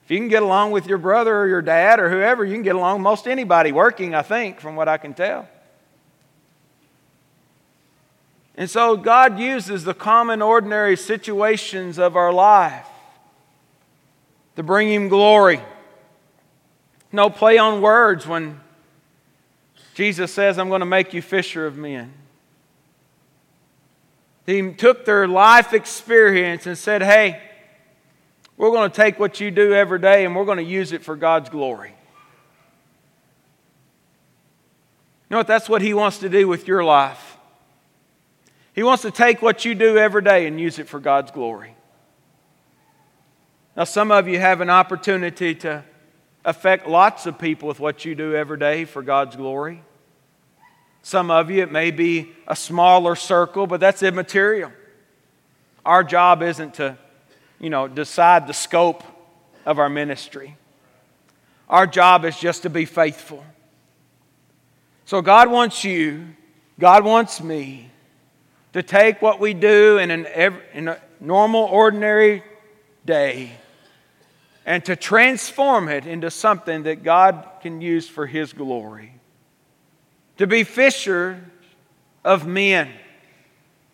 If 0.04 0.10
you 0.10 0.18
can 0.18 0.28
get 0.28 0.42
along 0.42 0.70
with 0.70 0.86
your 0.86 0.98
brother 0.98 1.36
or 1.36 1.48
your 1.48 1.62
dad 1.62 1.98
or 1.98 2.08
whoever, 2.08 2.44
you 2.44 2.52
can 2.52 2.62
get 2.62 2.76
along 2.76 2.98
with 2.98 3.02
most 3.02 3.26
anybody 3.26 3.72
working, 3.72 4.14
I 4.14 4.22
think, 4.22 4.60
from 4.60 4.76
what 4.76 4.88
I 4.88 4.98
can 4.98 5.14
tell. 5.14 5.48
And 8.56 8.70
so 8.70 8.96
God 8.96 9.38
uses 9.38 9.84
the 9.84 9.94
common, 9.94 10.40
ordinary 10.40 10.96
situations 10.96 11.98
of 11.98 12.16
our 12.16 12.32
life 12.32 12.86
to 14.56 14.62
bring 14.62 14.90
Him 14.90 15.08
glory. 15.08 15.60
No 17.12 17.28
play 17.28 17.58
on 17.58 17.82
words 17.82 18.26
when 18.26 18.60
Jesus 19.94 20.32
says, 20.32 20.58
I'm 20.58 20.68
going 20.68 20.80
to 20.80 20.86
make 20.86 21.12
you 21.12 21.22
fisher 21.22 21.66
of 21.66 21.76
men. 21.76 22.12
He 24.46 24.72
took 24.72 25.04
their 25.04 25.26
life 25.26 25.72
experience 25.72 26.66
and 26.66 26.78
said, 26.78 27.02
Hey, 27.02 27.42
we're 28.56 28.70
going 28.70 28.90
to 28.90 28.96
take 28.96 29.18
what 29.18 29.40
you 29.40 29.50
do 29.50 29.74
every 29.74 29.98
day 29.98 30.24
and 30.24 30.34
we're 30.34 30.44
going 30.44 30.58
to 30.58 30.64
use 30.64 30.92
it 30.92 31.02
for 31.02 31.16
God's 31.16 31.50
glory. 31.50 31.90
You 35.28 35.34
know 35.34 35.38
what? 35.38 35.48
That's 35.48 35.68
what 35.68 35.82
He 35.82 35.92
wants 35.92 36.18
to 36.18 36.28
do 36.28 36.46
with 36.46 36.68
your 36.68 36.84
life. 36.84 37.25
He 38.76 38.82
wants 38.82 39.02
to 39.02 39.10
take 39.10 39.40
what 39.40 39.64
you 39.64 39.74
do 39.74 39.96
every 39.96 40.20
day 40.20 40.46
and 40.46 40.60
use 40.60 40.78
it 40.78 40.86
for 40.86 41.00
God's 41.00 41.30
glory. 41.30 41.74
Now, 43.74 43.84
some 43.84 44.12
of 44.12 44.28
you 44.28 44.38
have 44.38 44.60
an 44.60 44.68
opportunity 44.68 45.54
to 45.56 45.82
affect 46.44 46.86
lots 46.86 47.24
of 47.24 47.38
people 47.38 47.68
with 47.68 47.80
what 47.80 48.04
you 48.04 48.14
do 48.14 48.34
every 48.34 48.58
day 48.58 48.84
for 48.84 49.02
God's 49.02 49.34
glory. 49.34 49.82
Some 51.00 51.30
of 51.30 51.50
you, 51.50 51.62
it 51.62 51.72
may 51.72 51.90
be 51.90 52.32
a 52.46 52.54
smaller 52.54 53.16
circle, 53.16 53.66
but 53.66 53.80
that's 53.80 54.02
immaterial. 54.02 54.70
Our 55.86 56.04
job 56.04 56.42
isn't 56.42 56.74
to, 56.74 56.98
you 57.58 57.70
know, 57.70 57.88
decide 57.88 58.46
the 58.46 58.52
scope 58.52 59.02
of 59.64 59.78
our 59.78 59.88
ministry. 59.88 60.54
Our 61.70 61.86
job 61.86 62.26
is 62.26 62.38
just 62.38 62.62
to 62.64 62.70
be 62.70 62.84
faithful. 62.84 63.42
So 65.06 65.22
God 65.22 65.50
wants 65.50 65.82
you, 65.82 66.26
God 66.78 67.04
wants 67.04 67.40
me 67.40 67.90
to 68.76 68.82
take 68.82 69.22
what 69.22 69.40
we 69.40 69.54
do 69.54 69.96
in, 69.96 70.10
an, 70.10 70.26
in 70.74 70.88
a 70.88 71.00
normal, 71.18 71.62
ordinary 71.62 72.44
day 73.06 73.52
and 74.66 74.84
to 74.84 74.94
transform 74.94 75.88
it 75.88 76.04
into 76.04 76.30
something 76.30 76.82
that 76.82 77.02
God 77.02 77.48
can 77.62 77.80
use 77.80 78.06
for 78.06 78.26
His 78.26 78.52
glory 78.52 79.14
to 80.36 80.46
be 80.46 80.62
fishers 80.62 81.38
of 82.22 82.46
men. 82.46 82.90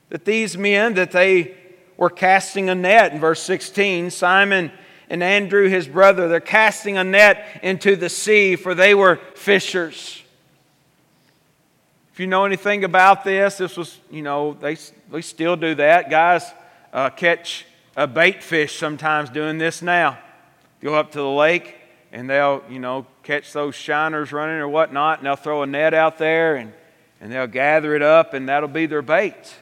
That 0.09 0.25
these 0.25 0.59
men, 0.59 0.95
that 0.95 1.13
they 1.13 1.57
were 1.97 2.11
casting 2.11 2.69
a 2.69 2.75
net 2.75 3.13
in 3.13 3.21
verse 3.21 3.41
16, 3.41 4.11
Simon 4.11 4.73
and 5.09 5.23
Andrew, 5.23 5.69
his 5.69 5.87
brother, 5.87 6.27
they're 6.27 6.41
casting 6.41 6.99
a 6.99 7.05
net 7.05 7.61
into 7.63 7.95
the 7.95 8.09
sea, 8.09 8.57
for 8.57 8.75
they 8.75 8.97
were 8.97 9.21
fishers. 9.37 10.22
If 12.13 12.21
you 12.21 12.27
know 12.27 12.45
anything 12.45 12.85
about 12.85 13.25
this, 13.25 13.57
this 13.57 13.75
was, 13.75 13.99
you 14.11 14.21
know, 14.21 14.53
they, 14.53 14.77
they 15.11 15.23
still 15.23 15.57
do 15.57 15.75
that. 15.77 16.11
Guys 16.11 16.45
uh, 16.93 17.09
catch 17.09 17.65
a 17.97 18.07
bait 18.07 18.43
fish 18.43 18.79
sometimes 18.79 19.31
doing 19.31 19.57
this 19.57 19.81
now. 19.81 20.19
Go 20.83 20.95
up 20.95 21.13
to 21.13 21.19
the 21.19 21.29
lake, 21.29 21.75
and 22.13 22.29
they'll, 22.29 22.63
you 22.69 22.79
know, 22.79 23.07
catch 23.23 23.55
those 23.55 23.75
shiners 23.75 24.31
running 24.31 24.57
or 24.57 24.69
whatnot, 24.69 25.19
and 25.19 25.27
they'll 25.27 25.37
throw 25.37 25.63
a 25.63 25.67
net 25.67 25.95
out 25.95 26.19
there 26.19 26.57
and, 26.57 26.75
and 27.23 27.33
they'll 27.33 27.47
gather 27.47 27.95
it 27.95 28.03
up, 28.03 28.35
and 28.35 28.47
that'll 28.47 28.69
be 28.69 28.85
their 28.85 29.01
bait. 29.01 29.57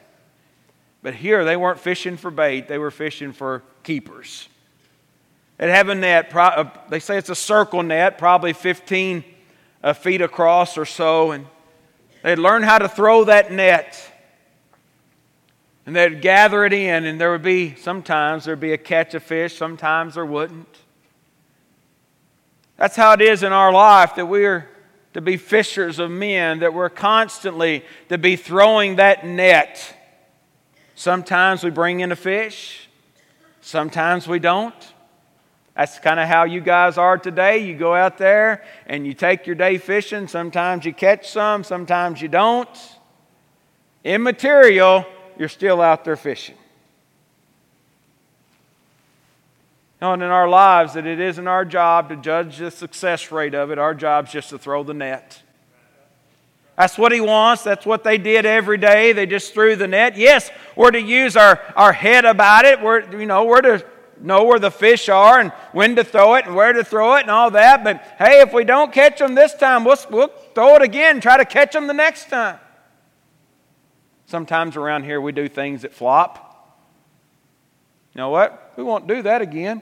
But 1.01 1.15
here, 1.15 1.45
they 1.45 1.55
weren't 1.55 1.79
fishing 1.79 2.17
for 2.17 2.31
bait, 2.31 2.67
they 2.67 2.77
were 2.77 2.91
fishing 2.91 3.31
for 3.31 3.63
keepers. 3.83 4.49
They'd 5.57 5.69
have 5.69 5.87
a 5.87 5.95
net, 5.95 6.35
uh, 6.35 6.65
they 6.89 6.99
say 6.99 7.17
it's 7.17 7.29
a 7.29 7.35
circle 7.35 7.81
net, 7.81 8.17
probably 8.17 8.51
15 8.51 9.23
uh, 9.83 9.93
feet 9.93 10.21
across 10.21 10.77
or 10.77 10.85
so, 10.85 11.31
and 11.31 11.45
they'd 12.23 12.39
learn 12.39 12.63
how 12.63 12.77
to 12.79 12.87
throw 12.87 13.23
that 13.25 13.51
net. 13.51 14.07
And 15.85 15.95
they'd 15.95 16.21
gather 16.21 16.63
it 16.65 16.73
in, 16.73 17.05
and 17.05 17.19
there 17.19 17.31
would 17.31 17.41
be, 17.41 17.75
sometimes 17.75 18.45
there'd 18.45 18.59
be 18.59 18.73
a 18.73 18.77
catch 18.77 19.13
of 19.13 19.23
fish, 19.23 19.57
sometimes 19.57 20.15
there 20.15 20.25
wouldn't. 20.25 20.77
That's 22.77 22.95
how 22.95 23.13
it 23.13 23.21
is 23.21 23.43
in 23.43 23.51
our 23.53 23.71
life 23.71 24.15
that 24.15 24.27
we're 24.27 24.67
to 25.13 25.21
be 25.21 25.37
fishers 25.37 25.99
of 25.99 26.09
men, 26.09 26.59
that 26.59 26.73
we're 26.73 26.89
constantly 26.89 27.83
to 28.09 28.17
be 28.17 28.35
throwing 28.35 28.95
that 28.95 29.25
net. 29.25 29.97
Sometimes 30.95 31.63
we 31.63 31.69
bring 31.69 31.99
in 31.99 32.11
a 32.11 32.15
fish, 32.15 32.89
sometimes 33.61 34.27
we 34.27 34.39
don't. 34.39 34.90
That's 35.81 35.97
kind 35.97 36.19
of 36.19 36.27
how 36.27 36.43
you 36.43 36.61
guys 36.61 36.99
are 36.99 37.17
today. 37.17 37.65
You 37.65 37.75
go 37.75 37.95
out 37.95 38.19
there 38.19 38.63
and 38.85 39.03
you 39.07 39.15
take 39.15 39.47
your 39.47 39.55
day 39.55 39.79
fishing. 39.79 40.27
Sometimes 40.27 40.85
you 40.85 40.93
catch 40.93 41.31
some, 41.31 41.63
sometimes 41.63 42.21
you 42.21 42.27
don't. 42.27 42.69
Immaterial, 44.03 45.07
you're 45.39 45.49
still 45.49 45.81
out 45.81 46.05
there 46.05 46.15
fishing. 46.15 46.53
and 50.01 50.21
in 50.21 50.29
our 50.29 50.47
lives 50.47 50.93
that 50.93 51.07
it 51.07 51.19
isn't 51.19 51.47
our 51.47 51.65
job 51.65 52.09
to 52.09 52.15
judge 52.15 52.59
the 52.59 52.69
success 52.69 53.31
rate 53.31 53.55
of 53.55 53.71
it. 53.71 53.79
Our 53.79 53.95
job's 53.95 54.31
just 54.31 54.49
to 54.49 54.59
throw 54.59 54.83
the 54.83 54.93
net. 54.93 55.41
That's 56.77 56.95
what 56.95 57.11
he 57.11 57.21
wants. 57.21 57.63
That's 57.63 57.87
what 57.87 58.03
they 58.03 58.19
did 58.19 58.45
every 58.45 58.77
day. 58.77 59.13
They 59.13 59.25
just 59.25 59.51
threw 59.55 59.75
the 59.75 59.87
net. 59.87 60.15
Yes, 60.15 60.51
we're 60.75 60.91
to 60.91 61.01
use 61.01 61.35
our, 61.35 61.59
our 61.75 61.91
head 61.91 62.25
about 62.25 62.65
it. 62.65 62.79
We're, 62.83 63.19
you 63.19 63.25
know, 63.25 63.45
we're 63.45 63.61
to 63.61 63.85
know 64.23 64.43
where 64.43 64.59
the 64.59 64.71
fish 64.71 65.09
are 65.09 65.39
and 65.39 65.51
when 65.71 65.95
to 65.95 66.03
throw 66.03 66.35
it 66.35 66.45
and 66.45 66.55
where 66.55 66.73
to 66.73 66.83
throw 66.83 67.15
it 67.15 67.21
and 67.21 67.31
all 67.31 67.51
that. 67.51 67.83
But 67.83 68.01
hey, 68.17 68.41
if 68.41 68.53
we 68.53 68.63
don't 68.63 68.93
catch 68.93 69.19
them 69.19 69.35
this 69.35 69.53
time, 69.53 69.83
we'll, 69.83 69.97
we'll 70.09 70.27
throw 70.55 70.75
it 70.75 70.81
again, 70.81 71.19
try 71.19 71.37
to 71.37 71.45
catch 71.45 71.73
them 71.73 71.87
the 71.87 71.93
next 71.93 72.29
time. 72.29 72.59
Sometimes 74.25 74.77
around 74.77 75.03
here 75.03 75.19
we 75.19 75.31
do 75.31 75.49
things 75.49 75.81
that 75.81 75.93
flop. 75.93 76.47
You 78.13 78.19
know 78.19 78.29
what? 78.29 78.73
We 78.77 78.83
won't 78.83 79.07
do 79.07 79.21
that 79.23 79.41
again. 79.41 79.81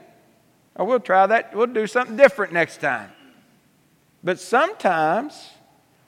Or 0.74 0.86
we'll 0.86 1.00
try 1.00 1.26
that, 1.26 1.54
we'll 1.54 1.66
do 1.66 1.86
something 1.86 2.16
different 2.16 2.52
next 2.52 2.80
time. 2.80 3.10
But 4.22 4.38
sometimes 4.38 5.50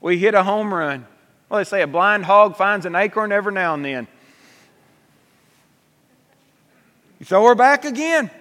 we 0.01 0.18
hit 0.18 0.35
a 0.35 0.43
home 0.43 0.72
run. 0.72 1.07
Well, 1.49 1.59
they 1.59 1.64
say 1.64 1.83
a 1.83 1.87
blind 1.87 2.24
hog 2.24 2.57
finds 2.57 2.87
an 2.87 2.95
acorn 2.95 3.33
every 3.33 3.53
now 3.53 3.74
and 3.74 3.85
then. 3.85 4.09
So 7.25 7.41
we're 7.41 7.55
back 7.55 7.85
again. 7.85 8.33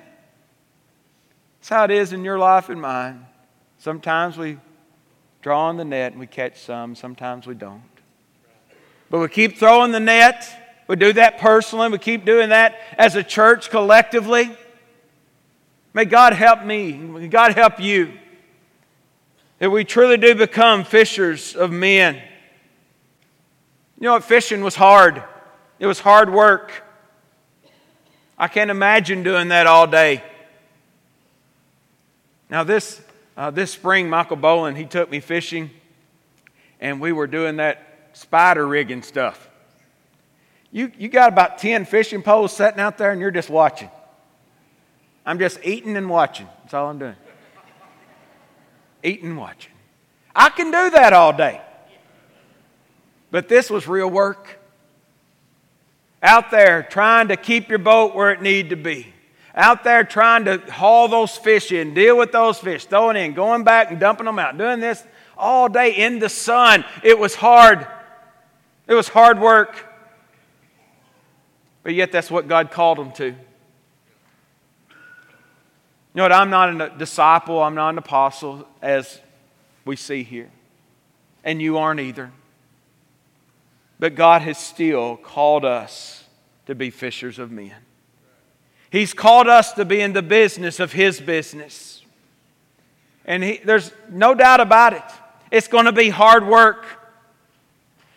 That's 1.60 1.70
how 1.70 1.84
it 1.84 1.92
is 1.92 2.14
in 2.14 2.26
your 2.26 2.40
life 2.40 2.68
and 2.70 2.82
mine. 2.82 3.28
Sometimes 3.78 4.40
we 4.40 4.58
draw 5.44 5.68
on 5.68 5.78
the 5.78 5.86
net 5.86 6.14
and 6.14 6.20
we 6.20 6.26
catch 6.26 6.60
some, 6.60 6.96
sometimes 6.96 7.46
we 7.46 7.54
don't. 7.54 7.84
But 9.12 9.20
we 9.20 9.28
keep 9.28 9.60
throwing 9.60 9.92
the 9.92 10.00
net. 10.00 10.84
We 10.88 10.96
do 10.96 11.14
that 11.14 11.38
personally. 11.38 11.90
We 11.90 12.00
keep 12.00 12.26
doing 12.26 12.50
that 12.50 12.76
as 12.98 13.16
a 13.16 13.22
church 13.22 13.70
collectively. 13.70 14.50
May 15.94 16.06
God 16.06 16.34
help 16.34 16.64
me. 16.64 16.94
May 16.94 17.28
God 17.28 17.54
help 17.54 17.80
you. 17.80 18.14
That 19.60 19.70
we 19.70 19.84
truly 19.84 20.18
do 20.18 20.34
become 20.34 20.86
fishers 20.86 21.56
of 21.56 21.72
men. 21.72 22.16
You 24.00 24.06
know 24.06 24.14
what? 24.14 24.24
Fishing 24.24 24.64
was 24.64 24.74
hard, 24.74 25.22
it 25.78 25.86
was 25.86 26.00
hard 26.00 26.34
work. 26.34 26.84
I 28.42 28.48
can't 28.48 28.72
imagine 28.72 29.22
doing 29.22 29.50
that 29.50 29.68
all 29.68 29.86
day. 29.86 30.24
Now, 32.50 32.64
this, 32.64 33.00
uh, 33.38 33.52
this 33.52 33.70
spring, 33.70 34.10
Michael 34.10 34.36
Boland, 34.36 34.78
he 34.78 34.86
took 34.86 35.12
me 35.12 35.20
fishing, 35.20 35.70
and 36.80 37.00
we 37.00 37.12
were 37.12 37.28
doing 37.28 37.58
that 37.58 38.10
spider 38.14 38.68
rigging 38.68 39.04
stuff. 39.04 39.48
You, 40.72 40.92
you 40.98 41.08
got 41.08 41.32
about 41.32 41.60
10 41.60 41.86
fishing 41.86 42.24
poles 42.24 42.52
sitting 42.52 42.80
out 42.80 42.98
there, 42.98 43.12
and 43.12 43.22
you're 43.22 43.30
just 43.30 43.52
watching. 43.52 43.92
I'm 45.24 45.38
just 45.38 45.60
eating 45.64 45.96
and 45.96 46.10
watching. 46.10 46.48
That's 46.64 46.74
all 46.74 46.90
I'm 46.90 46.98
doing. 46.98 47.16
Eating 49.04 49.28
and 49.28 49.38
watching. 49.38 49.72
I 50.36 50.50
can 50.50 50.72
do 50.72 50.90
that 50.90 51.14
all 51.14 51.32
day. 51.32 51.62
But 53.30 53.48
this 53.48 53.70
was 53.70 53.88
real 53.88 54.10
work. 54.10 54.61
Out 56.24 56.52
there 56.52 56.84
trying 56.84 57.30
to 57.30 57.38
keep 57.38 57.70
your 57.70 57.80
boat 57.80 58.14
where 58.14 58.32
it 58.32 58.42
need 58.42 58.70
to 58.70 58.76
be. 58.76 59.14
Out 59.56 59.84
there 59.84 60.04
trying 60.04 60.46
to 60.46 60.60
haul 60.72 61.08
those 61.08 61.36
fish 61.38 61.72
in, 61.72 61.94
deal 61.94 62.18
with 62.18 62.32
those 62.32 62.60
fish, 62.60 62.86
throwing 62.86 63.18
in, 63.18 63.34
going 63.34 63.64
back 63.64 63.92
and 63.92 64.00
dumping 64.00 64.26
them 64.26 64.40
out, 64.40 64.58
doing 64.58 64.80
this 64.80 65.04
all 65.38 65.68
day 65.68 65.92
in 65.92 66.20
the 66.20 66.30
sun. 66.30 66.86
It 67.04 67.18
was 67.18 67.36
hard. 67.36 67.86
It 68.88 68.94
was 68.94 69.10
hard 69.10 69.40
work. 69.40 69.88
But 71.84 71.96
yet 71.96 72.12
that's 72.12 72.30
what 72.30 72.48
God 72.48 72.72
called 72.72 73.00
them 73.00 73.12
to. 73.14 73.26
You 73.26 73.36
know 76.14 76.24
what? 76.24 76.32
I'm 76.32 76.50
not 76.50 76.82
a 76.82 76.98
disciple, 76.98 77.62
I'm 77.62 77.76
not 77.76 77.90
an 77.90 77.98
apostle, 77.98 78.68
as 78.82 79.20
we 79.86 79.96
see 79.96 80.24
here. 80.24 80.50
And 81.44 81.62
you 81.62 81.78
aren't 81.78 82.00
either. 82.00 82.32
But 84.02 84.16
God 84.16 84.42
has 84.42 84.58
still 84.58 85.16
called 85.16 85.64
us 85.64 86.24
to 86.66 86.74
be 86.74 86.90
fishers 86.90 87.38
of 87.38 87.52
men. 87.52 87.76
He's 88.90 89.14
called 89.14 89.48
us 89.48 89.74
to 89.74 89.86
be 89.86 90.02
in 90.02 90.14
the 90.14 90.24
business 90.24 90.80
of 90.80 90.92
His 90.92 91.22
business. 91.22 92.02
And 93.26 93.44
he, 93.44 93.62
there's 93.64 93.92
no 94.10 94.34
doubt 94.34 94.60
about 94.60 94.94
it. 94.94 95.04
It's 95.52 95.68
going 95.68 95.86
to 95.86 95.92
be 95.92 96.10
hard 96.10 96.48
work. 96.48 96.84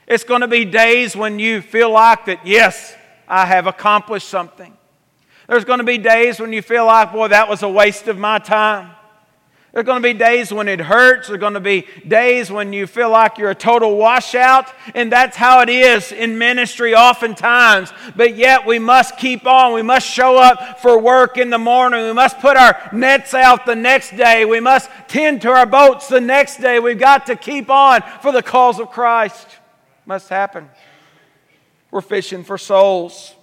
It's 0.08 0.24
going 0.24 0.40
to 0.40 0.48
be 0.48 0.64
days 0.64 1.14
when 1.14 1.38
you 1.38 1.60
feel 1.60 1.90
like 1.90 2.24
that, 2.24 2.46
yes, 2.46 2.96
I 3.28 3.44
have 3.44 3.66
accomplished 3.66 4.28
something. 4.28 4.74
There's 5.46 5.66
going 5.66 5.80
to 5.80 5.84
be 5.84 5.98
days 5.98 6.40
when 6.40 6.54
you 6.54 6.62
feel 6.62 6.86
like, 6.86 7.12
boy, 7.12 7.28
that 7.28 7.46
was 7.46 7.62
a 7.62 7.68
waste 7.68 8.08
of 8.08 8.16
my 8.16 8.38
time. 8.38 8.93
There's 9.74 9.86
going 9.86 10.00
to 10.00 10.08
be 10.08 10.16
days 10.16 10.52
when 10.52 10.68
it 10.68 10.78
hurts. 10.78 11.26
There's 11.26 11.40
going 11.40 11.54
to 11.54 11.60
be 11.60 11.84
days 12.06 12.48
when 12.48 12.72
you 12.72 12.86
feel 12.86 13.10
like 13.10 13.38
you're 13.38 13.50
a 13.50 13.56
total 13.56 13.96
washout. 13.96 14.72
And 14.94 15.10
that's 15.10 15.36
how 15.36 15.62
it 15.62 15.68
is 15.68 16.12
in 16.12 16.38
ministry 16.38 16.94
oftentimes. 16.94 17.92
But 18.14 18.36
yet 18.36 18.66
we 18.66 18.78
must 18.78 19.16
keep 19.16 19.48
on. 19.48 19.72
We 19.72 19.82
must 19.82 20.06
show 20.06 20.38
up 20.38 20.78
for 20.78 21.00
work 21.00 21.38
in 21.38 21.50
the 21.50 21.58
morning. 21.58 22.06
We 22.06 22.12
must 22.12 22.38
put 22.38 22.56
our 22.56 22.88
nets 22.92 23.34
out 23.34 23.66
the 23.66 23.74
next 23.74 24.16
day. 24.16 24.44
We 24.44 24.60
must 24.60 24.88
tend 25.08 25.42
to 25.42 25.50
our 25.50 25.66
boats 25.66 26.06
the 26.06 26.20
next 26.20 26.60
day. 26.60 26.78
We've 26.78 26.96
got 26.96 27.26
to 27.26 27.34
keep 27.34 27.68
on 27.68 28.02
for 28.22 28.30
the 28.30 28.44
cause 28.44 28.78
of 28.78 28.92
Christ. 28.92 29.48
Must 30.06 30.28
happen. 30.28 30.70
We're 31.90 32.00
fishing 32.00 32.44
for 32.44 32.58
souls. 32.58 33.34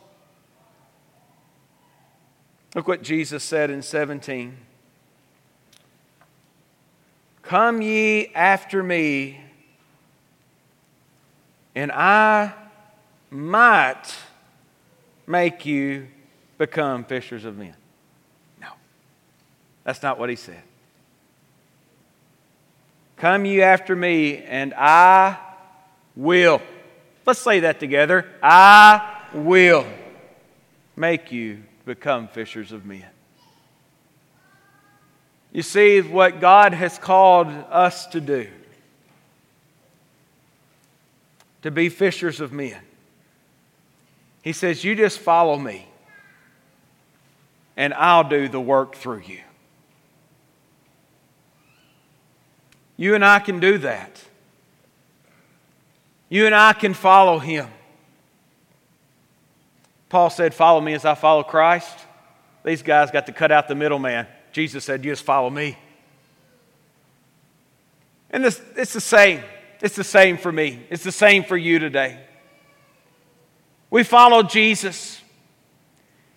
Look 2.73 2.87
what 2.87 3.03
Jesus 3.03 3.43
said 3.43 3.69
in 3.69 3.81
17. 3.81 4.70
Come 7.41 7.81
ye 7.81 8.27
after 8.33 8.83
me, 8.83 9.41
and 11.75 11.91
I 11.91 12.53
might 13.29 14.15
make 15.25 15.65
you 15.65 16.07
become 16.57 17.03
fishers 17.03 17.45
of 17.45 17.57
men. 17.57 17.75
No, 18.61 18.69
that's 19.83 20.03
not 20.03 20.19
what 20.19 20.29
he 20.29 20.35
said. 20.35 20.61
Come 23.17 23.45
ye 23.45 23.61
after 23.61 23.95
me, 23.95 24.37
and 24.37 24.73
I 24.75 25.37
will. 26.15 26.61
Let's 27.25 27.39
say 27.39 27.61
that 27.61 27.79
together. 27.79 28.27
I 28.41 29.19
will 29.33 29.85
make 30.95 31.31
you 31.31 31.63
become 31.85 32.27
fishers 32.27 32.71
of 32.71 32.85
men. 32.85 33.05
You 35.51 35.61
see 35.61 36.01
what 36.01 36.39
God 36.39 36.73
has 36.73 36.97
called 36.97 37.47
us 37.47 38.07
to 38.07 38.21
do 38.21 38.47
to 41.61 41.71
be 41.71 41.89
fishers 41.89 42.39
of 42.39 42.51
men. 42.51 42.79
He 44.41 44.53
says, 44.53 44.83
You 44.83 44.95
just 44.95 45.19
follow 45.19 45.57
me, 45.57 45.87
and 47.77 47.93
I'll 47.93 48.27
do 48.27 48.47
the 48.47 48.61
work 48.61 48.95
through 48.95 49.23
you. 49.25 49.41
You 52.97 53.15
and 53.15 53.25
I 53.25 53.39
can 53.39 53.59
do 53.59 53.79
that. 53.79 54.23
You 56.29 56.45
and 56.45 56.55
I 56.55 56.73
can 56.73 56.93
follow 56.93 57.39
him. 57.39 57.67
Paul 60.07 60.29
said, 60.29 60.53
Follow 60.53 60.81
me 60.81 60.93
as 60.93 61.03
I 61.03 61.15
follow 61.15 61.43
Christ. 61.43 61.97
These 62.63 62.83
guys 62.83 63.11
got 63.11 63.25
to 63.25 63.33
cut 63.33 63.51
out 63.51 63.67
the 63.67 63.75
middleman. 63.75 64.27
Jesus 64.51 64.85
said, 64.85 65.03
You 65.05 65.11
just 65.11 65.23
follow 65.23 65.49
me. 65.49 65.77
And 68.29 68.43
this, 68.43 68.61
it's 68.75 68.93
the 68.93 69.01
same. 69.01 69.41
It's 69.81 69.95
the 69.95 70.03
same 70.03 70.37
for 70.37 70.51
me. 70.51 70.85
It's 70.89 71.03
the 71.03 71.11
same 71.11 71.43
for 71.43 71.57
you 71.57 71.79
today. 71.79 72.19
We 73.89 74.03
follow 74.03 74.43
Jesus. 74.43 75.21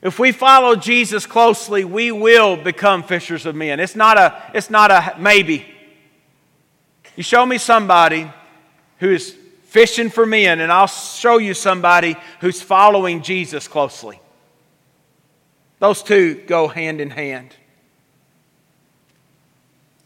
If 0.03 0.19
we 0.19 0.33
follow 0.33 0.77
Jesus 0.77 1.25
closely, 1.25 1.85
we 1.85 2.11
will 2.11 2.57
become 2.57 3.03
fishers 3.03 3.47
of 3.47 3.55
men. 3.55 3.81
It's 3.81 3.97
not 3.97 4.19
a, 4.19 4.51
it's 4.55 4.71
not 4.71 4.91
a 4.91 5.17
maybe. 5.19 5.65
You 7.17 7.23
show 7.23 7.47
me 7.47 7.59
somebody 7.59 8.31
who 8.99 9.11
is 9.11 9.37
fishing 9.65 10.11
for 10.11 10.27
men, 10.27 10.61
and 10.61 10.71
I'll 10.71 10.87
show 10.87 11.39
you 11.39 11.55
somebody 11.55 12.17
who's 12.41 12.61
following 12.61 13.23
Jesus 13.23 13.69
closely. 13.69 14.21
Those 15.79 16.03
two 16.03 16.43
go 16.47 16.69
hand 16.69 17.01
in 17.01 17.11
hand. 17.11 17.55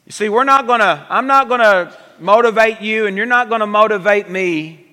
You 0.09 0.13
see, 0.13 0.31
we're 0.31 0.45
not 0.45 0.67
going 0.67 0.81
to, 0.81 1.07
I'm 1.11 1.27
not 1.27 1.49
going 1.49 1.61
to 1.61 1.95
motivate 2.19 2.81
you, 2.81 3.07
and 3.07 3.15
you're 3.15 3.27
not 3.27 3.51
going 3.51 3.61
to 3.61 3.67
motivate 3.67 4.31
me 4.31 4.87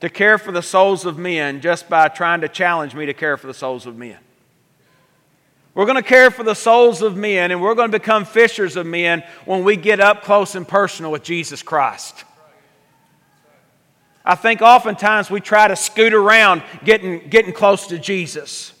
to 0.00 0.10
care 0.10 0.36
for 0.36 0.50
the 0.50 0.62
souls 0.62 1.06
of 1.06 1.16
men 1.16 1.60
just 1.60 1.88
by 1.88 2.08
trying 2.08 2.40
to 2.40 2.48
challenge 2.48 2.96
me 2.96 3.06
to 3.06 3.14
care 3.14 3.36
for 3.36 3.46
the 3.46 3.54
souls 3.54 3.86
of 3.86 3.96
men. 3.96 4.18
We're 5.74 5.84
going 5.84 5.94
to 5.94 6.02
care 6.02 6.32
for 6.32 6.42
the 6.42 6.56
souls 6.56 7.02
of 7.02 7.16
men, 7.16 7.52
and 7.52 7.62
we're 7.62 7.76
going 7.76 7.88
to 7.88 7.96
become 7.96 8.24
fishers 8.24 8.74
of 8.74 8.84
men 8.84 9.22
when 9.44 9.62
we 9.62 9.76
get 9.76 10.00
up 10.00 10.24
close 10.24 10.56
and 10.56 10.66
personal 10.66 11.12
with 11.12 11.22
Jesus 11.22 11.62
Christ. 11.62 12.24
I 14.24 14.34
think 14.34 14.60
oftentimes 14.60 15.30
we 15.30 15.40
try 15.40 15.68
to 15.68 15.76
scoot 15.76 16.14
around 16.14 16.64
getting, 16.82 17.28
getting 17.28 17.52
close 17.52 17.86
to 17.86 17.98
Jesus. 18.00 18.72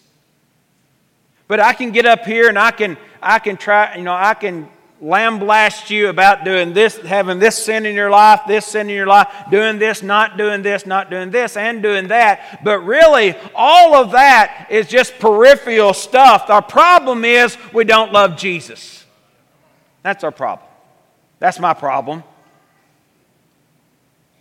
But 1.46 1.60
I 1.60 1.72
can 1.72 1.92
get 1.92 2.06
up 2.06 2.24
here 2.24 2.48
and 2.48 2.58
I 2.58 2.72
can, 2.72 2.96
I 3.22 3.38
can 3.38 3.56
try, 3.56 3.96
you 3.96 4.02
know, 4.02 4.14
I 4.14 4.34
can 4.34 4.68
lambaste 5.00 5.90
you 5.90 6.08
about 6.08 6.44
doing 6.44 6.72
this, 6.72 6.96
having 6.98 7.38
this 7.38 7.62
sin 7.62 7.84
in 7.84 7.94
your 7.94 8.10
life, 8.10 8.40
this 8.48 8.66
sin 8.66 8.88
in 8.88 8.96
your 8.96 9.06
life, 9.06 9.28
doing 9.50 9.78
this, 9.78 10.02
not 10.02 10.38
doing 10.38 10.62
this, 10.62 10.86
not 10.86 11.10
doing 11.10 11.30
this, 11.30 11.56
and 11.56 11.82
doing 11.82 12.08
that. 12.08 12.64
But 12.64 12.80
really, 12.80 13.34
all 13.54 13.94
of 13.94 14.12
that 14.12 14.68
is 14.70 14.88
just 14.88 15.18
peripheral 15.18 15.92
stuff. 15.92 16.48
Our 16.48 16.62
problem 16.62 17.24
is 17.24 17.56
we 17.72 17.84
don't 17.84 18.12
love 18.12 18.36
Jesus. 18.36 19.04
That's 20.02 20.24
our 20.24 20.32
problem. 20.32 20.68
That's 21.38 21.58
my 21.58 21.74
problem. 21.74 22.22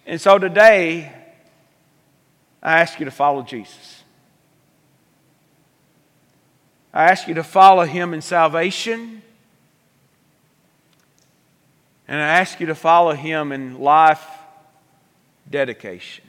And 0.05 0.21
so 0.21 0.37
today, 0.37 1.11
I 2.61 2.79
ask 2.79 2.99
you 2.99 3.05
to 3.05 3.11
follow 3.11 3.41
Jesus. 3.41 3.94
I 6.95 7.11
ask 7.11 7.27
you 7.27 7.33
to 7.33 7.43
follow 7.43 7.83
him 7.83 8.13
in 8.13 8.21
salvation. 8.21 9.21
And 12.07 12.21
I 12.21 12.39
ask 12.39 12.61
you 12.61 12.67
to 12.67 12.75
follow 12.75 13.13
him 13.13 13.51
in 13.51 13.81
life 13.81 14.25
dedication. 15.49 16.23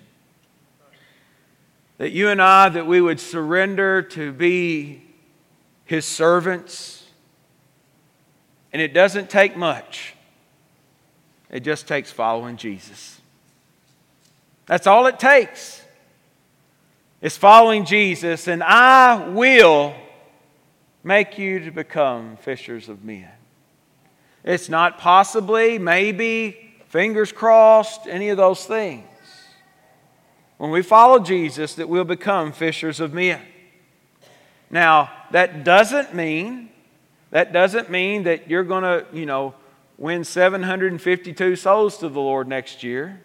That 1.99 2.11
you 2.11 2.31
and 2.31 2.43
I, 2.43 2.69
that 2.69 2.85
we 2.85 3.01
would 3.01 3.21
surrender 3.21 4.03
to 4.03 4.33
be 4.33 5.03
his 5.85 6.05
servants. 6.05 7.07
And 8.73 8.83
it 8.83 8.93
doesn't 8.93 9.31
take 9.31 9.57
much, 9.57 10.15
it 11.49 11.61
just 11.61 11.87
takes 11.87 12.11
following 12.11 12.57
Jesus. 12.57 13.21
That's 14.67 14.89
all 14.89 15.07
it 15.07 15.21
takes. 15.21 15.81
It's 17.23 17.37
following 17.37 17.85
Jesus, 17.85 18.49
and 18.49 18.65
I 18.65 19.29
will 19.29 19.95
make 21.07 21.39
you 21.39 21.61
to 21.61 21.71
become 21.71 22.37
fishers 22.37 22.89
of 22.89 23.05
men. 23.05 23.31
It's 24.43 24.69
not 24.69 24.99
possibly, 24.99 25.79
maybe, 25.79 26.75
fingers 26.89 27.31
crossed, 27.31 28.09
any 28.09 28.29
of 28.31 28.37
those 28.37 28.67
things. 28.67 29.07
When 30.59 30.73
we 30.73 30.83
follow 30.83 31.21
Jesus, 31.21 31.75
that 31.75 31.89
we'll 31.89 32.05
become 32.05 32.51
fishers 32.51 32.99
of 32.99 33.15
men. 33.15 33.41
Now, 34.69 35.11
that 35.31 35.63
doesn't 35.63 36.13
mean 36.13 36.71
that 37.31 37.53
doesn't 37.53 37.91
mean 37.91 38.23
that 38.23 38.49
you're 38.49 38.65
going 38.65 38.85
to, 38.85 39.05
you 39.13 39.27
know, 39.27 39.55
win 39.99 40.25
752 40.25 41.57
souls 41.57 41.99
to 41.99 42.09
the 42.09 42.21
Lord 42.21 42.49
next 42.49 42.83
year. 42.83 43.21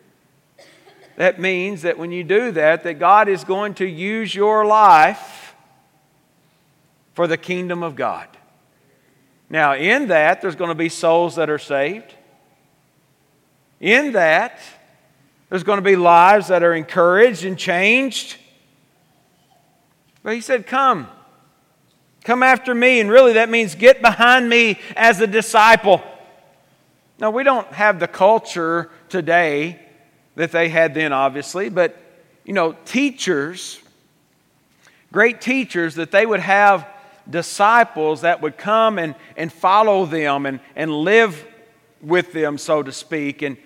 That 1.18 1.40
means 1.40 1.84
that 1.84 1.98
when 1.98 2.12
you 2.12 2.24
do 2.24 2.52
that, 2.52 2.84
that 2.84 2.96
God 2.96 3.30
is 3.30 3.44
going 3.44 3.76
to 3.76 3.86
use 3.86 4.34
your 4.34 4.66
life 4.66 5.41
for 7.22 7.28
the 7.28 7.38
kingdom 7.38 7.84
of 7.84 7.96
God. 7.96 8.28
Now, 9.48 9.76
in 9.76 10.08
that, 10.08 10.42
there's 10.42 10.56
going 10.56 10.70
to 10.70 10.76
be 10.76 10.90
souls 10.90 11.36
that 11.36 11.52
are 11.52 11.60
saved. 11.60 12.16
In 13.80 14.14
that, 14.14 14.60
there's 15.48 15.62
going 15.62 15.78
to 15.78 15.84
be 15.84 15.96
lives 15.96 16.48
that 16.48 16.64
are 16.64 16.74
encouraged 16.74 17.46
and 17.46 17.60
changed. 17.60 18.38
But 20.24 20.34
he 20.34 20.42
said, 20.42 20.66
Come. 20.66 21.10
Come 22.24 22.42
after 22.42 22.74
me. 22.74 23.00
And 23.00 23.12
really, 23.12 23.34
that 23.34 23.52
means 23.52 23.76
get 23.76 24.02
behind 24.02 24.50
me 24.50 24.80
as 24.96 25.22
a 25.22 25.28
disciple. 25.28 26.02
Now, 27.20 27.30
we 27.30 27.44
don't 27.44 27.68
have 27.68 28.00
the 28.00 28.08
culture 28.08 28.90
today 29.10 29.80
that 30.34 30.52
they 30.52 30.70
had 30.70 30.96
then, 30.96 31.14
obviously, 31.14 31.70
but 31.70 31.96
you 32.46 32.54
know, 32.54 32.76
teachers, 32.86 33.80
great 35.14 35.40
teachers, 35.40 35.94
that 35.94 36.10
they 36.10 36.26
would 36.26 36.40
have 36.40 36.88
disciples 37.30 38.22
that 38.22 38.42
would 38.42 38.58
come 38.58 39.00
and, 39.00 39.16
and 39.38 39.52
follow 39.52 40.06
them 40.06 40.46
and, 40.46 40.60
and 40.76 40.92
live 40.92 41.46
with 42.02 42.34
them, 42.34 42.58
so 42.58 42.82
to 42.84 42.92
speak. 42.92 43.42
And 43.42 43.58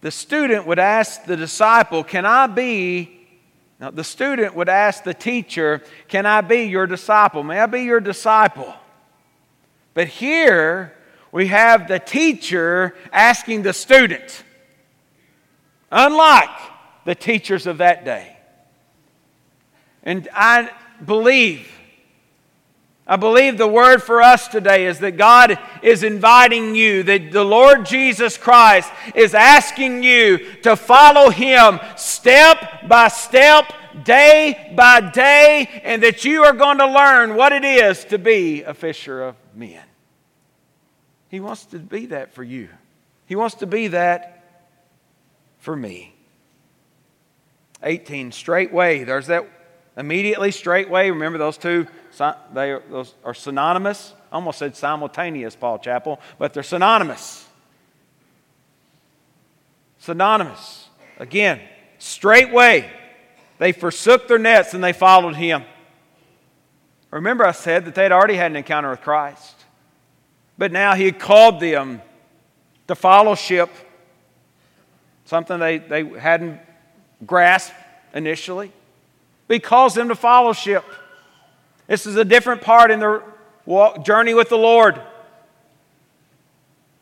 the 0.00 0.10
student 0.10 0.66
would 0.66 0.78
ask 0.78 1.24
the 1.24 1.36
disciple, 1.36 2.04
Can 2.04 2.26
I 2.26 2.46
be? 2.46 3.16
Now, 3.78 3.90
the 3.90 4.04
student 4.04 4.54
would 4.54 4.68
ask 4.68 5.04
the 5.04 5.14
teacher, 5.14 5.82
Can 6.08 6.26
I 6.26 6.40
be 6.40 6.64
your 6.64 6.86
disciple? 6.86 7.42
May 7.42 7.60
I 7.60 7.66
be 7.66 7.82
your 7.82 8.00
disciple? 8.00 8.74
But 9.94 10.08
here 10.08 10.94
we 11.32 11.48
have 11.48 11.88
the 11.88 11.98
teacher 11.98 12.94
asking 13.12 13.62
the 13.62 13.72
student, 13.72 14.44
unlike 15.90 16.50
the 17.04 17.14
teachers 17.14 17.66
of 17.66 17.78
that 17.78 18.04
day. 18.04 18.36
And 20.02 20.28
I 20.32 20.70
believe 21.04 21.70
I 23.10 23.16
believe 23.16 23.58
the 23.58 23.66
word 23.66 24.04
for 24.04 24.22
us 24.22 24.46
today 24.46 24.86
is 24.86 25.00
that 25.00 25.16
God 25.16 25.58
is 25.82 26.04
inviting 26.04 26.76
you, 26.76 27.02
that 27.02 27.32
the 27.32 27.42
Lord 27.42 27.84
Jesus 27.84 28.38
Christ 28.38 28.88
is 29.16 29.34
asking 29.34 30.04
you 30.04 30.38
to 30.62 30.76
follow 30.76 31.28
Him 31.28 31.80
step 31.96 32.86
by 32.86 33.08
step, 33.08 33.72
day 34.04 34.72
by 34.76 35.00
day, 35.00 35.82
and 35.82 36.04
that 36.04 36.24
you 36.24 36.44
are 36.44 36.52
going 36.52 36.78
to 36.78 36.86
learn 36.86 37.34
what 37.34 37.52
it 37.52 37.64
is 37.64 38.04
to 38.04 38.18
be 38.18 38.62
a 38.62 38.74
fisher 38.74 39.20
of 39.24 39.34
men. 39.56 39.82
He 41.30 41.40
wants 41.40 41.64
to 41.66 41.80
be 41.80 42.06
that 42.06 42.32
for 42.32 42.44
you, 42.44 42.68
He 43.26 43.34
wants 43.34 43.56
to 43.56 43.66
be 43.66 43.88
that 43.88 44.44
for 45.58 45.74
me. 45.74 46.14
18, 47.82 48.30
straightway. 48.30 49.02
There's 49.02 49.26
that 49.26 49.48
immediately, 49.96 50.52
straightway. 50.52 51.10
Remember 51.10 51.38
those 51.38 51.58
two 51.58 51.88
they 52.52 52.72
are, 52.72 53.34
synonymous. 53.34 54.12
I 54.30 54.36
almost 54.36 54.58
said 54.58 54.76
simultaneous, 54.76 55.56
Paul 55.56 55.78
Chapel, 55.78 56.20
but 56.38 56.54
they're 56.54 56.62
synonymous. 56.62 57.46
Synonymous. 59.98 60.88
Again, 61.18 61.60
straightway, 61.98 62.90
they 63.58 63.72
forsook 63.72 64.28
their 64.28 64.38
nets 64.38 64.74
and 64.74 64.82
they 64.82 64.92
followed 64.92 65.36
him. 65.36 65.64
Remember, 67.10 67.44
I 67.44 67.52
said 67.52 67.84
that 67.86 67.94
they'd 67.94 68.12
already 68.12 68.36
had 68.36 68.50
an 68.50 68.56
encounter 68.56 68.90
with 68.90 69.00
Christ, 69.00 69.56
but 70.56 70.72
now 70.72 70.94
he 70.94 71.06
had 71.06 71.18
called 71.18 71.60
them 71.60 72.00
to 72.86 72.94
fellowship, 72.94 73.70
something 75.24 75.58
they, 75.58 75.78
they 75.78 76.04
hadn't 76.04 76.60
grasped 77.26 77.74
initially. 78.14 78.72
But 79.46 79.54
he 79.54 79.60
calls 79.60 79.94
them 79.94 80.08
to 80.08 80.14
fellowship. 80.14 80.84
This 81.90 82.06
is 82.06 82.14
a 82.14 82.24
different 82.24 82.62
part 82.62 82.92
in 82.92 83.00
the 83.00 83.20
walk, 83.66 84.04
journey 84.04 84.32
with 84.32 84.48
the 84.48 84.56
Lord. 84.56 85.02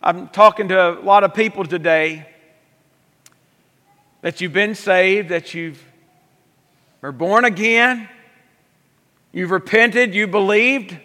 I'm 0.03 0.29
talking 0.29 0.69
to 0.69 0.99
a 0.99 1.01
lot 1.03 1.25
of 1.25 1.35
people 1.35 1.67
today 1.67 2.27
that 4.23 4.41
you've 4.41 4.55
been 4.55 4.75
saved, 4.75 5.29
that 5.29 5.53
you've 5.53 5.85
are 7.03 7.13
born 7.13 7.45
again, 7.45 8.09
you've 9.31 9.51
repented, 9.51 10.15
you 10.15 10.27
believed, 10.27 10.97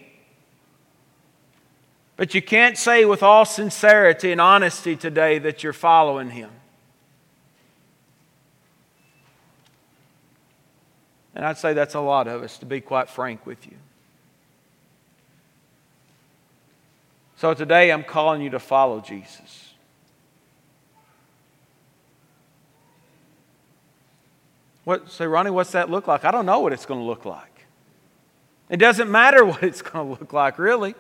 but 2.16 2.34
you 2.34 2.42
can't 2.42 2.78
say 2.78 3.04
with 3.04 3.22
all 3.22 3.44
sincerity 3.44 4.32
and 4.32 4.40
honesty 4.40 4.96
today 4.96 5.40
that 5.40 5.62
you're 5.62 5.74
following 5.74 6.30
Him. 6.30 6.52
And 11.36 11.46
I'd 11.46 11.58
say 11.58 11.74
that's 11.74 11.96
a 11.96 12.00
lot 12.00 12.28
of 12.28 12.44
us, 12.44 12.58
to 12.60 12.66
be 12.66 12.82
quite 12.82 13.10
frank 13.10 13.46
with 13.46 13.66
you. 13.66 13.76
So 17.38 17.54
today 17.54 17.92
I'm 17.92 18.04
calling 18.04 18.42
you 18.42 18.52
to 18.52 18.60
follow 18.60 19.02
Jesus. 19.02 19.74
What, 24.84 25.12
say, 25.12 25.26
Ronnie, 25.26 25.50
what's 25.50 25.72
that 25.72 25.90
look 25.90 26.08
like? 26.08 26.26
I 26.26 26.32
don't 26.32 26.46
know 26.46 26.60
what 26.60 26.74
it's 26.74 26.86
going 26.86 27.00
to 27.00 27.06
look 27.06 27.26
like. 27.26 27.66
It 28.70 28.78
doesn't 28.78 29.10
matter 29.10 29.44
what 29.46 29.64
it's 29.64 29.82
going 29.82 30.08
to 30.08 30.20
look 30.20 30.34
like, 30.34 30.60
really. 30.60 30.96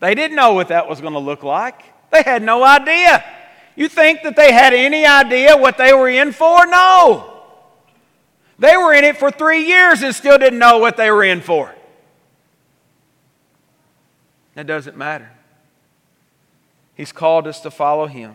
They 0.00 0.14
didn't 0.14 0.36
know 0.36 0.52
what 0.52 0.68
that 0.68 0.88
was 0.88 1.00
going 1.00 1.12
to 1.12 1.18
look 1.18 1.42
like, 1.42 1.82
they 2.10 2.22
had 2.22 2.42
no 2.42 2.64
idea. 2.64 3.24
You 3.76 3.88
think 3.88 4.22
that 4.22 4.34
they 4.34 4.52
had 4.52 4.74
any 4.74 5.06
idea 5.06 5.56
what 5.56 5.78
they 5.78 5.92
were 5.92 6.08
in 6.08 6.32
for? 6.32 6.66
No. 6.66 7.37
They 8.58 8.76
were 8.76 8.92
in 8.92 9.04
it 9.04 9.16
for 9.16 9.30
three 9.30 9.66
years 9.66 10.02
and 10.02 10.14
still 10.14 10.38
didn't 10.38 10.58
know 10.58 10.78
what 10.78 10.96
they 10.96 11.10
were 11.10 11.24
in 11.24 11.40
for. 11.40 11.74
That 14.54 14.66
doesn't 14.66 14.96
matter. 14.96 15.30
He's 16.94 17.12
called 17.12 17.46
us 17.46 17.60
to 17.60 17.70
follow 17.70 18.06
him. 18.06 18.34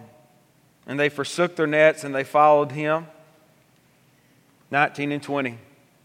And 0.88 0.98
they 0.98 1.10
forsook 1.10 1.58
their 1.58 1.68
nets 1.68 2.06
and 2.06 2.16
they 2.16 2.24
followed 2.24 2.72
him. 2.72 3.08
19 4.72 5.12
and 5.12 5.22
20. 5.22 5.58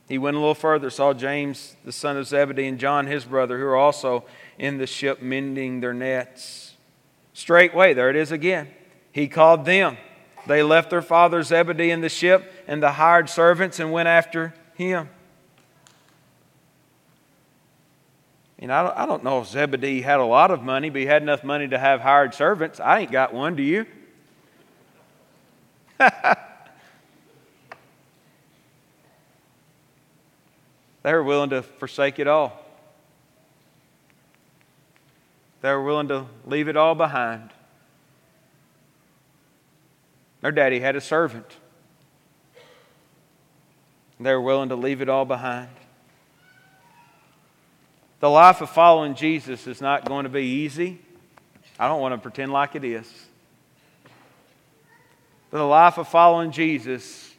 He 0.09 0.19
went 0.19 0.37
a 0.37 0.41
little 0.41 0.55
further, 0.55 0.91
saw 0.91 1.13
James, 1.13 1.77
the 1.85 1.93
son 1.93 2.17
of 2.17 2.27
Zebedee, 2.27 2.67
and 2.67 2.79
John, 2.79 3.07
his 3.07 3.25
brother, 3.25 3.59
who 3.59 3.65
were 3.65 3.77
also 3.77 4.25
in 4.59 4.79
the 4.79 4.87
ship 4.87 5.23
mending 5.23 5.81
their 5.81 5.93
nets. 5.93 6.75
Straightway, 7.35 7.95
there 7.95 8.11
it 8.11 8.17
is 8.17 8.33
again. 8.33 8.69
He 9.13 9.29
called 9.29 9.65
them 9.65 9.97
they 10.49 10.63
left 10.63 10.91
their 10.91 11.03
father 11.03 11.43
Zebedee 11.43 11.91
in 11.91 12.01
the 12.01 12.09
ship 12.09 12.53
and 12.67 12.83
the 12.83 12.93
hired 12.93 13.29
servants 13.29 13.79
and 13.79 13.93
went 13.93 14.09
after 14.09 14.55
him. 14.75 15.09
I 18.61 18.83
don't, 18.83 18.97
I 18.99 19.07
don't 19.07 19.25
know 19.25 19.41
if 19.41 19.49
Zebedee 19.49 20.03
had 20.03 20.21
a 20.21 20.25
lot 20.25 20.51
of 20.51 20.63
money, 20.63 20.91
but 20.91 21.01
he 21.01 21.07
had 21.07 21.23
enough 21.23 21.43
money 21.43 21.69
to 21.69 21.79
have 21.79 22.01
hired 22.01 22.35
servants. 22.35 22.81
I 22.81 23.01
ain't 23.01 23.11
got 23.11 23.33
one, 23.33 23.57
do 23.57 23.63
you? 23.63 23.87
they 31.03 31.13
were 31.13 31.25
willing 31.25 31.51
to 31.51 31.63
forsake 31.63 32.19
it 32.19 32.27
all. 32.27 32.65
They 35.63 35.71
were 35.71 35.83
willing 35.83 36.09
to 36.09 36.27
leave 36.45 36.69
it 36.69 36.77
all 36.77 36.95
behind. 36.95 37.51
Their 40.41 40.53
daddy 40.53 40.81
had 40.81 40.97
a 40.97 41.01
servant. 41.01 41.47
They 44.21 44.33
were 44.33 44.41
willing 44.41 44.71
to 44.71 44.77
leave 44.77 45.01
it 45.01 45.09
all 45.09 45.25
behind. 45.25 45.69
The 48.21 48.31
life 48.31 48.61
of 48.61 48.71
following 48.71 49.15
Jesus 49.15 49.67
is 49.67 49.81
not 49.81 50.05
going 50.05 50.25
to 50.25 50.29
be 50.29 50.43
easy. 50.43 50.99
I 51.79 51.87
don't 51.87 52.01
want 52.01 52.15
to 52.15 52.19
pretend 52.19 52.53
like 52.53 52.75
it 52.75 52.85
is. 52.85 53.13
But 55.51 55.59
the 55.59 55.65
life 55.65 55.99
of 55.99 56.09
following 56.09 56.51
Jesus 56.51 57.33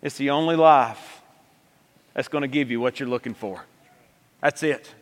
is 0.00 0.14
the 0.16 0.30
only 0.30 0.56
life 0.56 1.20
that's 2.14 2.28
going 2.28 2.42
to 2.42 2.48
give 2.48 2.70
you 2.70 2.80
what 2.80 3.00
you're 3.00 3.08
looking 3.08 3.34
for. 3.34 3.64
That's 4.40 4.62
it. 4.62 4.92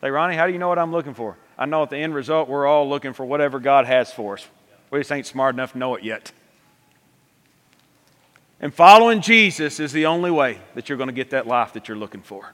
Say, 0.00 0.10
Ronnie, 0.10 0.36
how 0.36 0.46
do 0.46 0.52
you 0.52 0.58
know 0.58 0.68
what 0.68 0.78
I'm 0.78 0.92
looking 0.92 1.14
for? 1.14 1.36
I 1.56 1.66
know 1.66 1.82
at 1.82 1.90
the 1.90 1.96
end 1.96 2.14
result, 2.14 2.48
we're 2.48 2.66
all 2.66 2.88
looking 2.88 3.14
for 3.14 3.24
whatever 3.24 3.58
God 3.58 3.86
has 3.86 4.12
for 4.12 4.34
us. 4.34 4.46
We 4.90 5.00
just 5.00 5.12
ain't 5.12 5.26
smart 5.26 5.54
enough 5.54 5.72
to 5.72 5.78
know 5.78 5.94
it 5.94 6.02
yet. 6.02 6.32
And 8.60 8.74
following 8.74 9.20
Jesus 9.20 9.78
is 9.78 9.92
the 9.92 10.06
only 10.06 10.30
way 10.30 10.58
that 10.74 10.88
you're 10.88 10.98
going 10.98 11.08
to 11.08 11.14
get 11.14 11.30
that 11.30 11.46
life 11.46 11.74
that 11.74 11.88
you're 11.88 11.96
looking 11.96 12.22
for. 12.22 12.52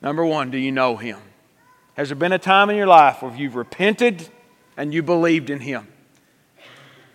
Number 0.00 0.24
one, 0.24 0.50
do 0.50 0.58
you 0.58 0.72
know 0.72 0.96
Him? 0.96 1.18
Has 1.96 2.08
there 2.08 2.16
been 2.16 2.32
a 2.32 2.38
time 2.38 2.70
in 2.70 2.76
your 2.76 2.86
life 2.86 3.22
where 3.22 3.34
you've 3.34 3.56
repented 3.56 4.28
and 4.76 4.94
you 4.94 5.02
believed 5.02 5.50
in 5.50 5.60
Him? 5.60 5.88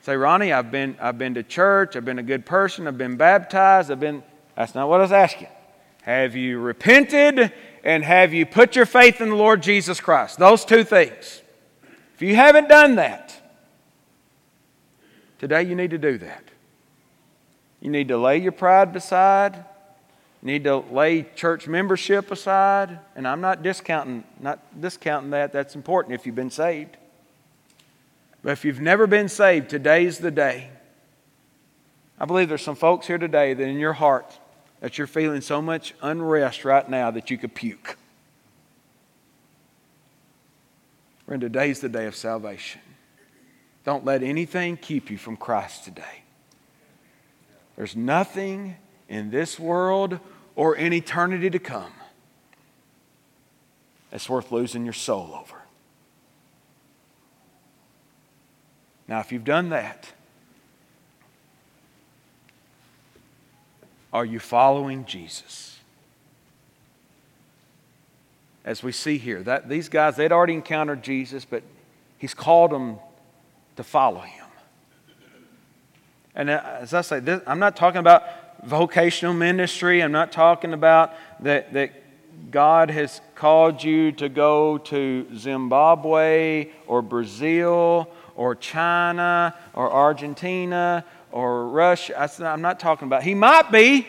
Say, 0.01 0.15
Ronnie, 0.15 0.51
I've 0.51 0.71
been, 0.71 0.97
I've 0.99 1.17
been 1.17 1.35
to 1.35 1.43
church, 1.43 1.95
I've 1.95 2.05
been 2.05 2.19
a 2.19 2.23
good 2.23 2.45
person, 2.45 2.87
I've 2.87 2.97
been 2.97 3.17
baptized, 3.17 3.91
I've 3.91 3.99
been. 3.99 4.23
That's 4.55 4.75
not 4.75 4.89
what 4.89 4.99
I 4.99 5.03
was 5.03 5.11
asking. 5.11 5.47
Have 6.01 6.35
you 6.35 6.59
repented 6.59 7.53
and 7.83 8.03
have 8.03 8.33
you 8.33 8.45
put 8.45 8.75
your 8.75 8.87
faith 8.87 9.21
in 9.21 9.29
the 9.29 9.35
Lord 9.35 9.61
Jesus 9.61 9.99
Christ? 9.99 10.39
Those 10.39 10.65
two 10.65 10.83
things. 10.83 11.40
If 12.21 12.27
you 12.27 12.35
haven't 12.35 12.69
done 12.69 12.97
that, 12.97 13.35
today 15.39 15.63
you 15.63 15.73
need 15.73 15.89
to 15.89 15.97
do 15.97 16.19
that. 16.19 16.43
You 17.79 17.89
need 17.89 18.09
to 18.09 18.17
lay 18.17 18.37
your 18.37 18.51
pride 18.51 18.93
beside. 18.93 19.55
You 19.55 19.63
need 20.43 20.65
to 20.65 20.77
lay 20.77 21.23
church 21.23 21.67
membership 21.67 22.29
aside. 22.29 22.99
And 23.15 23.27
I'm 23.27 23.41
not 23.41 23.63
discounting, 23.63 24.23
not 24.39 24.59
discounting 24.79 25.31
that. 25.31 25.51
That's 25.51 25.73
important 25.73 26.13
if 26.13 26.27
you've 26.27 26.35
been 26.35 26.51
saved. 26.51 26.95
But 28.43 28.51
if 28.51 28.65
you've 28.65 28.81
never 28.81 29.07
been 29.07 29.27
saved, 29.27 29.71
today's 29.71 30.19
the 30.19 30.29
day. 30.29 30.69
I 32.19 32.25
believe 32.25 32.49
there's 32.49 32.61
some 32.61 32.75
folks 32.75 33.07
here 33.07 33.17
today 33.17 33.55
that 33.55 33.67
in 33.67 33.79
your 33.79 33.93
heart 33.93 34.37
that 34.79 34.99
you're 34.99 35.07
feeling 35.07 35.41
so 35.41 35.59
much 35.59 35.95
unrest 36.03 36.65
right 36.65 36.87
now 36.87 37.09
that 37.09 37.31
you 37.31 37.39
could 37.39 37.55
puke. 37.55 37.97
Friend, 41.31 41.39
today's 41.39 41.79
the 41.79 41.87
day 41.87 42.07
of 42.07 42.15
salvation. 42.17 42.81
Don't 43.85 44.03
let 44.03 44.21
anything 44.21 44.75
keep 44.75 45.09
you 45.09 45.17
from 45.17 45.37
Christ 45.37 45.85
today. 45.85 46.23
There's 47.77 47.95
nothing 47.95 48.75
in 49.07 49.31
this 49.31 49.57
world 49.57 50.19
or 50.57 50.75
in 50.75 50.91
eternity 50.91 51.49
to 51.49 51.57
come 51.57 51.93
that's 54.09 54.27
worth 54.27 54.51
losing 54.51 54.83
your 54.83 54.91
soul 54.91 55.33
over. 55.39 55.61
Now, 59.07 59.21
if 59.21 59.31
you've 59.31 59.45
done 59.45 59.69
that, 59.69 60.11
are 64.11 64.25
you 64.25 64.39
following 64.39 65.05
Jesus? 65.05 65.79
As 68.63 68.83
we 68.83 68.91
see 68.91 69.17
here, 69.17 69.41
that 69.43 69.69
these 69.69 69.89
guys, 69.89 70.15
they'd 70.15 70.31
already 70.31 70.53
encountered 70.53 71.01
Jesus, 71.01 71.45
but 71.45 71.63
he's 72.17 72.35
called 72.35 72.71
them 72.71 72.99
to 73.75 73.83
follow 73.83 74.19
him. 74.19 74.45
And 76.35 76.49
uh, 76.49 76.61
as 76.79 76.93
I 76.93 77.01
say, 77.01 77.19
this, 77.19 77.41
I'm 77.47 77.59
not 77.59 77.75
talking 77.75 77.99
about 77.99 78.23
vocational 78.63 79.33
ministry. 79.33 80.01
I'm 80.01 80.11
not 80.11 80.31
talking 80.31 80.73
about 80.73 81.13
that, 81.41 81.73
that 81.73 81.91
God 82.51 82.89
has 82.89 83.21
called 83.35 83.83
you 83.83 84.11
to 84.13 84.29
go 84.29 84.77
to 84.77 85.27
Zimbabwe 85.35 86.69
or 86.87 87.01
Brazil 87.01 88.09
or 88.35 88.55
China 88.55 89.55
or 89.73 89.91
Argentina 89.91 91.03
or 91.31 91.67
Russia. 91.67 92.29
I'm 92.39 92.61
not 92.61 92.79
talking 92.79 93.07
about. 93.07 93.23
He 93.23 93.35
might 93.35 93.71
be. 93.71 94.07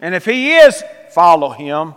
And 0.00 0.14
if 0.14 0.24
he 0.24 0.52
is, 0.52 0.82
follow 1.10 1.50
him. 1.50 1.94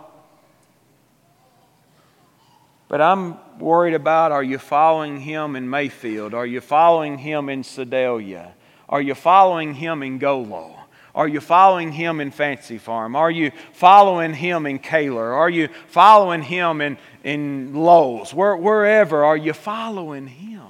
But 2.94 3.00
I'm 3.00 3.38
worried 3.58 3.94
about 3.94 4.30
are 4.30 4.44
you 4.44 4.56
following 4.56 5.18
him 5.18 5.56
in 5.56 5.68
Mayfield? 5.68 6.32
Are 6.32 6.46
you 6.46 6.60
following 6.60 7.18
him 7.18 7.48
in 7.48 7.64
Sedalia? 7.64 8.54
Are 8.88 9.02
you 9.02 9.16
following 9.16 9.74
him 9.74 10.04
in 10.04 10.18
Golo? 10.18 10.78
Are 11.12 11.26
you 11.26 11.40
following 11.40 11.90
him 11.90 12.20
in 12.20 12.30
Fancy 12.30 12.78
Farm? 12.78 13.16
Are 13.16 13.32
you 13.32 13.50
following 13.72 14.32
him 14.32 14.64
in 14.64 14.78
Kaler? 14.78 15.32
Are 15.32 15.50
you 15.50 15.70
following 15.88 16.42
him 16.42 16.80
in, 16.80 16.96
in 17.24 17.74
Lowe's? 17.74 18.32
Where, 18.32 18.54
wherever, 18.56 19.24
are 19.24 19.36
you 19.36 19.54
following 19.54 20.28
him? 20.28 20.62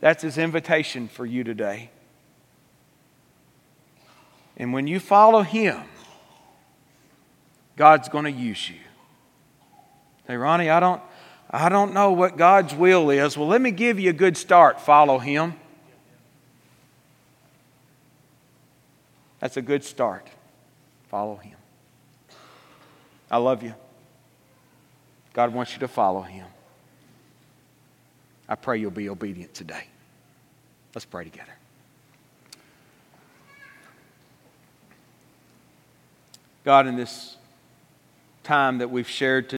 That's 0.00 0.24
his 0.24 0.36
invitation 0.36 1.06
for 1.06 1.24
you 1.24 1.44
today. 1.44 1.90
And 4.56 4.72
when 4.72 4.88
you 4.88 4.98
follow 4.98 5.42
him, 5.42 5.80
God's 7.76 8.08
going 8.08 8.24
to 8.24 8.32
use 8.32 8.68
you. 8.68 8.83
Say, 10.26 10.36
Ronnie, 10.36 10.70
I 10.70 10.80
don't, 10.80 11.02
I 11.50 11.68
don't 11.68 11.92
know 11.92 12.12
what 12.12 12.36
God's 12.36 12.74
will 12.74 13.10
is. 13.10 13.36
Well, 13.36 13.48
let 13.48 13.60
me 13.60 13.70
give 13.70 14.00
you 14.00 14.10
a 14.10 14.14
good 14.14 14.36
start. 14.36 14.80
Follow 14.80 15.18
him. 15.18 15.54
That's 19.40 19.56
a 19.56 19.62
good 19.62 19.84
start. 19.84 20.26
Follow 21.08 21.36
him. 21.36 21.56
I 23.30 23.36
love 23.36 23.62
you. 23.62 23.74
God 25.34 25.52
wants 25.52 25.72
you 25.74 25.80
to 25.80 25.88
follow 25.88 26.22
him. 26.22 26.46
I 28.48 28.54
pray 28.54 28.78
you'll 28.78 28.90
be 28.90 29.08
obedient 29.08 29.52
today. 29.52 29.84
Let's 30.94 31.04
pray 31.04 31.24
together. 31.24 31.52
God, 36.64 36.86
in 36.86 36.96
this 36.96 37.36
time 38.44 38.78
that 38.78 38.90
we've 38.90 39.08
shared 39.08 39.50
today, 39.50 39.52